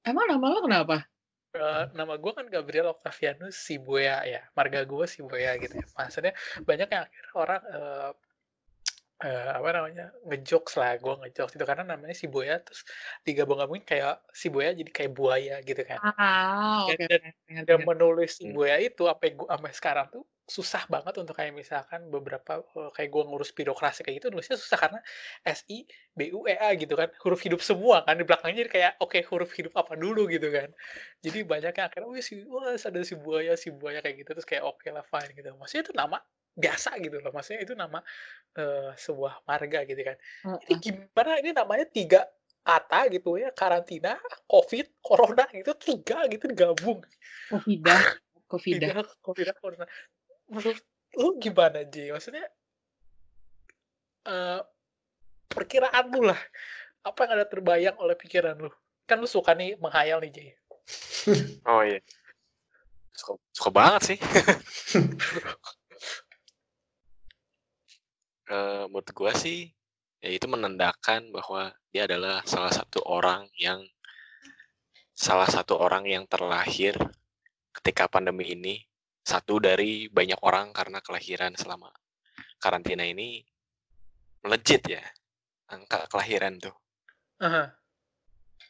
Emang 0.06 0.26
nama 0.30 0.46
lo 0.52 0.60
kenapa? 0.66 1.06
Eee, 1.54 1.84
nama 1.92 2.16
gue 2.16 2.32
kan 2.32 2.46
Gabriel 2.48 2.88
Octavianus 2.96 3.52
Sibuya 3.66 4.24
ya, 4.24 4.40
marga 4.56 4.88
gue 4.88 5.04
Sibuya 5.04 5.60
gitu 5.60 5.74
ya. 5.84 5.86
Maksudnya 6.00 6.32
banyak 6.64 6.88
yang 6.88 7.02
akhirnya 7.04 7.32
orang, 7.36 7.60
eee 7.68 8.10
eee, 9.24 9.48
apa 9.58 9.68
namanya, 9.76 10.04
nge-jokes 10.28 10.74
lah, 10.80 10.92
gue 11.02 11.12
nge-jokes 11.20 11.52
itu 11.56 11.64
karena 11.70 11.84
namanya 11.92 12.14
Sibuya 12.16 12.54
terus 12.64 12.80
digabung-gabungin 13.26 13.84
kayak 13.90 14.24
Sibuya 14.40 14.70
jadi 14.80 14.90
kayak 14.96 15.12
buaya 15.18 15.54
gitu 15.68 15.82
kan. 15.90 16.00
Ah, 16.00 16.86
Dan 16.86 16.98
oke 16.98 17.04
dan 17.10 17.22
dan 17.68 17.78
ngerti. 17.78 17.82
menulis 17.88 18.30
Hmm. 18.40 18.56
Sibuya 18.56 18.76
itu 18.82 19.02
sampai 19.10 19.28
gu 19.38 19.44
sampai 19.52 19.72
sekarang 19.78 20.06
tuh 20.14 20.24
susah 20.50 20.84
banget 20.90 21.14
untuk 21.22 21.34
kayak 21.38 21.54
misalkan 21.54 22.10
beberapa, 22.12 22.60
kayak 22.96 23.08
gue 23.14 23.22
ngurus 23.24 23.50
birokrasi 23.54 24.02
kayak 24.04 24.16
gitu 24.22 24.28
nulisnya 24.34 24.58
susah 24.58 24.78
karena 24.80 25.00
S-I-B-U-E-A 25.46 26.68
gitu 26.82 26.94
kan, 26.98 27.08
huruf 27.22 27.40
hidup 27.46 27.62
semua 27.64 28.02
kan, 28.04 28.18
di 28.18 28.24
belakangnya 28.26 28.66
jadi 28.66 28.70
kayak, 28.74 28.92
oke 29.00 29.18
huruf 29.30 29.50
hidup 29.54 29.72
apa 29.78 29.94
dulu 29.96 30.26
gitu 30.28 30.50
kan. 30.50 30.68
Jadi 31.24 31.46
banyak 31.46 31.72
yang 31.78 31.86
akhirnya, 31.88 32.08
"Wih 32.10 32.24
si 32.24 32.42
wah 32.46 32.74
ada 32.74 33.00
Sibuaya 33.06 33.54
Sibuaya," 33.56 34.02
kayak 34.04 34.16
gitu, 34.26 34.30
terus 34.36 34.46
kayak 34.48 34.64
oke 34.66 34.86
lah 34.90 35.04
fine 35.06 35.30
gitu. 35.38 35.54
Maksudnya 35.56 35.82
itu 35.88 35.94
nama 35.96 36.18
biasa 36.58 36.90
gitu 37.00 37.16
loh, 37.22 37.32
maksudnya 37.32 37.60
itu 37.64 37.74
nama, 37.78 37.98
eee, 38.58 38.90
sebuah 38.98 39.44
marga 39.48 39.80
gitu 39.88 40.02
kan. 40.04 40.16
Heeh. 40.44 40.82
gimana 40.82 41.32
ini 41.42 41.50
namanya 41.56 41.86
3 41.90 42.20
kata 42.62 43.10
gitu 43.12 43.36
ya, 43.40 43.50
karantina, 43.54 44.18
Covid, 44.50 44.86
corona 45.04 45.44
gitu, 45.52 45.72
3 45.78 46.26
gitu 46.30 46.44
digabung. 46.50 47.02
Covidah 47.50 48.02
Covidah. 48.50 48.94
Tidak, 48.94 49.06
Covidah, 49.24 49.54
corona. 49.60 49.86
Menurut 50.52 50.84
lu 51.16 51.28
gimana 51.40 51.80
Ji? 51.88 52.12
Maksudnya 52.12 52.44
eee, 54.28 54.60
perkiraan 55.48 56.12
lu 56.12 56.28
lah, 56.28 56.36
apa 57.00 57.24
yang 57.24 57.32
ada 57.40 57.46
terbayang 57.48 57.96
oleh 57.96 58.12
pikiran 58.12 58.60
lu? 58.60 58.68
Kan 59.08 59.24
lu 59.24 59.28
suka 59.28 59.56
nih 59.56 59.80
menghayal 59.80 60.20
nih 60.20 60.32
Ji. 60.32 60.46
Oh 61.70 61.80
iya. 61.80 62.04
Suka 63.16 63.40
suka 63.56 63.70
banget 63.72 64.02
sih. 64.12 64.18
Eee, 68.52 68.84
menurut 68.90 69.08
gua 69.16 69.32
sih, 69.32 69.70
ya 70.20 70.28
itu 70.28 70.44
menandakan 70.50 71.30
bahwa 71.32 71.72
dia 71.94 72.04
adalah 72.04 72.44
salah 72.44 72.74
satu 72.74 73.00
orang 73.06 73.48
yang 73.56 73.80
salah 75.14 75.46
satu 75.46 75.78
orang 75.78 76.04
yang 76.10 76.26
terlahir 76.26 76.98
ketika 77.80 78.10
pandemi 78.10 78.52
ini, 78.52 78.82
satu 79.22 79.62
dari 79.62 80.10
banyak 80.10 80.38
orang 80.42 80.74
karena 80.74 80.98
kelahiran 80.98 81.54
selama 81.54 81.90
karantina 82.58 83.06
ini 83.06 83.42
melejit 84.42 84.82
ya, 84.86 85.02
angka 85.70 86.10
kelahiran 86.10 86.58
tuh. 86.58 86.74
Heeh. 87.38 87.66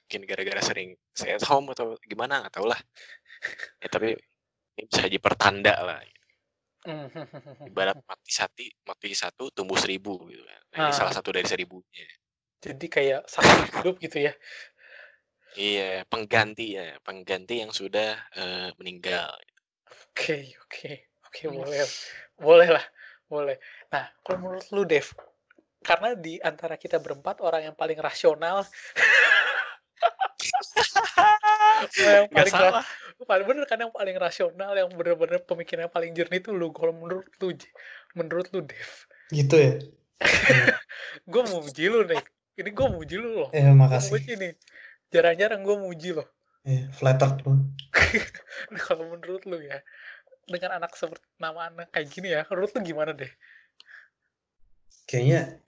Mungkin 0.05 0.23
gara-gara 0.29 0.61
sering 0.61 0.93
stay 1.17 1.33
at 1.33 1.45
home 1.49 1.73
atau 1.73 1.97
gimana, 2.05 2.45
nggak 2.45 2.55
tahu 2.61 2.69
lah. 2.69 2.81
Ya 3.81 3.89
tapi 3.89 4.13
ini 4.77 4.83
bisa 4.89 5.09
jadi 5.09 5.19
pertanda 5.21 5.75
lah. 5.81 6.01
Ibarat 7.63 8.03
mati 8.05 8.31
sati 8.35 8.67
mati 8.85 9.15
satu 9.15 9.49
tumbuh 9.55 9.79
seribu 9.81 10.29
gitu 10.29 10.43
kan. 10.45 10.61
Nah, 10.75 10.79
ini 10.85 10.93
salah 10.93 11.15
Ah. 11.15 11.17
satu 11.17 11.31
dari 11.33 11.47
seribunya. 11.49 12.05
Jadi 12.63 12.87
kayak 12.91 13.27
saksi 13.27 13.81
hidup 13.81 13.97
gitu 14.03 14.19
ya? 14.29 14.33
Iya, 15.53 16.09
pengganti 16.09 16.81
ya, 16.81 16.97
pengganti 17.05 17.61
yang 17.61 17.73
sudah, 17.77 18.17
eee, 18.33 18.73
meninggal. 18.81 19.29
Oke 20.13 20.57
oke 20.65 20.93
oke, 21.29 21.43
Yes. 21.43 21.53
boleh 21.57 21.81
boleh 22.37 22.69
lah, 22.81 22.85
boleh. 23.29 23.57
Nah, 23.93 24.05
kalau 24.25 24.39
menurut 24.41 24.67
lu 24.73 24.83
Dev, 24.85 25.09
karena 25.83 26.15
di 26.17 26.37
antara 26.41 26.77
kita 26.77 27.01
berempat 27.01 27.41
orang 27.41 27.73
yang 27.73 27.77
paling 27.77 27.99
rasional 27.99 28.65
yang 31.99 32.29
paling 32.31 32.55
ra 32.55 32.61
salah. 32.81 32.85
paling 33.23 33.47
bener 33.47 33.65
kan 33.71 33.79
yang 33.81 33.93
paling 33.95 34.17
rasional, 34.19 34.73
yang 34.75 34.91
bener-bener 34.93 35.41
pemikirannya 35.45 35.91
paling 35.91 36.13
jernih 36.13 36.43
itu 36.43 36.51
lu. 36.53 36.71
Kalau 36.75 36.93
menurut 36.95 37.27
lu 37.41 37.55
menurut 38.13 38.47
lu 38.53 38.61
Dev, 38.67 38.91
Gitu 39.33 39.55
ya? 39.57 39.73
Gue 41.31 41.43
mau 41.49 41.63
muji 41.65 41.89
lu 41.89 42.05
nih, 42.07 42.23
ini 42.61 42.71
gue 42.71 42.87
muji 42.87 43.17
lu 43.19 43.31
loh, 43.43 43.51
Eh, 43.51 43.63
gue 43.65 43.75
makasih. 43.75 44.11
muji 44.13 44.33
nih, 44.39 44.53
jarang-jarang 45.11 45.61
gue 45.65 45.77
muji 45.81 46.11
loh. 46.15 46.29
Eh, 46.63 46.87
flattered 46.95 47.43
lu. 47.43 47.59
Nah, 48.71 48.81
kalau 48.87 49.11
menurut 49.11 49.43
lu 49.51 49.59
ya, 49.59 49.83
dengan 50.47 50.79
anak 50.79 50.95
seperti 50.95 51.27
nama 51.43 51.67
anak 51.71 51.91
kayak 51.91 52.07
gini 52.11 52.29
ya, 52.31 52.47
menurut 52.47 52.71
lu 52.71 52.81
gimana 52.87 53.11
deh? 53.19 53.31
Kayaknya 55.11 55.59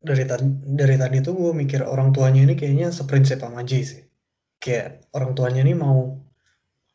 dari 0.00 0.24
tadi 0.24 0.46
dari 0.64 0.96
tadi 0.96 1.16
tuh 1.20 1.34
gue 1.36 1.52
mikir 1.52 1.84
orang 1.84 2.16
tuanya 2.16 2.40
ini 2.48 2.54
kayaknya 2.56 2.88
seprinsip 2.88 3.44
sama 3.44 3.60
J 3.68 3.72
sih. 3.84 4.02
Kayak 4.56 5.04
orang 5.12 5.36
tuanya 5.36 5.60
ini 5.60 5.76
mau 5.76 6.16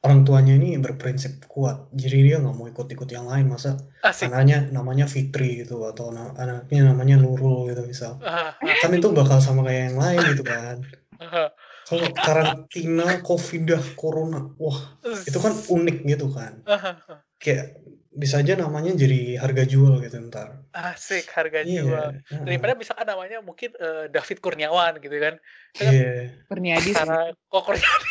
orang 0.03 0.25
tuanya 0.25 0.57
ini 0.57 0.75
berprinsip 0.81 1.45
kuat. 1.45 1.93
Jadi 1.93 2.33
dia 2.33 2.41
nggak 2.41 2.55
mau 2.57 2.65
ikut-ikut 2.65 3.07
yang 3.13 3.29
lain. 3.29 3.45
Masa 3.45 3.77
Asik. 4.01 4.27
anaknya 4.33 4.67
namanya 4.73 5.05
Fitri 5.05 5.63
gitu 5.63 5.85
atau 5.85 6.09
na- 6.09 6.33
anaknya 6.35 6.91
namanya 6.91 7.21
Nurul 7.21 7.69
gitu 7.69 7.85
misal. 7.85 8.17
Ah, 8.25 8.57
Kan 8.81 8.91
itu 8.97 9.13
bakal 9.13 9.37
sama 9.39 9.63
kayak 9.63 9.93
yang 9.93 9.97
lain 10.01 10.21
gitu 10.33 10.43
kan. 10.43 10.81
ah, 11.23 11.53
Kalau 11.83 12.07
karantina, 12.15 13.19
covidah, 13.19 13.83
corona, 13.99 14.55
wah 14.55 14.79
itu 15.03 15.37
kan 15.39 15.51
unik 15.51 15.97
gitu 16.07 16.31
kan. 16.31 16.63
Kayak 17.43 17.75
bisa 18.13 18.39
aja 18.39 18.55
namanya 18.55 18.93
jadi 18.93 19.41
harga 19.41 19.65
jual 19.65 19.99
gitu 19.99 20.21
ntar. 20.29 20.63
Asik 20.71 21.27
harga 21.33 21.65
jual. 21.65 22.13
Iya. 22.13 22.21
heeh. 22.23 22.45
Daripada 22.45 22.77
misalkan 22.77 23.09
namanya 23.09 23.41
mungkin 23.41 23.73
eh, 23.75 24.05
David 24.13 24.37
Kurniawan 24.39 25.01
gitu 25.01 25.17
kan. 25.17 25.35
Kan 25.75 25.91
Iya. 25.91 26.31
Kurniadi 26.47 26.91
karena 26.93 27.19
kok 27.33 27.61
Kurniawan. 27.67 28.01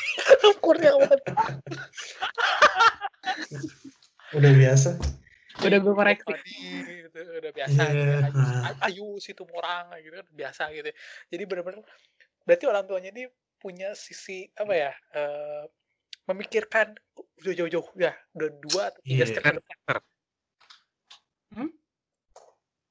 Kurniawan. 0.60 1.18
Udah 4.36 4.52
biasa. 4.52 4.90
Udah 5.60 5.78
gue 5.78 5.94
koreksi. 5.94 6.32
Gitu, 6.88 7.20
udah 7.20 7.52
biasa 7.52 7.80
gitu. 7.92 8.00
Iya, 8.00 8.32
Ayu, 8.32 8.72
ayu 8.88 9.06
situ 9.20 9.42
morang 9.44 9.92
gitu 10.00 10.14
kan 10.16 10.26
biasa 10.32 10.62
gitu. 10.72 10.88
Jadi 11.28 11.42
benar-benar 11.44 11.84
berarti 12.42 12.64
orang 12.66 12.84
tuanya 12.88 13.10
ini 13.12 13.28
punya 13.62 13.94
sisi 13.94 14.50
apa 14.58 14.74
ya? 14.74 14.90
eh, 15.14 15.64
memikirkan 16.22 16.94
udah 17.42 17.54
jauh-jauh 17.54 17.88
ya, 17.94 18.10
udah 18.34 18.48
dua 18.62 18.82
atau 18.90 19.00
tiga 19.02 19.22
Iya. 19.22 19.30
step 19.30 19.42
ke 19.42 19.50
depan. 19.58 19.62
Trendsetter. 19.62 19.98
Hmm? 21.52 21.70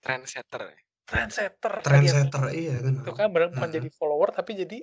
Trendsetter 0.01 0.61
ya? 0.63 0.79
Trendsetter. 1.05 1.73
tadi 1.79 1.87
ya. 2.07 2.11
Trendsetter 2.15 2.43
iya 2.51 2.75
kan. 2.79 2.93
Itu 3.03 3.11
kan 3.11 3.27
benar 3.31 3.47
bukan 3.51 3.67
Heeh. 3.67 3.75
jadi 3.79 3.89
follower 3.91 4.29
tapi 4.31 4.51
jadi 4.55 4.79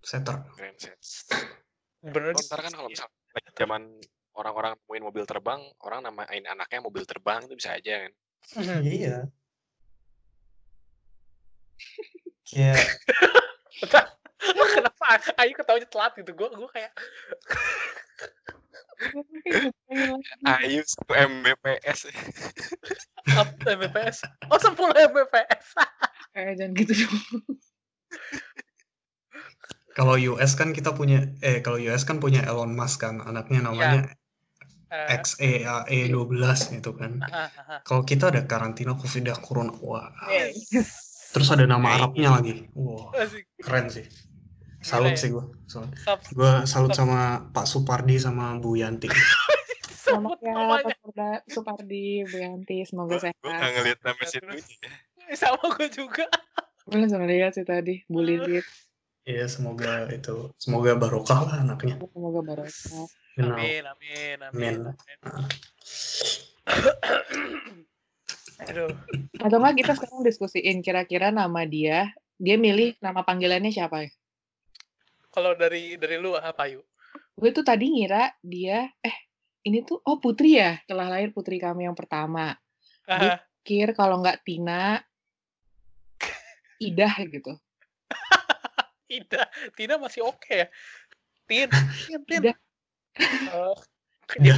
Setter. 0.00 0.36
Trendsetter. 0.54 1.40
bener 2.04 2.36
Oh, 2.36 2.44
ntar 2.44 2.60
kan 2.60 2.72
kalau 2.76 2.88
misal 2.92 3.08
zaman 3.56 3.96
orang-orang 4.36 4.76
nemuin 4.76 5.04
mobil 5.08 5.24
terbang, 5.24 5.60
orang 5.80 6.04
namain 6.04 6.44
anaknya 6.44 6.84
mobil 6.84 7.08
terbang 7.08 7.48
itu 7.48 7.56
bisa 7.56 7.72
aja 7.80 8.04
kan. 8.04 8.12
Iya. 8.84 9.16
Kayak 12.44 12.76
Kenapa 14.76 15.06
Ayu 15.40 15.52
ketawanya 15.56 15.88
telat 15.88 16.12
gitu? 16.18 16.32
Gue 16.36 16.48
gue 16.52 16.70
kayak 16.70 16.92
Ayu 20.46 20.80
1 20.80 21.30
Mbps. 21.30 22.00
Mbps. 23.66 24.16
Oh 24.48 24.58
10 24.60 25.10
Mbps. 25.10 25.66
Eh, 26.34 26.52
jangan 26.58 26.72
gitu 26.78 26.92
dong. 27.04 27.16
Kalau 29.94 30.18
US 30.34 30.58
kan 30.58 30.74
kita 30.74 30.90
punya 30.90 31.30
eh 31.38 31.62
kalau 31.62 31.78
US 31.78 32.02
kan 32.02 32.18
punya 32.18 32.42
Elon 32.42 32.74
Musk 32.74 33.06
kan, 33.06 33.22
anaknya 33.22 33.62
namanya 33.62 34.10
Eh, 34.94 35.18
XEAE12 35.18 36.78
gitu 36.78 36.94
kan. 36.94 37.18
aha, 37.18 37.50
aha. 37.50 37.76
Kalau 37.82 38.06
kita 38.06 38.30
ada 38.30 38.46
karantina 38.46 38.94
Covid 38.94 39.26
Corona, 39.42 39.74
wah. 39.82 40.06
Yes. 40.30 41.34
Terus 41.34 41.50
ada 41.50 41.66
nama 41.66 41.82
Kayaknya. 41.82 41.98
Arabnya 41.98 42.28
lagi. 42.30 42.54
Wah, 42.78 43.10
Asik. 43.18 43.42
keren 43.58 43.90
sih. 43.90 44.06
Salut 44.84 45.16
sih 45.16 45.32
gua. 45.32 45.48
Salut. 45.64 45.88
Sab- 45.96 46.20
Gua 46.36 46.52
salut 46.68 46.92
sama 46.92 47.48
Pak 47.56 47.64
Supardi 47.64 48.20
sama 48.20 48.60
Bu 48.60 48.76
Yanti. 48.76 49.08
Selamat 50.04 50.36
ya. 50.44 50.52
Pak 51.16 51.48
Supardi, 51.48 52.28
Bu 52.28 52.36
Yanti, 52.36 52.84
semoga 52.84 53.16
Gue 53.16 53.24
sehat. 53.24 53.40
gak 53.40 53.72
ngeliat 53.72 53.98
nama 54.04 54.20
Ya, 54.20 54.28
terus. 54.36 54.64
Sama 55.40 55.64
gue 55.72 55.88
juga. 55.88 56.28
Gue 56.84 57.00
langsung 57.00 57.24
lihat 57.24 57.56
sih 57.56 57.64
tadi, 57.64 58.04
Bu 58.04 58.20
Lilit. 58.20 58.68
Iya, 59.24 59.48
semoga 59.48 60.04
itu 60.12 60.52
semoga 60.60 60.92
barokah 61.00 61.48
lah 61.48 61.56
anaknya. 61.64 61.96
Semoga 62.12 62.44
barokah. 62.44 63.08
Amin, 63.40 63.88
amin, 63.88 64.36
amin. 64.52 64.52
Amin. 64.52 64.76
amin. 64.92 65.18
Aduh. 68.68 68.92
Atau 69.40 69.56
enggak 69.58 69.74
kita 69.80 69.92
sekarang 69.96 70.20
diskusiin 70.22 70.84
kira-kira 70.84 71.32
nama 71.32 71.64
dia, 71.64 72.12
dia 72.36 72.60
milih 72.60 73.00
nama 73.00 73.24
panggilannya 73.24 73.72
siapa 73.72 74.04
ya? 74.04 74.10
Kalau 75.34 75.58
dari 75.58 75.98
dari 75.98 76.14
lu 76.22 76.38
apa 76.38 76.70
yuk? 76.70 76.86
Gue 77.34 77.50
tuh 77.50 77.66
tadi 77.66 77.90
ngira 77.90 78.30
dia, 78.38 78.86
eh 79.02 79.16
ini 79.66 79.82
tuh, 79.82 79.98
oh 80.06 80.22
Putri 80.22 80.62
ya, 80.62 80.78
telah 80.86 81.10
lahir 81.10 81.34
putri 81.34 81.58
kami 81.58 81.90
yang 81.90 81.98
pertama. 81.98 82.54
Ah, 83.10 83.42
Pikir 83.66 83.98
kalau 83.98 84.22
nggak 84.22 84.46
Tina, 84.46 85.02
Idah 86.78 87.14
gitu. 87.26 87.58
Ida, 89.10 89.42
Tina 89.74 89.98
masih 89.98 90.22
oke 90.22 90.52
ya. 90.52 90.68
Tin, 91.50 91.70
Tin, 92.06 92.20
Tin. 92.28 92.40
Ida. 92.44 92.52
Eh, 93.18 93.76
Ida. 94.38 94.54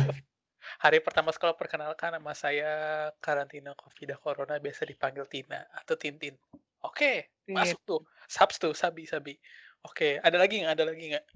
hari 0.83 0.99
pertama 0.99 1.31
sekolah 1.31 1.55
perkenalkan 1.55 2.19
nama 2.19 2.35
saya 2.35 3.09
karantina 3.23 3.73
covid 3.79 4.19
corona 4.19 4.59
biasa 4.59 4.85
dipanggil 4.85 5.25
Tina 5.31 5.63
atau 5.73 5.95
Tintin. 5.95 6.35
Oke, 6.83 7.33
Tin. 7.47 7.57
masuk 7.57 7.81
tuh. 7.87 8.01
Sabs 8.27 8.59
tuh, 8.59 8.75
sabi 8.75 9.07
sabi. 9.07 9.39
Oke, 9.85 10.21
ada 10.23 10.37
lagi 10.41 10.63
nggak? 10.63 10.73
Ada 10.73 10.85
lagi 10.89 11.05
nggak? 11.13 11.27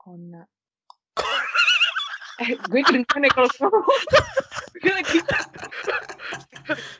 Kona. 0.00 0.42
eh, 2.42 2.52
gue 2.52 2.80
kedengeran 2.84 3.26
ya 3.26 3.30
kalau 3.32 3.50
ngomong. 3.58 3.84
Gue 4.82 4.92
lagi 4.92 5.18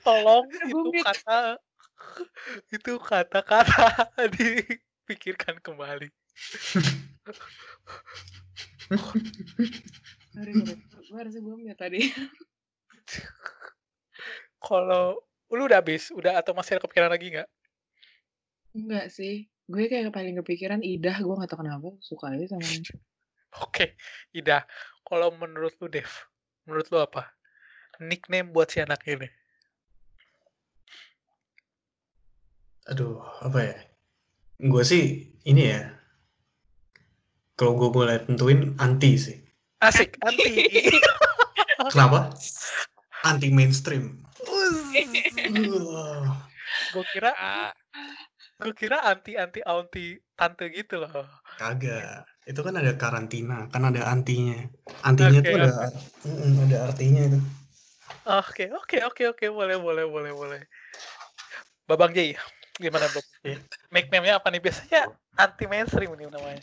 Tolong 0.07 0.47
itu 0.49 0.91
kata 1.03 1.61
itu 2.71 2.93
kata-kata 3.01 4.07
dipikirkan 4.35 5.59
kembali. 5.61 6.09
Sorry. 10.35 10.53
Gue 11.07 11.19
harusnya 11.19 11.43
belum 11.43 11.61
ya 11.67 11.75
tadi. 11.75 12.11
Kalau 14.63 15.23
lu 15.53 15.63
udah 15.71 15.79
habis, 15.79 16.11
udah 16.11 16.43
atau 16.43 16.53
masih 16.55 16.77
ada 16.77 16.83
kepikiran 16.87 17.11
lagi 17.11 17.27
nggak? 17.39 17.49
Enggak 18.75 19.07
sih. 19.15 19.47
Gue 19.67 19.91
kayak 19.91 20.15
paling 20.15 20.39
kepikiran 20.39 20.79
Idah, 20.79 21.19
gue 21.19 21.35
gak 21.35 21.51
tau 21.51 21.59
kenapa. 21.59 21.91
Suka 21.99 22.31
aja 22.31 22.55
sama. 22.55 22.63
Oke, 23.67 23.99
Ida. 24.31 24.63
Kalau 25.03 25.35
menurut 25.35 25.75
lu, 25.83 25.91
Dev, 25.91 26.11
menurut 26.67 26.87
lu 26.91 26.99
apa? 27.03 27.35
Nickname 27.99 28.55
buat 28.55 28.71
si 28.71 28.79
anak 28.79 29.03
ini. 29.07 29.27
Aduh, 32.87 33.19
apa 33.43 33.59
ya? 33.59 33.77
Gue 34.63 34.83
sih 34.87 35.35
ini 35.43 35.75
ya. 35.75 35.91
Kalau 37.59 37.75
gue 37.75 37.91
boleh 37.91 38.23
tentuin 38.23 38.77
anti 38.79 39.19
sih. 39.19 39.39
Asik, 39.83 40.15
anti. 40.23 40.69
Kenapa? 41.93 42.31
Anti 43.27 43.49
mainstream. 43.51 44.23
Uh, 44.47 46.31
gue 46.95 47.05
kira, 47.11 47.33
Ah, 47.35 47.73
gue 48.57 48.73
kira 48.73 49.05
anti 49.05 49.37
anti 49.37 49.61
anti 49.61 50.17
tante 50.33 50.65
gitu 50.73 51.01
loh. 51.01 51.13
kagak. 51.61 52.25
Itu 52.47 52.63
kan 52.63 52.79
ada 52.79 52.95
karantina, 52.95 53.67
kan 53.69 53.91
ada 53.91 54.07
antinya. 54.07 54.55
Antinya 55.03 55.41
Oke, 55.43 55.51
tuh 55.51 55.57
ada 55.59 55.73
Mm, 56.27 56.67
ada 56.67 56.77
artinya 56.91 57.23
itu. 57.23 57.39
Oke, 58.27 58.65
oke, 58.75 58.99
oke, 59.07 59.23
oke, 59.31 59.47
boleh, 59.55 59.79
boleh, 59.79 60.05
boleh, 60.11 60.33
boleh. 60.35 60.61
Babang 61.87 62.11
Jay, 62.11 62.35
gimana 62.83 63.07
Bob? 63.07 63.23
Iya. 63.47 63.63
Nickname-nya 63.95 64.43
apa 64.43 64.51
nih? 64.51 64.59
Biasanya 64.59 65.07
anti 65.39 65.65
mainstream 65.71 66.11
nih 66.19 66.27
namanya. 66.27 66.63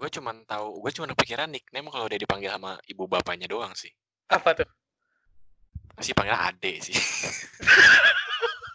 gue 0.00 0.08
cuman 0.16 0.48
tahu, 0.48 0.80
gue 0.80 0.90
cuman 0.96 1.12
kepikiran 1.12 1.52
nickname 1.52 1.92
kalau 1.92 2.08
udah 2.08 2.16
dipanggil 2.16 2.48
sama 2.48 2.80
ibu 2.88 3.04
bapaknya 3.04 3.44
doang 3.44 3.76
sih. 3.76 3.92
Apa 4.32 4.56
tuh? 4.56 4.68
Pasti 5.92 6.16
panggil 6.16 6.32
Ade 6.40 6.80
sih. 6.80 6.96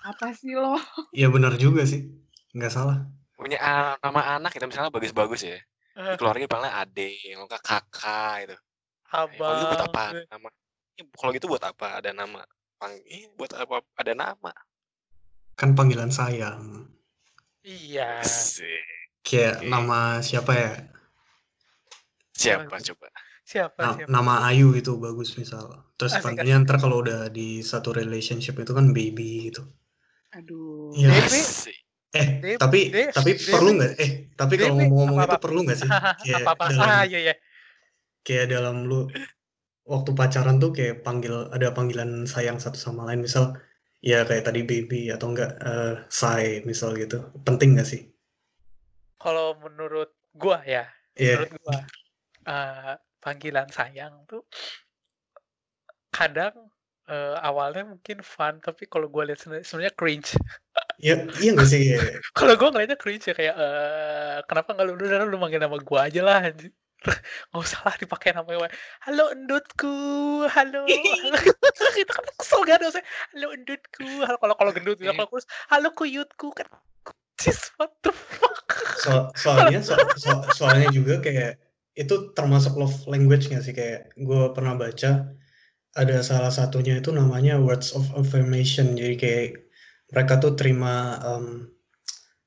Apa 0.06 0.30
sih 0.38 0.54
lo? 0.54 0.78
Iya 1.18 1.34
benar 1.34 1.58
juga 1.58 1.82
sih. 1.82 2.06
Nggak 2.54 2.72
salah. 2.74 3.10
Punya 3.34 3.58
a- 3.58 3.98
nama 4.00 4.38
anak 4.38 4.54
itu 4.54 4.66
misalnya 4.70 4.94
bagus-bagus 4.94 5.42
ya. 5.50 5.58
Eh, 5.96 6.16
keluarga 6.20 6.46
panggilnya 6.46 6.86
Ade, 6.86 7.18
yang 7.26 7.48
enggak 7.48 7.64
kakak 7.66 8.46
gitu. 8.46 8.56
Kalau 9.10 9.54
itu 9.58 9.66
buat 9.66 9.84
apa? 9.90 10.04
Abang. 10.14 10.28
Nama. 10.30 10.50
Kalau 11.16 11.32
gitu 11.34 11.46
buat 11.50 11.64
apa? 11.66 11.88
Ada 12.00 12.12
nama. 12.14 12.42
Pang, 12.76 12.94
buat 13.40 13.52
apa? 13.56 13.82
Ada 13.98 14.14
nama. 14.14 14.52
Kan 15.56 15.72
panggilan 15.74 16.12
sayang. 16.12 16.92
Iya. 17.64 18.22
Kayak 19.26 19.64
Oke. 19.64 19.72
nama 19.72 20.20
siapa 20.22 20.52
ya? 20.54 20.74
Siapa 22.36 22.68
Apa? 22.68 22.78
coba? 22.84 23.08
Siapa? 23.48 23.80
Na- 23.80 23.96
siapa? 23.96 24.10
nama 24.12 24.34
Ayu 24.52 24.76
itu 24.76 24.92
bagus 25.00 25.34
misal. 25.40 25.88
Terus 25.96 26.20
Asik, 26.20 26.24
panggilnya 26.28 26.62
ntar 26.68 26.78
kalau 26.78 27.00
udah 27.02 27.32
di 27.32 27.64
satu 27.64 27.96
relationship 27.96 28.60
itu 28.60 28.72
kan 28.76 28.92
baby 28.92 29.50
gitu. 29.50 29.64
Aduh. 30.36 30.92
Iya. 30.96 31.10
Baby? 31.16 31.40
Asik. 31.42 31.78
Eh, 32.16 32.56
tapi 32.56 32.80
tapi 33.12 33.32
perlu 33.44 33.76
nggak? 33.76 33.94
Eh, 34.00 34.12
tapi 34.40 34.56
kalau 34.56 34.80
ngomong-ngomong 34.80 35.20
itu 35.28 35.38
perlu 35.44 35.60
nggak 35.68 35.80
sih? 35.84 35.90
Kayak 36.24 36.48
Apa-apa? 36.48 36.66
dalam 36.72 36.88
Ah, 36.88 37.04
iya, 37.04 37.20
iya. 37.32 37.36
kayak 38.26 38.48
dalam 38.50 38.90
lu 38.90 39.06
waktu 39.86 40.12
pacaran 40.18 40.58
tuh 40.58 40.74
kayak 40.74 41.06
panggil 41.06 41.46
ada 41.54 41.70
panggilan 41.76 42.26
sayang 42.26 42.58
satu 42.58 42.80
sama 42.80 43.06
lain 43.06 43.22
misal 43.22 43.54
ya 44.02 44.26
kayak 44.26 44.50
tadi 44.50 44.66
baby 44.66 45.14
atau 45.14 45.30
enggak 45.36 45.60
eh 45.62 45.94
say 46.10 46.64
misal 46.64 46.96
gitu. 46.96 47.22
Penting 47.46 47.76
nggak 47.78 47.86
sih? 47.86 48.02
Kalau 49.22 49.60
menurut 49.62 50.16
gua 50.34 50.64
ya, 50.66 50.88
Iya. 51.20 51.46
menurut 51.46 51.54
gua 51.62 51.78
eh, 52.48 52.94
panggilan 53.22 53.68
sayang 53.70 54.24
tuh 54.26 54.42
kadang 56.10 56.56
eh, 57.06 57.36
awalnya 57.40 57.86
mungkin 57.86 58.26
fun, 58.26 58.58
tapi 58.62 58.90
kalau 58.90 59.08
gua 59.10 59.30
lihat 59.30 59.40
sendiri- 59.42 59.66
sebenarnya 59.66 59.94
cringe. 59.94 60.34
Iya, 61.00 61.28
iya 61.40 61.50
nggak 61.56 61.70
sih? 61.70 61.82
Kalau 62.38 62.56
gua 62.60 62.72
ngeliatnya 62.72 63.00
cringe 63.00 63.26
ya 63.30 63.36
kayak 63.36 63.56
eh, 63.56 64.38
kenapa 64.50 64.76
nggak 64.76 64.86
lu 64.88 64.94
udah 64.96 65.24
lu 65.28 65.38
manggil 65.40 65.60
nama 65.62 65.78
gua 65.80 66.08
aja 66.08 66.22
lah 66.24 66.40
nggak 67.54 67.62
usah 67.62 67.86
lah 67.86 67.96
dipakai 68.02 68.34
namanya 68.34 68.72
halo 69.06 69.30
endutku 69.30 69.94
halo, 70.50 70.90
halo. 70.90 71.38
itu 72.02 72.10
kan 72.10 72.26
kesel 72.34 72.66
gak 72.66 72.82
dosanya 72.82 73.06
halo 73.30 73.54
endutku 73.54 74.26
halo 74.26 74.38
kalau 74.42 74.56
kalau 74.58 74.72
gendut 74.74 74.98
gitu 74.98 75.14
kalau 75.14 75.30
kurus 75.30 75.46
halo 75.70 75.94
kuyutku 75.94 76.50
kan 76.58 76.66
Cis, 77.38 77.70
what 77.78 77.94
the 78.02 78.10
fuck 78.10 78.66
So- 78.98 79.30
soalnya 79.38 79.86
so- 79.86 80.18
so- 80.18 80.46
soalnya 80.50 80.90
juga 80.90 81.22
kayak 81.22 81.62
itu 81.94 82.34
termasuk 82.34 82.74
love 82.74 83.06
language 83.06 83.54
nggak 83.54 83.64
sih 83.64 83.76
kayak 83.76 84.10
gue 84.18 84.42
pernah 84.58 84.74
baca 84.74 85.30
ada 85.96 86.20
salah 86.22 86.52
satunya 86.52 87.00
itu 87.00 87.10
namanya 87.10 87.56
words 87.58 87.96
of 87.96 88.04
affirmation 88.14 88.94
jadi 88.94 89.16
kayak 89.16 89.48
mereka 90.12 90.38
tuh 90.38 90.54
terima 90.54 90.94
em, 91.24 91.72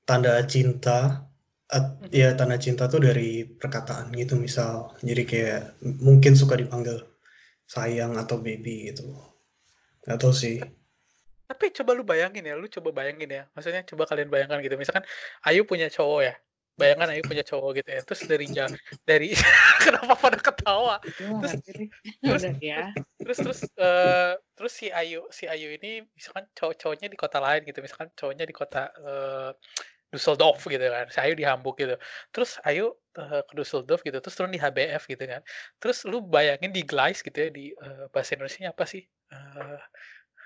tanda 0.04 0.40
cinta 0.44 1.24
at- 1.68 2.00
Mhm. 2.04 2.12
ya 2.12 2.28
tanda 2.36 2.56
cinta 2.56 2.88
tuh 2.88 3.00
dari 3.00 3.44
perkataan 3.44 4.12
gitu 4.12 4.36
misal 4.36 4.92
jadi 5.00 5.22
kayak 5.24 5.60
mungkin 6.00 6.32
suka 6.36 6.56
dipanggil 6.56 7.04
sayang 7.64 8.16
atau 8.16 8.40
baby 8.40 8.92
gitu 8.92 9.04
nggak 10.04 10.20
tahu 10.20 10.32
sih 10.32 10.60
Tapi 11.48 11.72
coba 11.72 11.96
lu 11.96 12.04
bayangin 12.04 12.44
ya, 12.44 12.60
lu 12.60 12.68
coba 12.68 12.92
bayangin 12.92 13.24
ya. 13.32 13.48
Maksudnya 13.56 13.80
coba 13.88 14.04
kalian 14.04 14.28
bayangkan 14.28 14.60
gitu. 14.60 14.76
Misalkan 14.76 15.00
Ayu 15.48 15.64
punya 15.64 15.88
cowok 15.88 16.20
ya. 16.20 16.36
Bayangkan 16.78 17.10
Ayu 17.10 17.22
punya 17.26 17.42
cowok 17.42 17.82
gitu 17.82 17.90
ya. 17.90 18.00
Terus 18.06 18.20
dari 18.24 18.46
jauh 18.46 18.70
dari 19.02 19.34
kenapa 19.84 20.14
pada 20.14 20.38
ketawa? 20.38 20.96
Lah 21.42 21.52
Terus- 21.58 21.90
terus- 22.22 22.46
ya. 22.62 22.94
Terus 23.18 23.38
terus 23.42 23.60
eh, 23.76 24.32
terus 24.54 24.72
si 24.72 24.86
Ayu 24.88 25.26
si 25.28 25.50
Ayu 25.50 25.74
ini 25.74 26.06
misalkan 26.14 26.46
cowok-cowoknya 26.54 27.10
di 27.10 27.18
kota 27.18 27.42
lain 27.42 27.66
gitu. 27.66 27.82
Misalkan 27.82 28.08
cowoknya 28.14 28.46
di 28.46 28.54
kota 28.54 28.88
eh, 28.94 29.50
Düsseldorf 30.08 30.64
gitu 30.64 30.80
kan. 30.86 31.10
Si 31.10 31.18
Ayu 31.20 31.34
di 31.34 31.44
Hamburg 31.44 31.76
gitu. 31.76 31.98
Terus 32.30 32.56
Ayu 32.62 32.94
eh, 33.18 33.42
ke 33.42 33.52
Düsseldorf 33.58 34.00
gitu. 34.06 34.22
Terus 34.22 34.34
turun 34.38 34.54
di 34.54 34.62
HBF 34.62 35.04
gitu 35.10 35.26
kan. 35.26 35.42
Terus 35.82 36.06
lu 36.06 36.22
bayangin 36.22 36.70
di 36.70 36.86
Gleis 36.86 37.20
gitu 37.20 37.36
ya 37.36 37.50
di 37.50 37.74
eh, 37.74 38.06
bahasa 38.14 38.38
Indonesia 38.38 38.70
apa 38.70 38.86
sih? 38.86 39.02
Eh, 39.28 39.78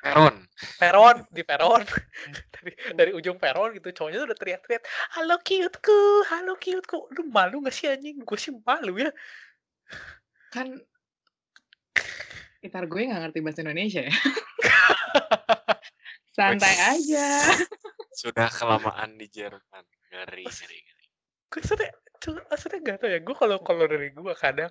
Peron. 0.03 0.35
peron 0.83 1.17
di 1.31 1.43
peron 1.47 1.83
dari 2.59 2.73
dari 2.95 3.11
ujung 3.15 3.39
peron 3.39 3.71
gitu 3.79 3.95
cowoknya 3.95 4.19
tuh 4.19 4.27
udah 4.35 4.39
teriak-teriak 4.39 4.83
halo 5.15 5.39
cuteku 5.39 6.27
halo 6.27 6.59
cuteku 6.59 7.07
lu 7.15 7.31
malu 7.31 7.63
gak 7.63 7.71
sih 7.71 7.87
anjing 7.87 8.19
gue 8.19 8.39
sih 8.39 8.51
malu 8.67 8.99
ya 8.99 9.15
Kan 10.51 10.83
Gitar 12.63 12.87
gue 12.87 13.11
nggak 13.11 13.21
ngerti 13.27 13.39
bahasa 13.43 13.61
Indonesia 13.67 14.07
ya. 14.07 14.15
Santai 16.39 16.77
aja. 16.95 17.43
Sudah 18.15 18.47
kelamaan 18.55 19.19
di 19.19 19.27
Jerman. 19.27 19.83
Ngeri, 20.15 20.47
ngeri, 20.47 20.79
ngeri. 20.79 21.07
gue 21.51 21.61
cu- 22.23 22.47
maksudnya 22.47 22.79
gak 22.87 22.97
tau 23.03 23.11
ya 23.11 23.19
gue 23.19 23.35
kalau 23.35 23.59
kalau 23.67 23.85
dari 23.91 24.15
gue 24.15 24.35
kadang 24.39 24.71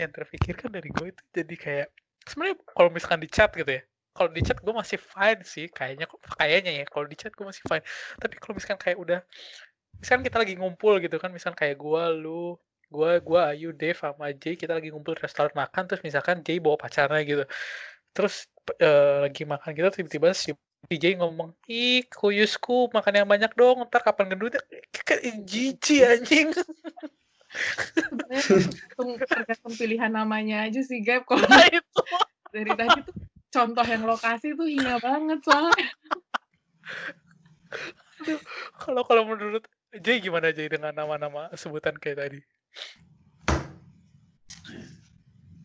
yang 0.00 0.10
terpikirkan 0.10 0.72
dari 0.72 0.88
gue 0.88 1.12
itu 1.12 1.22
jadi 1.36 1.56
kayak 1.60 1.88
sebenarnya 2.24 2.56
kalau 2.72 2.88
misalkan 2.88 3.20
di 3.20 3.28
chat 3.28 3.52
gitu 3.52 3.68
ya 3.68 3.84
kalau 4.16 4.32
di 4.32 4.40
chat 4.40 4.58
gue 4.58 4.74
masih 4.74 4.96
fine 4.96 5.42
sih 5.44 5.66
kayaknya 5.68 6.08
kayaknya 6.40 6.72
ya 6.80 6.84
kalau 6.88 7.04
di 7.04 7.16
chat 7.20 7.32
gue 7.36 7.44
masih 7.44 7.62
fine 7.68 7.84
tapi 8.16 8.34
kalau 8.40 8.56
misalkan 8.56 8.80
kayak 8.80 8.98
udah 8.98 9.20
misalkan 10.00 10.24
kita 10.24 10.36
lagi 10.40 10.54
ngumpul 10.56 10.96
gitu 10.98 11.16
kan 11.20 11.30
misalkan 11.30 11.68
kayak 11.68 11.76
gue 11.76 12.02
lu 12.16 12.56
gue 12.86 13.10
gue 13.20 13.40
Ayu 13.42 13.70
Dave 13.76 13.98
sama 13.98 14.32
Jay 14.32 14.56
kita 14.56 14.78
lagi 14.78 14.88
ngumpul 14.88 15.18
di 15.18 15.22
restoran 15.22 15.52
makan 15.52 15.84
terus 15.84 16.00
misalkan 16.00 16.40
Jay 16.40 16.56
bawa 16.56 16.80
pacarnya 16.80 17.20
gitu 17.28 17.44
terus 18.16 18.48
eh, 18.80 19.28
lagi 19.28 19.44
makan 19.44 19.70
gitu 19.76 20.02
tiba-tiba 20.02 20.32
si 20.32 20.56
DJ 20.86 21.18
ngomong, 21.18 21.50
ih 21.66 22.06
kuyusku 22.14 22.94
makan 22.94 23.24
yang 23.24 23.26
banyak 23.26 23.50
dong, 23.58 23.82
ntar 23.90 24.06
kapan 24.06 24.30
gendutnya? 24.30 24.62
Jijik 25.42 26.02
anjing. 26.06 26.54
Tergantung, 28.30 29.74
pilihan 29.74 30.12
namanya 30.14 30.62
aja 30.68 30.78
sih, 30.86 31.02
Gap. 31.02 31.26
Kalau 31.28 31.42
Nah 31.42 31.66
itu. 31.66 32.02
dari 32.54 32.72
tadi 32.78 33.02
tuh 33.02 33.14
contoh 33.52 33.86
yang 33.86 34.04
lokasi 34.04 34.54
tuh 34.54 34.68
hina 34.68 34.98
banget 35.00 35.38
soalnya. 35.42 35.88
Kalau 38.80 39.02
kalau 39.04 39.22
menurut 39.28 39.64
Jay 40.00 40.18
gimana 40.24 40.50
Jay 40.50 40.68
dengan 40.72 40.92
nama-nama 40.92 41.52
sebutan 41.54 41.96
kayak 41.96 42.18
tadi? 42.18 42.40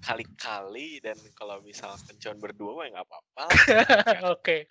Kali-kali 0.02 1.00
dan 1.00 1.16
kalau 1.38 1.62
misalkan 1.64 2.18
cuma 2.20 2.36
berdua 2.38 2.72
mah 2.76 2.84
ya 2.86 2.92
nggak 3.00 3.08
apa-apa. 3.08 3.44
Oke. 4.36 4.68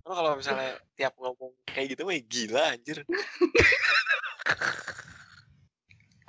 Karena 0.00 0.14
kalau 0.16 0.32
misalnya 0.38 0.70
tiap 0.96 1.12
ngomong 1.20 1.52
kayak 1.68 1.86
gitu 1.92 2.02
mah 2.08 2.14
ya 2.16 2.22
gila 2.24 2.62
anjir. 2.72 2.98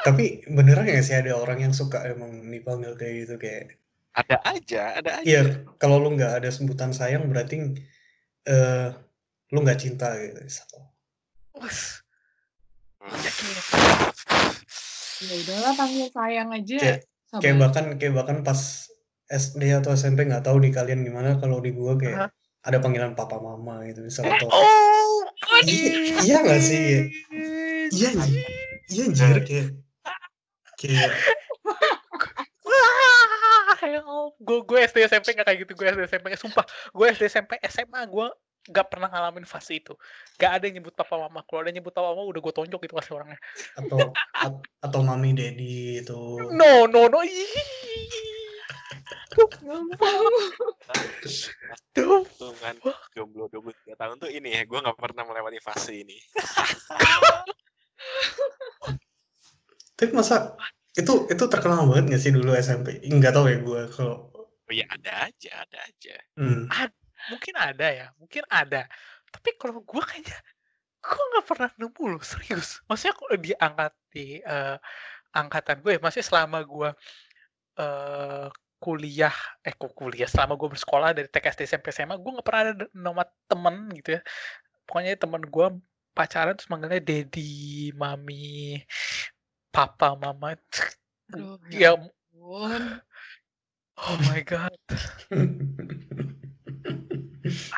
Tapi 0.02 0.26
beneran 0.50 0.84
nggak 0.84 1.06
sih 1.06 1.16
ada 1.16 1.38
orang 1.38 1.70
yang 1.70 1.74
suka 1.74 2.04
emang 2.10 2.50
dipanggil 2.50 2.98
kayak 2.98 3.16
gitu 3.26 3.36
kayak 3.38 3.81
Ada 4.12 4.38
aja, 4.44 4.82
ada 5.00 5.12
aja. 5.20 5.26
Iya, 5.28 5.42
kalau 5.80 5.96
lu 6.04 6.20
nggak 6.20 6.44
ada 6.44 6.50
sebutan 6.52 6.92
sayang 6.92 7.32
berarti 7.32 7.80
eh 8.44 8.88
lu 9.52 9.60
nggak 9.64 9.80
cinta 9.80 10.12
gitu. 10.20 10.42
Wes. 11.60 12.04
Hmm. 13.00 13.16
Ya 15.22 15.34
udahlah 15.38 15.74
panggil 15.78 16.08
sayang 16.12 16.50
aja. 16.52 16.78
Kayak, 16.78 17.00
kayak 17.40 17.56
bahkan 17.62 17.86
kayak 17.96 18.14
bahkan 18.20 18.38
pas 18.44 18.60
SD 19.32 19.64
atau 19.80 19.96
SMP 19.96 20.28
nggak 20.28 20.44
tahu 20.44 20.60
di 20.60 20.76
kalian 20.76 21.08
gimana 21.08 21.40
kalau 21.40 21.64
di 21.64 21.72
gua 21.72 21.96
kayak 21.96 22.28
Hah? 22.28 22.30
ada 22.68 22.78
panggilan 22.84 23.16
papa 23.16 23.40
mama 23.40 23.88
gitu 23.88 24.04
misal 24.04 24.28
atau 24.28 24.52
Oh. 24.52 25.24
Iya- 25.64 26.20
iya 26.26 26.38
nggak 26.44 26.62
sih? 26.62 26.84
Iya 27.96 28.10
iya 28.92 29.04
anjir 29.08 29.40
kayak 29.48 29.68
kayak 30.76 31.12
Gue 34.40 34.60
gue 34.66 34.80
SD 34.86 34.98
SMP 35.10 35.28
gak 35.38 35.48
kayak 35.48 35.60
gitu. 35.66 35.74
Gue 35.74 35.88
SD 35.90 36.02
SMP 36.08 36.28
sumpah. 36.38 36.66
Gue 36.94 37.06
SD 37.14 37.24
SMP 37.30 37.58
SMA 37.68 38.02
gue 38.06 38.28
gak 38.70 38.88
pernah 38.94 39.10
ngalamin 39.10 39.46
fase 39.50 39.82
itu. 39.82 39.98
Gak 40.38 40.62
ada 40.62 40.64
yang 40.70 40.82
nyebut 40.82 40.94
papa 40.94 41.18
mama. 41.18 41.42
Kalau 41.46 41.66
ada 41.66 41.70
yang 41.74 41.82
nyebut 41.82 41.94
papa 41.94 42.14
mama 42.14 42.30
udah 42.30 42.42
gue 42.42 42.54
tonjok 42.54 42.82
itu 42.86 42.94
pasti 42.94 43.12
orangnya. 43.14 43.40
Atau 43.74 44.14
at- 44.38 44.66
atau 44.86 45.00
mami 45.02 45.34
daddy 45.34 46.06
itu. 46.06 46.22
No 46.54 46.86
no 46.86 47.10
no. 47.10 47.20
Kan 52.62 52.76
jomblo 53.16 53.48
23 53.48 53.96
tahun 53.96 54.16
tuh 54.20 54.30
ini 54.32 54.50
ya, 54.60 54.62
gue 54.68 54.80
nggak 54.80 55.00
pernah 55.00 55.24
melewati 55.24 55.60
fase 55.64 56.04
ini. 56.04 56.20
tapi 59.96 60.18
masa 60.18 60.58
itu 60.92 61.14
itu 61.32 61.44
terkenal 61.48 61.88
banget 61.88 62.06
nggak 62.12 62.22
sih 62.22 62.32
dulu 62.36 62.52
SMP 62.58 63.00
nggak 63.00 63.32
tahu 63.32 63.48
ya 63.48 63.58
gua 63.64 63.82
kalau 63.88 64.32
Oh 64.72 64.74
ya 64.74 64.88
ada 64.88 65.28
aja, 65.28 65.68
ada 65.68 65.78
aja. 65.84 66.16
hmm. 66.40 66.72
mungkin 67.28 67.56
ada 67.60 67.88
ya 67.92 68.08
mungkin 68.16 68.48
ada. 68.48 68.88
Tapi 69.28 69.60
kalau 69.60 69.84
gue 69.84 70.00
kayaknya 70.00 70.40
gue 71.04 71.24
nggak 71.36 71.44
pernah 71.44 71.70
nemu 71.76 72.04
loh 72.08 72.24
serius. 72.24 72.80
Maksudnya 72.88 73.16
kalau 73.20 73.36
di 73.36 73.52
angkat 73.52 73.94
di 74.16 74.40
eh, 74.40 74.78
angkatan 75.36 75.84
gue 75.84 75.92
ya 75.92 76.00
maksudnya 76.00 76.24
selama 76.24 76.64
gue 76.64 76.90
eh 77.84 78.48
kuliah 78.80 79.36
eh 79.68 79.76
kok 79.76 79.92
kuliah? 79.92 80.30
Selama 80.32 80.56
gue 80.56 80.72
bersekolah 80.72 81.12
dari 81.12 81.28
TK 81.28 81.46
SD 81.52 81.62
SMP 81.68 81.92
SMA 81.92 82.16
gue 82.16 82.32
nggak 82.32 82.48
pernah 82.48 82.62
ada 82.72 82.74
nama 82.96 83.24
temen 83.52 83.76
gitu 84.00 84.16
ya. 84.16 84.22
Pokoknya 84.88 85.20
temen 85.20 85.44
gue 85.52 85.68
pacaran 86.16 86.56
terus 86.56 86.72
manggilnya 86.72 87.04
daddy 87.04 87.92
mami 87.92 88.80
papa 89.72 90.14
mama 90.20 90.54
Aduh, 91.32 91.56
ya 91.72 91.96
ampun. 91.96 92.84
oh 94.04 94.16
my 94.28 94.44
god. 94.44 94.76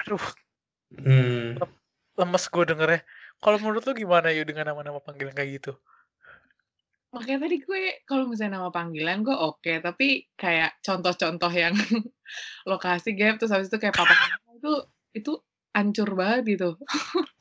Aduh. 0.02 0.26
Hmm. 0.94 1.58
lemes 2.14 2.46
gue 2.50 2.66
dengernya. 2.66 3.02
Kalau 3.41 3.58
menurut 3.62 3.86
lu 3.86 3.94
gimana 3.98 4.30
yuk 4.34 4.50
dengan 4.50 4.74
nama-nama 4.74 5.02
panggilan 5.02 5.34
kayak 5.34 5.62
gitu? 5.62 5.74
Makanya 7.14 7.46
tadi 7.46 7.58
gue 7.62 7.82
kalau 8.10 8.26
misalnya 8.26 8.58
nama 8.58 8.74
panggilan 8.74 9.22
gue 9.22 9.34
oke, 9.38 9.74
tapi 9.86 10.26
kayak 10.34 10.82
contoh-contoh 10.82 11.52
yang 11.54 11.74
lokasi 12.70 13.14
gap 13.14 13.38
terus 13.38 13.54
habis 13.54 13.70
itu 13.70 13.78
kayak 13.78 13.94
papa 13.94 14.14
mama 14.18 14.50
itu 14.58 14.74
itu 15.14 15.34
ancur 15.74 16.09
banget 16.13 16.41
gitu. 16.57 16.69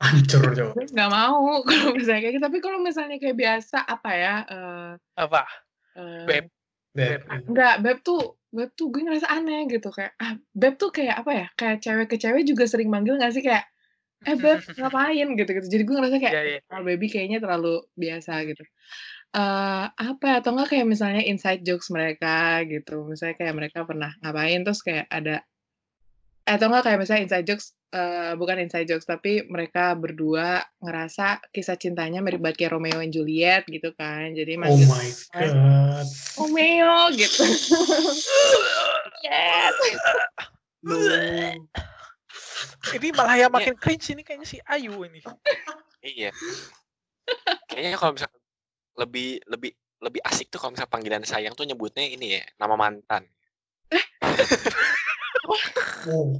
hancur 0.01 0.41
coba 0.51 0.73
nggak 0.93 1.11
mau 1.13 1.61
kalau 1.69 1.89
misalnya 1.93 2.21
kayak 2.25 2.33
gitu. 2.37 2.45
Tapi 2.49 2.57
kalau 2.59 2.79
misalnya 2.81 3.17
kayak 3.21 3.37
biasa 3.37 3.77
apa 3.85 4.09
ya? 4.17 4.35
eh 4.49 4.91
apa 5.17 5.41
eh, 5.97 6.25
Beb. 6.25 6.45
Beb. 6.93 7.21
Enggak, 7.49 7.75
beb 7.81 7.97
tuh 8.01 8.37
beb 8.53 8.69
tuh 8.77 8.93
gue 8.93 9.01
ngerasa 9.01 9.29
aneh 9.33 9.65
gitu 9.65 9.89
kayak 9.89 10.13
ah 10.21 10.37
beb 10.53 10.77
tuh 10.77 10.89
kayak 10.93 11.15
apa 11.21 11.31
ya? 11.31 11.47
Kayak 11.57 11.77
cewek 11.81 12.07
ke 12.09 12.17
cewek 12.21 12.43
juga 12.45 12.65
sering 12.69 12.89
manggil 12.89 13.17
gak 13.17 13.33
sih 13.33 13.41
kayak 13.45 13.65
eh 14.23 14.37
beb 14.37 14.59
ngapain 14.81 15.27
gitu 15.37 15.49
gitu. 15.53 15.67
Jadi 15.69 15.83
gue 15.85 15.95
ngerasa 15.97 16.17
kayak 16.21 16.33
Iya, 16.33 16.43
iya. 16.57 16.59
kalau 16.69 16.83
baby 16.85 17.07
kayaknya 17.09 17.37
terlalu 17.41 17.81
biasa 17.97 18.33
gitu. 18.49 18.63
eh 19.33 19.85
apa 19.89 20.25
ya, 20.29 20.35
atau 20.45 20.53
enggak 20.53 20.69
kayak 20.77 20.85
misalnya 20.85 21.21
inside 21.25 21.65
jokes 21.65 21.89
mereka 21.89 22.61
gitu. 22.69 23.01
Misalnya 23.09 23.35
kayak 23.41 23.53
mereka 23.57 23.79
pernah 23.89 24.13
ngapain 24.21 24.61
terus 24.61 24.81
kayak 24.85 25.09
ada 25.09 25.41
atau 26.43 26.67
enggak 26.67 26.83
kayak 26.83 26.99
misalnya 26.99 27.23
inside 27.23 27.47
jokes 27.47 27.71
eh, 27.95 28.33
bukan 28.35 28.59
inside 28.59 28.87
jokes 28.87 29.07
tapi 29.07 29.47
mereka 29.47 29.95
berdua 29.95 30.59
ngerasa 30.83 31.39
kisah 31.55 31.79
cintanya 31.79 32.19
mirip 32.19 32.43
banget 32.43 32.67
kayak 32.67 32.73
Romeo 32.75 32.99
and 32.99 33.15
Juliet 33.15 33.63
gitu 33.67 33.95
kan. 33.95 34.35
Jadi 34.35 34.59
oh 34.59 34.59
manggil 34.59 34.87
my 34.91 35.09
god 35.31 36.07
Romeo 36.35 36.97
gitu. 37.15 37.43
yes. 39.25 39.75
no 40.83 40.99
ini 42.91 43.15
malah 43.15 43.39
yang 43.39 43.53
makin 43.53 43.79
cringe 43.79 44.11
ini 44.11 44.21
kayaknya 44.25 44.47
si 44.47 44.57
Ayu 44.67 45.07
ini 45.07 45.23
Iya. 46.03 46.35
Kayaknya 47.71 47.95
kalau 47.95 48.11
misalkan 48.19 48.41
lebih 48.99 49.39
lebih 49.47 49.71
lebih 50.03 50.21
asik 50.27 50.51
tuh 50.51 50.59
kalau 50.59 50.75
misalnya 50.75 50.91
panggilan 50.91 51.23
sayang 51.23 51.55
tuh 51.55 51.63
nyebutnya 51.63 52.03
ini 52.03 52.35
ya, 52.35 52.43
nama 52.59 52.75
mantan. 52.75 53.23
oh 56.09 56.39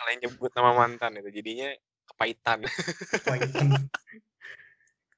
Kalau 0.00 0.08
yang 0.16 0.20
nyebut 0.24 0.50
nama 0.56 0.72
mantan 0.72 1.12
itu 1.20 1.28
jadinya 1.28 1.68
kepahitan. 2.08 2.64
Python. 3.20 3.68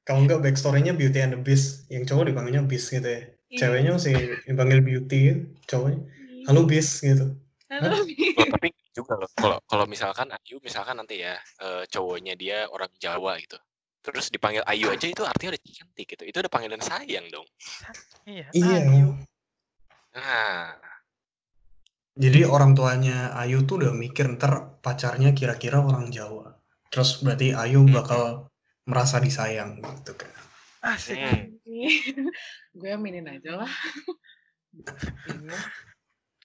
kalau 0.03 0.27
enggak 0.27 0.43
backstory-nya 0.43 0.99
Beauty 0.99 1.23
and 1.23 1.33
the 1.35 1.41
Beast 1.41 1.87
yang 1.87 2.03
cowok 2.03 2.35
dipanggilnya 2.35 2.67
Beast 2.67 2.91
gitu 2.91 3.07
ya 3.07 3.23
ceweknya 3.55 3.95
masih 3.95 4.43
dipanggil 4.43 4.83
Beauty 4.83 5.47
cowoknya 5.71 6.03
halo 6.51 6.67
Beast 6.67 7.07
gitu 7.07 7.39
Halo, 7.73 8.05
tapi 8.53 8.69
juga 8.93 9.17
loh 9.17 9.31
kalau 9.33 9.57
kalau 9.65 9.89
misalkan 9.89 10.29
Ayu 10.29 10.61
misalkan 10.61 11.01
nanti 11.01 11.25
ya 11.25 11.41
eh, 11.41 11.89
cowoknya 11.89 12.37
dia 12.37 12.69
orang 12.69 12.93
Jawa 13.01 13.41
gitu. 13.41 13.57
Terus 14.05 14.29
dipanggil 14.29 14.61
Ayu 14.69 14.93
aja 14.93 15.09
itu 15.09 15.25
artinya 15.25 15.57
udah 15.57 15.63
cantik 15.65 16.07
gitu. 16.13 16.23
Itu 16.29 16.37
udah 16.45 16.53
panggilan 16.53 16.85
sayang 16.85 17.33
dong. 17.33 17.49
iya 18.29 18.45
iya 18.53 18.79
Ayu 18.93 19.17
Nah, 20.13 20.77
jadi 22.13 22.45
orang 22.45 22.77
tuanya 22.77 23.33
Ayu 23.41 23.65
tuh 23.65 23.81
udah 23.81 23.93
mikir 23.97 24.29
ntar 24.37 24.77
pacarnya 24.85 25.33
kira-kira 25.33 25.81
orang 25.81 26.13
Jawa 26.13 26.53
terus 26.93 27.25
berarti 27.25 27.57
Ayu 27.57 27.89
Hmm. 27.89 27.95
bakal 27.97 28.23
merasa 28.85 29.17
disayang 29.23 29.81
gitu 29.81 30.13
kan 30.19 30.33
asik 30.83 31.17
hmm, 31.17 31.63
gue 32.79 32.91
aminin 32.91 33.31
aja 33.31 33.63
lah. 33.63 33.73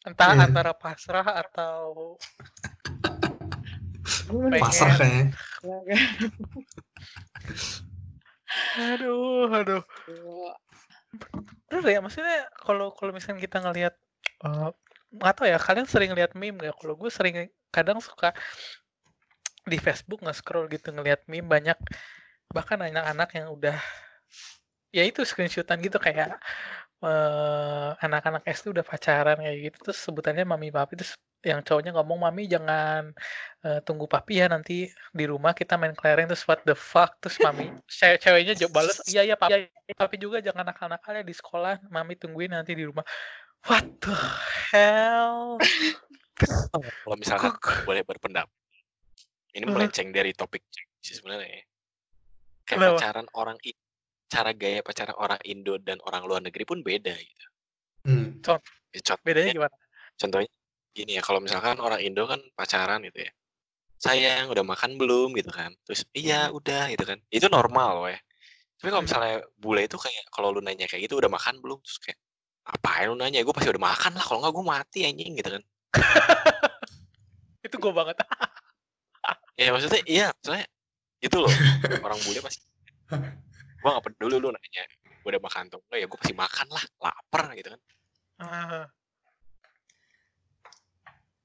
entah 0.05 0.30
Iya. 0.38 0.45
antara 0.45 0.78
pasrah 0.78 1.26
atau? 1.41 2.15
Pasrah 4.61 4.93
kayaknya. 4.93 5.34
Aduh 8.78 9.49
aduh. 9.51 9.84
Bener 11.68 11.84
ya, 11.89 11.99
maksudnya 11.99 12.47
kalau 12.61 12.93
kalau 12.95 13.11
misalnya 13.11 13.41
kita 13.43 13.57
ngelihat, 13.59 13.93
eee, 14.45 14.70
nggak 15.15 15.33
tahu 15.39 15.47
ya, 15.47 15.57
kalian 15.61 15.87
sering 15.87 16.11
lihat 16.17 16.31
meme 16.35 16.57
nggak? 16.59 16.75
Kalau 16.79 16.95
gue 16.99 17.09
sering 17.11 17.35
kadang 17.71 17.99
suka 18.03 18.35
di 19.67 19.77
Facebook 19.79 20.23
nge-scroll 20.23 20.67
gitu 20.71 20.91
ngelihat 20.95 21.23
meme 21.27 21.47
banyak 21.47 21.77
bahkan 22.55 22.79
anak-anak 22.81 23.29
yang 23.35 23.47
udah 23.51 23.77
ya 24.95 25.03
itu 25.03 25.21
screenshot-an 25.27 25.79
gitu 25.83 25.99
kayak, 25.99 26.39
eee, 27.03 27.89
anak-anak 28.05 28.43
SD 28.47 28.71
udah 28.75 28.85
pacaran 28.87 29.37
kayak 29.43 29.57
gitu, 29.71 29.77
terus 29.91 29.99
sebutannya 30.01 30.45
mami 30.47 30.71
papi, 30.71 30.95
terus 30.99 31.15
yang 31.45 31.61
cowoknya 31.63 31.93
ngomong, 31.95 32.19
"Mami 32.27 32.49
jangan, 32.49 33.13
eee, 33.65 33.79
tunggu 33.87 34.07
papi 34.09 34.41
ya, 34.43 34.47
nanti 34.51 34.89
di 35.13 35.25
rumah 35.29 35.53
kita 35.55 35.75
main 35.79 35.93
kelereng." 35.95 36.27
Terus 36.31 36.43
what 36.49 36.61
the 36.67 36.75
fuck, 36.75 37.19
terus 37.23 37.37
mami 37.43 37.69
ce 37.87 38.17
ceweknya 38.19 38.55
jawab 38.59 38.73
bales, 38.83 38.97
"Iya 39.07 39.21
iya 39.33 39.35
papi 39.39 39.69
papi 39.95 40.17
juga 40.21 40.39
jangan 40.43 40.65
nakal-nakal 40.67 41.13
ya 41.21 41.23
di 41.27 41.35
sekolah, 41.35 41.83
mami 41.91 42.15
tungguin 42.19 42.51
nanti 42.55 42.73
di 42.75 42.83
rumah." 42.87 43.03
What 43.68 43.86
the 43.99 44.15
hell? 44.72 45.59
Kalau 46.72 47.15
misalkan 47.20 47.51
Kok 47.59 47.84
boleh 47.84 48.03
berpendapat, 48.07 48.51
ini 49.55 49.65
melenceng 49.68 50.09
dari 50.15 50.32
topik 50.32 50.63
sih 51.03 51.15
sebenarnya 51.20 51.47
ya. 51.47 51.63
Kayak 52.68 52.80
Kenapa? 52.80 52.95
pacaran 52.99 53.28
orang 53.36 53.57
cara 54.28 54.51
gaya 54.55 54.80
pacaran 54.84 55.15
orang 55.20 55.39
Indo 55.47 55.76
dan 55.80 55.99
orang 56.03 56.24
luar 56.28 56.41
negeri 56.43 56.63
pun 56.68 56.80
beda 56.84 57.15
gitu. 57.15 57.45
Hmm. 58.05 58.39
Ya 58.95 59.01
Bedanya 59.24 59.51
contohnya 59.51 59.53
gimana? 59.53 59.76
contohnya 60.20 60.49
gini 60.95 61.11
ya, 61.20 61.22
kalau 61.24 61.39
misalkan 61.43 61.78
orang 61.84 61.99
Indo 62.01 62.24
kan 62.28 62.41
pacaran 62.57 62.99
gitu 63.07 63.20
ya, 63.28 63.32
"Sayang 64.01 64.49
udah 64.51 64.65
makan 64.65 64.97
belum?" 65.01 65.36
Gitu 65.38 65.51
kan, 65.53 65.72
terus, 65.88 66.03
"Iya 66.15 66.49
udah," 66.53 66.89
gitu 66.93 67.03
kan. 67.07 67.20
Itu 67.32 67.47
normal 67.51 68.03
weh. 68.07 68.20
Tapi 68.82 68.89
kalau 68.93 69.03
Mhm. 69.05 69.09
misalnya 69.09 69.36
bule 69.57 69.82
itu 69.88 69.97
kayak 69.99 70.26
kalau 70.34 70.49
lu 70.55 70.61
nanya 70.63 70.86
kayak 70.89 71.07
gitu, 71.09 71.18
"Udah 71.22 71.32
makan 71.32 71.59
belum?" 71.63 71.80
Terus 71.86 71.99
kayak, 72.03 72.20
"Ngapain 72.68 73.05
lu 73.07 73.15
nanya? 73.15 73.39
Gue 73.47 73.55
pasti 73.55 73.72
udah 73.72 73.84
makan 73.88 74.11
lah, 74.20 74.24
kalau 74.28 74.39
nggak 74.43 74.53
gue 74.53 74.65
mati 74.68 74.99
anjing," 75.07 75.32
gitu 75.39 75.49
kan. 75.55 75.63
Itu 77.65 77.76
gue 77.80 77.93
banget. 77.95 78.15
Ya 79.57 79.74
maksudnya 79.74 80.01
iya, 80.05 80.28
maksudnya 80.38 80.70
itu 81.18 81.34
loh, 81.41 81.49
orang 82.05 82.20
bule 82.22 82.39
pasti 82.45 82.61
gua 83.82 83.97
nggak 83.97 84.05
peduli 84.05 84.38
lu 84.38 84.53
nanya, 84.53 84.86
"Gua 85.26 85.34
udah 85.34 85.41
makan 85.41 85.63
atau 85.65 85.80
enggak?" 85.82 85.97
Ya 85.97 86.05
gue 86.05 86.20
pasti 86.22 86.36
makan 86.38 86.68
lah, 86.70 86.84
lapar 87.01 87.43
gitu 87.57 87.70
kan. 87.74 87.82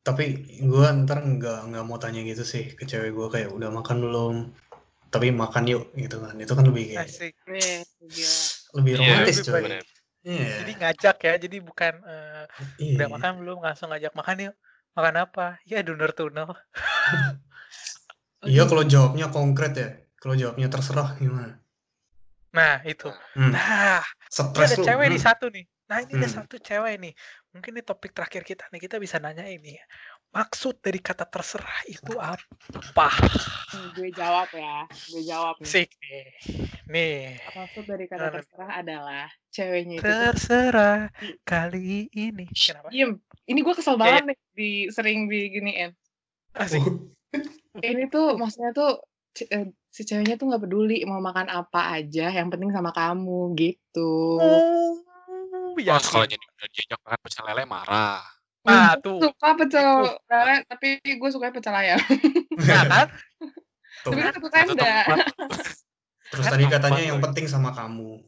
Tapi 0.02 0.24
gue 0.60 0.86
ntar 1.06 1.24
nggak 1.24 1.60
nggak 1.72 1.84
mau 1.88 1.96
tanya 1.96 2.20
gitu 2.26 2.44
sih 2.44 2.74
ke 2.76 2.84
cewek 2.84 3.16
gue 3.16 3.26
kayak 3.32 3.48
udah 3.54 3.70
makan 3.72 3.96
belum? 4.02 4.36
Tapi 5.08 5.32
makan 5.32 5.64
yuk 5.70 5.88
gitu 5.96 6.20
kan. 6.20 6.34
Itu 6.36 6.52
kan 6.52 6.64
lebih 6.68 6.84
kayak 6.92 7.08
Asik. 7.08 7.32
Lebih 8.76 8.92
Iya, 8.92 9.00
romantis 9.00 9.36
lebih 9.40 9.48
coy. 9.48 9.91
Iya. 10.28 10.42
Jadi 10.58 10.70
ngajak 10.78 11.14
ya, 11.26 11.32
jadi 11.44 11.56
bukan, 11.68 11.92
eee, 12.06 12.42
Iya. 12.78 12.94
"Udah 12.94 13.06
makan 13.14 13.32
belum?" 13.42 13.56
Langsung 13.66 13.90
ngajak, 13.90 14.12
"Makan 14.18 14.36
yuk." 14.46 14.54
"Makan 14.96 15.14
apa?" 15.24 15.42
"Ya 15.70 15.78
donor 15.86 16.10
tuna." 16.18 16.42
Iya 18.50 18.62
kalau 18.70 18.82
jawabnya 18.92 19.26
konkret 19.36 19.72
ya. 19.82 19.88
Kalau 20.20 20.34
jawabnya 20.40 20.66
terserah 20.74 21.08
gimana? 21.22 21.62
Nah 22.56 22.84
itu. 22.84 23.08
Hmm. 23.34 23.52
Nah, 23.52 24.04
Stres 24.28 24.72
ada 24.72 24.76
lu. 24.76 24.84
cewek 24.86 25.06
Hmm. 25.08 25.16
satu 25.16 25.46
nih. 25.48 25.64
Nah 25.88 25.98
ini 26.04 26.12
ada 26.20 26.28
Hmm. 26.28 26.36
satu 26.36 26.56
cewek 26.60 26.94
nih. 27.02 27.12
Mungkin 27.56 27.70
ini 27.76 27.82
topik 27.88 28.12
terakhir 28.16 28.42
kita 28.44 28.64
nih, 28.72 28.80
kita 28.84 28.96
bisa 29.04 29.16
nanya 29.24 29.44
ini. 29.48 29.76
Maksud 30.32 30.80
dari 30.80 30.96
kata 30.96 31.28
terserah 31.28 31.84
itu 31.84 32.16
apa? 32.16 33.08
Nih, 33.76 33.88
gue 33.92 34.08
jawab 34.16 34.48
ya. 34.56 34.88
Gue 35.12 35.22
jawab 35.28 35.54
nih. 35.60 35.68
Asik 35.68 35.90
nih. 36.00 36.24
Nih. 36.88 37.20
Maksud 37.52 37.84
dari 37.84 38.08
kata 38.08 38.40
terserah 38.40 38.70
adalah 38.80 39.28
ceweknya 39.52 40.00
itu 40.00 40.08
tuh 40.08 40.08
Terserah 40.08 41.00
kali 41.44 42.08
ini. 42.16 42.48
Kenapa? 42.48 42.88
diem. 42.88 43.20
Ini 43.44 43.58
gue 43.60 43.74
kesel 43.76 43.96
Iya, 43.96 44.00
banget 44.00 44.22
nih 44.32 44.38
di 44.56 44.70
sering 44.88 45.28
diginiin. 45.28 45.90
Asik. 46.56 46.80
Oh, 46.80 46.96
Ini 47.84 48.08
tuh 48.08 48.40
maksudnya 48.40 48.72
tuh 48.72 49.04
eh, 49.52 49.68
si 49.92 50.08
ceweknya 50.08 50.40
tuh 50.40 50.48
nggak 50.48 50.64
peduli 50.64 51.04
mau 51.04 51.20
makan 51.20 51.52
apa 51.52 52.00
aja, 52.00 52.32
yang 52.32 52.48
penting 52.48 52.72
sama 52.72 52.92
kamu 52.96 53.52
gitu. 53.56 54.40
Oh, 54.40 54.96
Oh, 55.72 55.80
yakin. 55.80 56.04
kalau 56.04 56.28
jadi 56.28 56.44
diajak 56.68 57.00
makan 57.00 57.18
pecel 57.24 57.44
lele 57.48 57.64
marah. 57.64 58.20
Nah 58.62 58.94
tuh. 59.02 59.18
suka 59.18 59.48
pecel 59.58 59.90
lele, 60.30 60.56
tapi 60.70 61.02
gue 61.02 61.30
suka 61.34 61.50
pecel 61.50 61.74
ayam. 61.74 61.98
Nah 62.54 62.82
kan? 62.86 63.08
tuh. 64.06 64.10
tapi 64.14 64.20
kan 64.22 64.32
satu 64.34 64.48
tenda. 64.50 64.94
Terus 66.32 66.44
Kan 66.48 66.52
tadi 66.56 66.64
katanya 66.70 67.02
yang 67.12 67.20
penting 67.20 67.44
sama 67.50 67.74
kamu. 67.76 68.22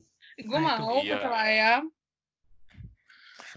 Gue 0.45 0.59
Nah, 0.61 0.76
mau 0.82 0.99
Iya. 1.01 1.14
pecel 1.16 1.35
ayam. 1.35 1.82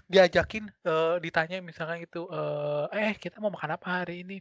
Diajakin, 0.08 0.64
eee, 0.88 1.14
ditanya 1.20 1.60
misalkan 1.60 2.00
gitu, 2.00 2.24
eee, 2.32 3.12
"Eh 3.12 3.14
kita 3.20 3.44
mau 3.44 3.52
makan 3.52 3.76
apa 3.76 4.00
hari 4.00 4.24
ini?" 4.24 4.40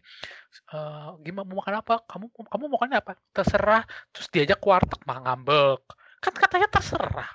Eee, 0.71 1.07
"Gimana 1.27 1.43
mau 1.43 1.59
makan 1.59 1.75
apa? 1.83 1.95
Kamu 2.07 2.31
kamu 2.47 2.65
makannya 2.71 2.97
apa?" 3.03 3.19
"Terserah." 3.35 3.83
Terus 4.15 4.27
diajak 4.31 4.63
ke 4.63 4.67
warteg 4.71 5.01
malah 5.03 5.21
ngambek. 5.27 5.81
Kan 6.23 6.33
katanya 6.37 6.67
terserah. 6.71 7.29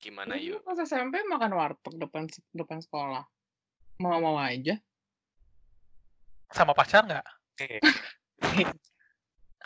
Gimana 0.00 0.34
yuk? 0.40 0.64
pas 0.64 0.80
SMP 0.80 1.20
makan 1.28 1.52
warteg 1.54 1.94
depan 2.00 2.24
depan 2.56 2.78
sekolah. 2.82 3.22
Mau-mau 4.00 4.40
aja. 4.40 4.80
Sama 6.48 6.72
pacar 6.72 7.04
nggak? 7.04 7.26
Oke. 7.52 7.68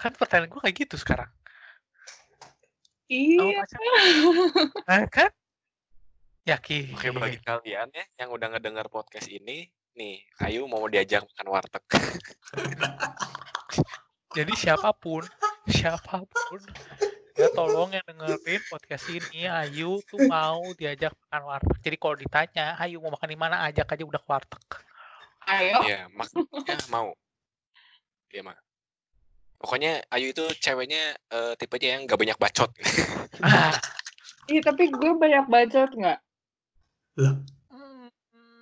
Kan 0.02 0.12
pertanyaan 0.18 0.50
gue 0.50 0.58
kayak 0.58 0.74
gitu 0.74 0.98
sekarang. 0.98 1.30
Iya. 3.06 3.62
pacar 3.62 3.78
nah 4.90 5.06
kan? 5.16 5.30
Yakin. 6.50 6.98
Oke 6.98 7.14
bagi 7.14 7.38
kalian 7.46 7.88
ya 7.94 8.04
yang 8.18 8.34
udah 8.34 8.50
ngedengar 8.52 8.90
podcast 8.90 9.30
ini, 9.30 9.70
nih 9.94 10.18
Ayu 10.42 10.66
mau 10.66 10.82
diajak 10.90 11.22
makan 11.22 11.48
warteg. 11.54 11.84
Jadi 14.36 14.52
siapa 14.58 14.90
pun, 14.98 15.22
siapa 15.70 16.26
pun, 16.26 16.60
ya 17.44 17.48
tolong 17.52 17.90
yang 17.92 18.04
dengerin 18.08 18.62
podcast 18.72 19.04
ini, 19.12 19.44
Ayu 19.44 20.00
tuh 20.08 20.24
mau 20.24 20.64
diajak 20.72 21.12
makan 21.28 21.42
warteg. 21.44 21.78
Jadi 21.84 21.96
kalau 22.00 22.16
ditanya, 22.16 22.66
Ayu 22.80 22.96
mau 23.04 23.12
makan 23.12 23.28
di 23.28 23.38
mana, 23.38 23.60
ajak 23.68 23.84
aja 23.92 24.04
udah 24.04 24.20
ke 24.20 24.28
warteg. 24.28 24.64
Ayo. 25.44 25.76
Iya, 25.84 26.08
makanya 26.16 26.88
mau. 26.88 27.12
Iya 28.32 28.42
mah. 28.48 28.56
Pokoknya 29.60 30.00
Ayu 30.08 30.32
itu 30.32 30.44
ceweknya 30.60 31.16
eh, 31.16 31.52
tipenya 31.60 32.00
yang 32.00 32.08
gak 32.08 32.20
banyak 32.20 32.38
bacot. 32.40 32.70
Ih, 34.52 34.60
tapi 34.60 34.92
gue 34.92 35.10
banyak 35.16 35.48
bacot 35.48 35.90
nggak? 35.96 36.18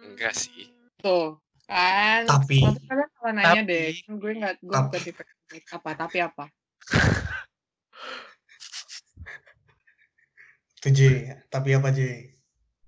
Enggak 0.07 0.35
sih. 0.39 0.70
Tuh. 1.03 1.39
Kan. 1.66 2.26
Tapi 2.30 2.62
kalian 2.62 3.09
salah 3.18 3.33
nanya 3.35 3.61
deh. 3.66 3.91
Tapi- 3.91 4.03
Kan 4.07 4.14
gue 4.18 4.30
nggak, 4.39 4.55
gue 4.62 4.74
Tapi- 4.74 4.87
bukan 4.87 5.01
tipe 5.03 5.22
apa, 5.74 5.91
tapi 5.99 6.18
apa? 6.22 6.45
Itu 10.83 10.91
J, 10.91 11.01
tapi 11.47 11.78
apa 11.78 11.95
J? 11.95 12.26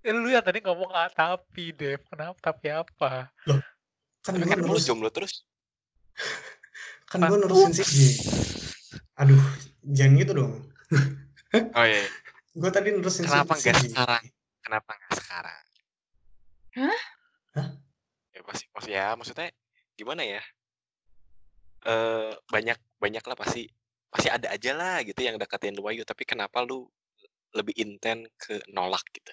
eh, 0.05 0.11
lu 0.13 0.27
ya 0.27 0.43
tadi 0.43 0.59
ngomong 0.59 0.91
nggak 0.91 1.15
tapi, 1.15 1.71
Dev. 1.71 2.03
Kenapa 2.11 2.35
tapi 2.43 2.67
apa? 2.75 3.31
Kan 3.47 3.63
Tapi 4.35 4.43
gue 4.43 4.51
kan 4.51 4.59
lu 4.67 4.83
jomblo 4.83 5.15
terus. 5.15 5.47
kan 7.15 7.23
gue 7.23 7.39
nerusin 7.39 7.71
si 7.71 7.87
J. 7.87 7.99
Aduh, 9.23 9.39
jangan 9.87 10.19
gitu 10.19 10.33
dong. 10.35 10.53
Oh 11.55 11.87
iya. 11.87 12.03
iya. 12.03 12.11
Gue 12.51 12.67
tadi 12.75 12.91
nerusin 12.91 13.23
si- 13.23 13.31
Kenapa 13.31 13.55
si 13.55 13.71
nggak 13.71 13.79
J. 13.79 13.87
sekarang? 13.95 14.25
Kenapa 14.59 14.91
nggak 14.99 15.13
sekarang? 15.23 15.63
Hah? 16.75 17.01
Hah? 17.55 17.69
Ya 18.35 18.41
pasti, 18.43 18.65
maksud 18.75 18.91
ya, 18.91 19.07
maksudnya 19.15 19.49
gimana 19.95 20.27
ya? 20.27 20.43
Eh 21.87 22.35
banyak 22.51 22.75
banyak 22.99 23.23
lah 23.23 23.39
pasti 23.39 23.71
pasti 24.11 24.27
ada 24.35 24.51
aja 24.51 24.75
lah 24.75 24.99
gitu 25.07 25.23
yang 25.23 25.39
deketin 25.39 25.79
lu 25.79 25.87
Ayu 25.87 26.03
tapi 26.03 26.27
kenapa 26.27 26.59
lu 26.67 26.91
lebih 27.55 27.75
inten 27.79 28.27
ke 28.37 28.61
nolak 28.71 29.03
gitu 29.15 29.31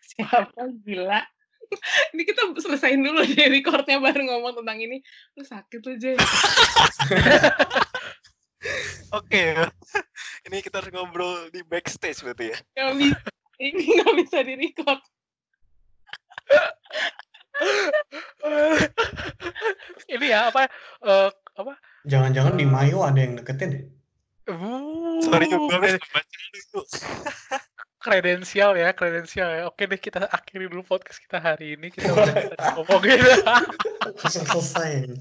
Siapa 0.00 0.66
gila? 0.82 1.22
Ini 2.10 2.22
kita 2.26 2.50
selesain 2.58 2.98
dulu 2.98 3.22
deh 3.22 3.46
recordnya 3.46 4.02
baru 4.02 4.26
ngomong 4.26 4.58
tentang 4.58 4.78
ini. 4.82 4.98
Lu 5.38 5.46
sakit 5.46 5.80
lu, 5.86 5.94
Jay. 6.02 6.18
oke 9.16 9.42
ini 10.44 10.56
kita 10.60 10.84
harus 10.84 10.92
ngobrol 10.92 11.48
di 11.48 11.64
backstage 11.64 12.20
berarti 12.20 12.52
ya 12.52 12.58
Gak 12.76 12.92
bisa. 13.00 13.28
Ini 13.60 13.84
gak 14.00 14.14
bisa 14.24 14.38
di 14.40 14.54
record. 14.56 15.00
Ini 20.08 20.26
ya 20.32 20.48
apa? 20.48 20.64
eh 21.04 21.28
apa? 21.60 21.72
Jangan-jangan 22.08 22.56
di 22.56 22.64
Mayo 22.64 23.04
ada 23.04 23.20
yang 23.20 23.36
deketin 23.36 23.70
ya? 23.76 23.82
Uh, 24.50 25.22
sorry 25.22 25.46
gue 25.46 25.70
harus 25.70 26.02
baca 26.10 26.36
dulu 26.50 26.82
kredensial 28.00 28.72
ya, 28.82 28.90
kredensial 28.90 29.48
ya. 29.52 29.62
Oke 29.68 29.86
deh 29.86 30.00
kita 30.00 30.26
akhiri 30.26 30.66
dulu 30.66 30.82
podcast 30.82 31.22
kita 31.22 31.38
hari 31.38 31.78
ini. 31.78 31.92
Kita 31.94 32.10
udah 32.10 32.34
tadi 32.34 32.66
ngomongin 32.74 33.20
Selesai. 34.26 34.92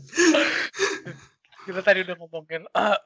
kita 1.69 1.86
tadi 1.86 2.01
udah 2.01 2.15
ngomongin 2.17 2.65
uh, 2.82 2.97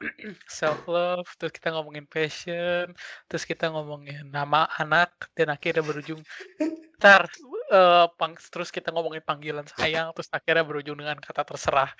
self 0.48 0.80
love, 0.88 1.28
terus 1.36 1.52
kita 1.52 1.74
ngomongin 1.76 2.08
passion, 2.08 2.96
terus 3.28 3.44
kita 3.44 3.68
ngomongin 3.68 4.24
nama 4.32 4.64
anak 4.80 5.12
dan 5.36 5.52
akhirnya 5.52 5.84
berujung 5.84 6.24
ntar 7.04 7.28
eh, 7.68 8.06
pang, 8.16 8.32
terus 8.48 8.72
kita 8.72 8.88
ngomongin 8.88 9.20
panggilan 9.20 9.68
sayang, 9.76 10.08
terus 10.16 10.32
akhirnya 10.32 10.64
berujung 10.64 10.96
dengan 10.96 11.20
kata 11.20 11.44
terserah. 11.44 11.92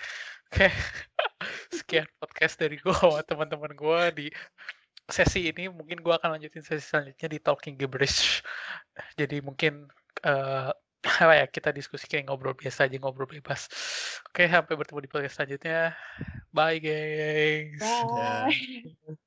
Oke. 0.48 0.72
Sekian 1.74 2.06
podcast 2.22 2.54
dari 2.62 2.76
gue 2.78 2.94
sama 2.94 3.20
teman-teman 3.26 3.72
gue 3.74 4.00
di 4.14 4.26
sesi 5.10 5.50
ini. 5.50 5.66
Mungkin 5.68 6.00
gue 6.00 6.14
akan 6.14 6.38
lanjutin 6.38 6.62
sesi 6.62 6.84
selanjutnya 6.84 7.28
di 7.28 7.38
talking 7.42 7.74
gibberish. 7.74 8.40
Jadi 9.18 9.42
mungkin 9.42 9.90
eh 10.24 10.70
apa 11.04 11.34
ya 11.36 11.46
kita 11.52 11.68
diskusi 11.68 12.08
kayak 12.08 12.32
ngobrol 12.32 12.56
biasa 12.56 12.88
aja 12.88 12.96
ngobrol 12.96 13.28
bebas. 13.28 13.68
Oke 14.32 14.48
sampai 14.48 14.72
bertemu 14.72 15.04
di 15.04 15.10
podcast 15.12 15.34
selanjutnya. 15.36 15.92
Bye 16.54 16.80
guys. 16.80 17.82
Bye. 17.82 18.56
Ya. 19.04 19.23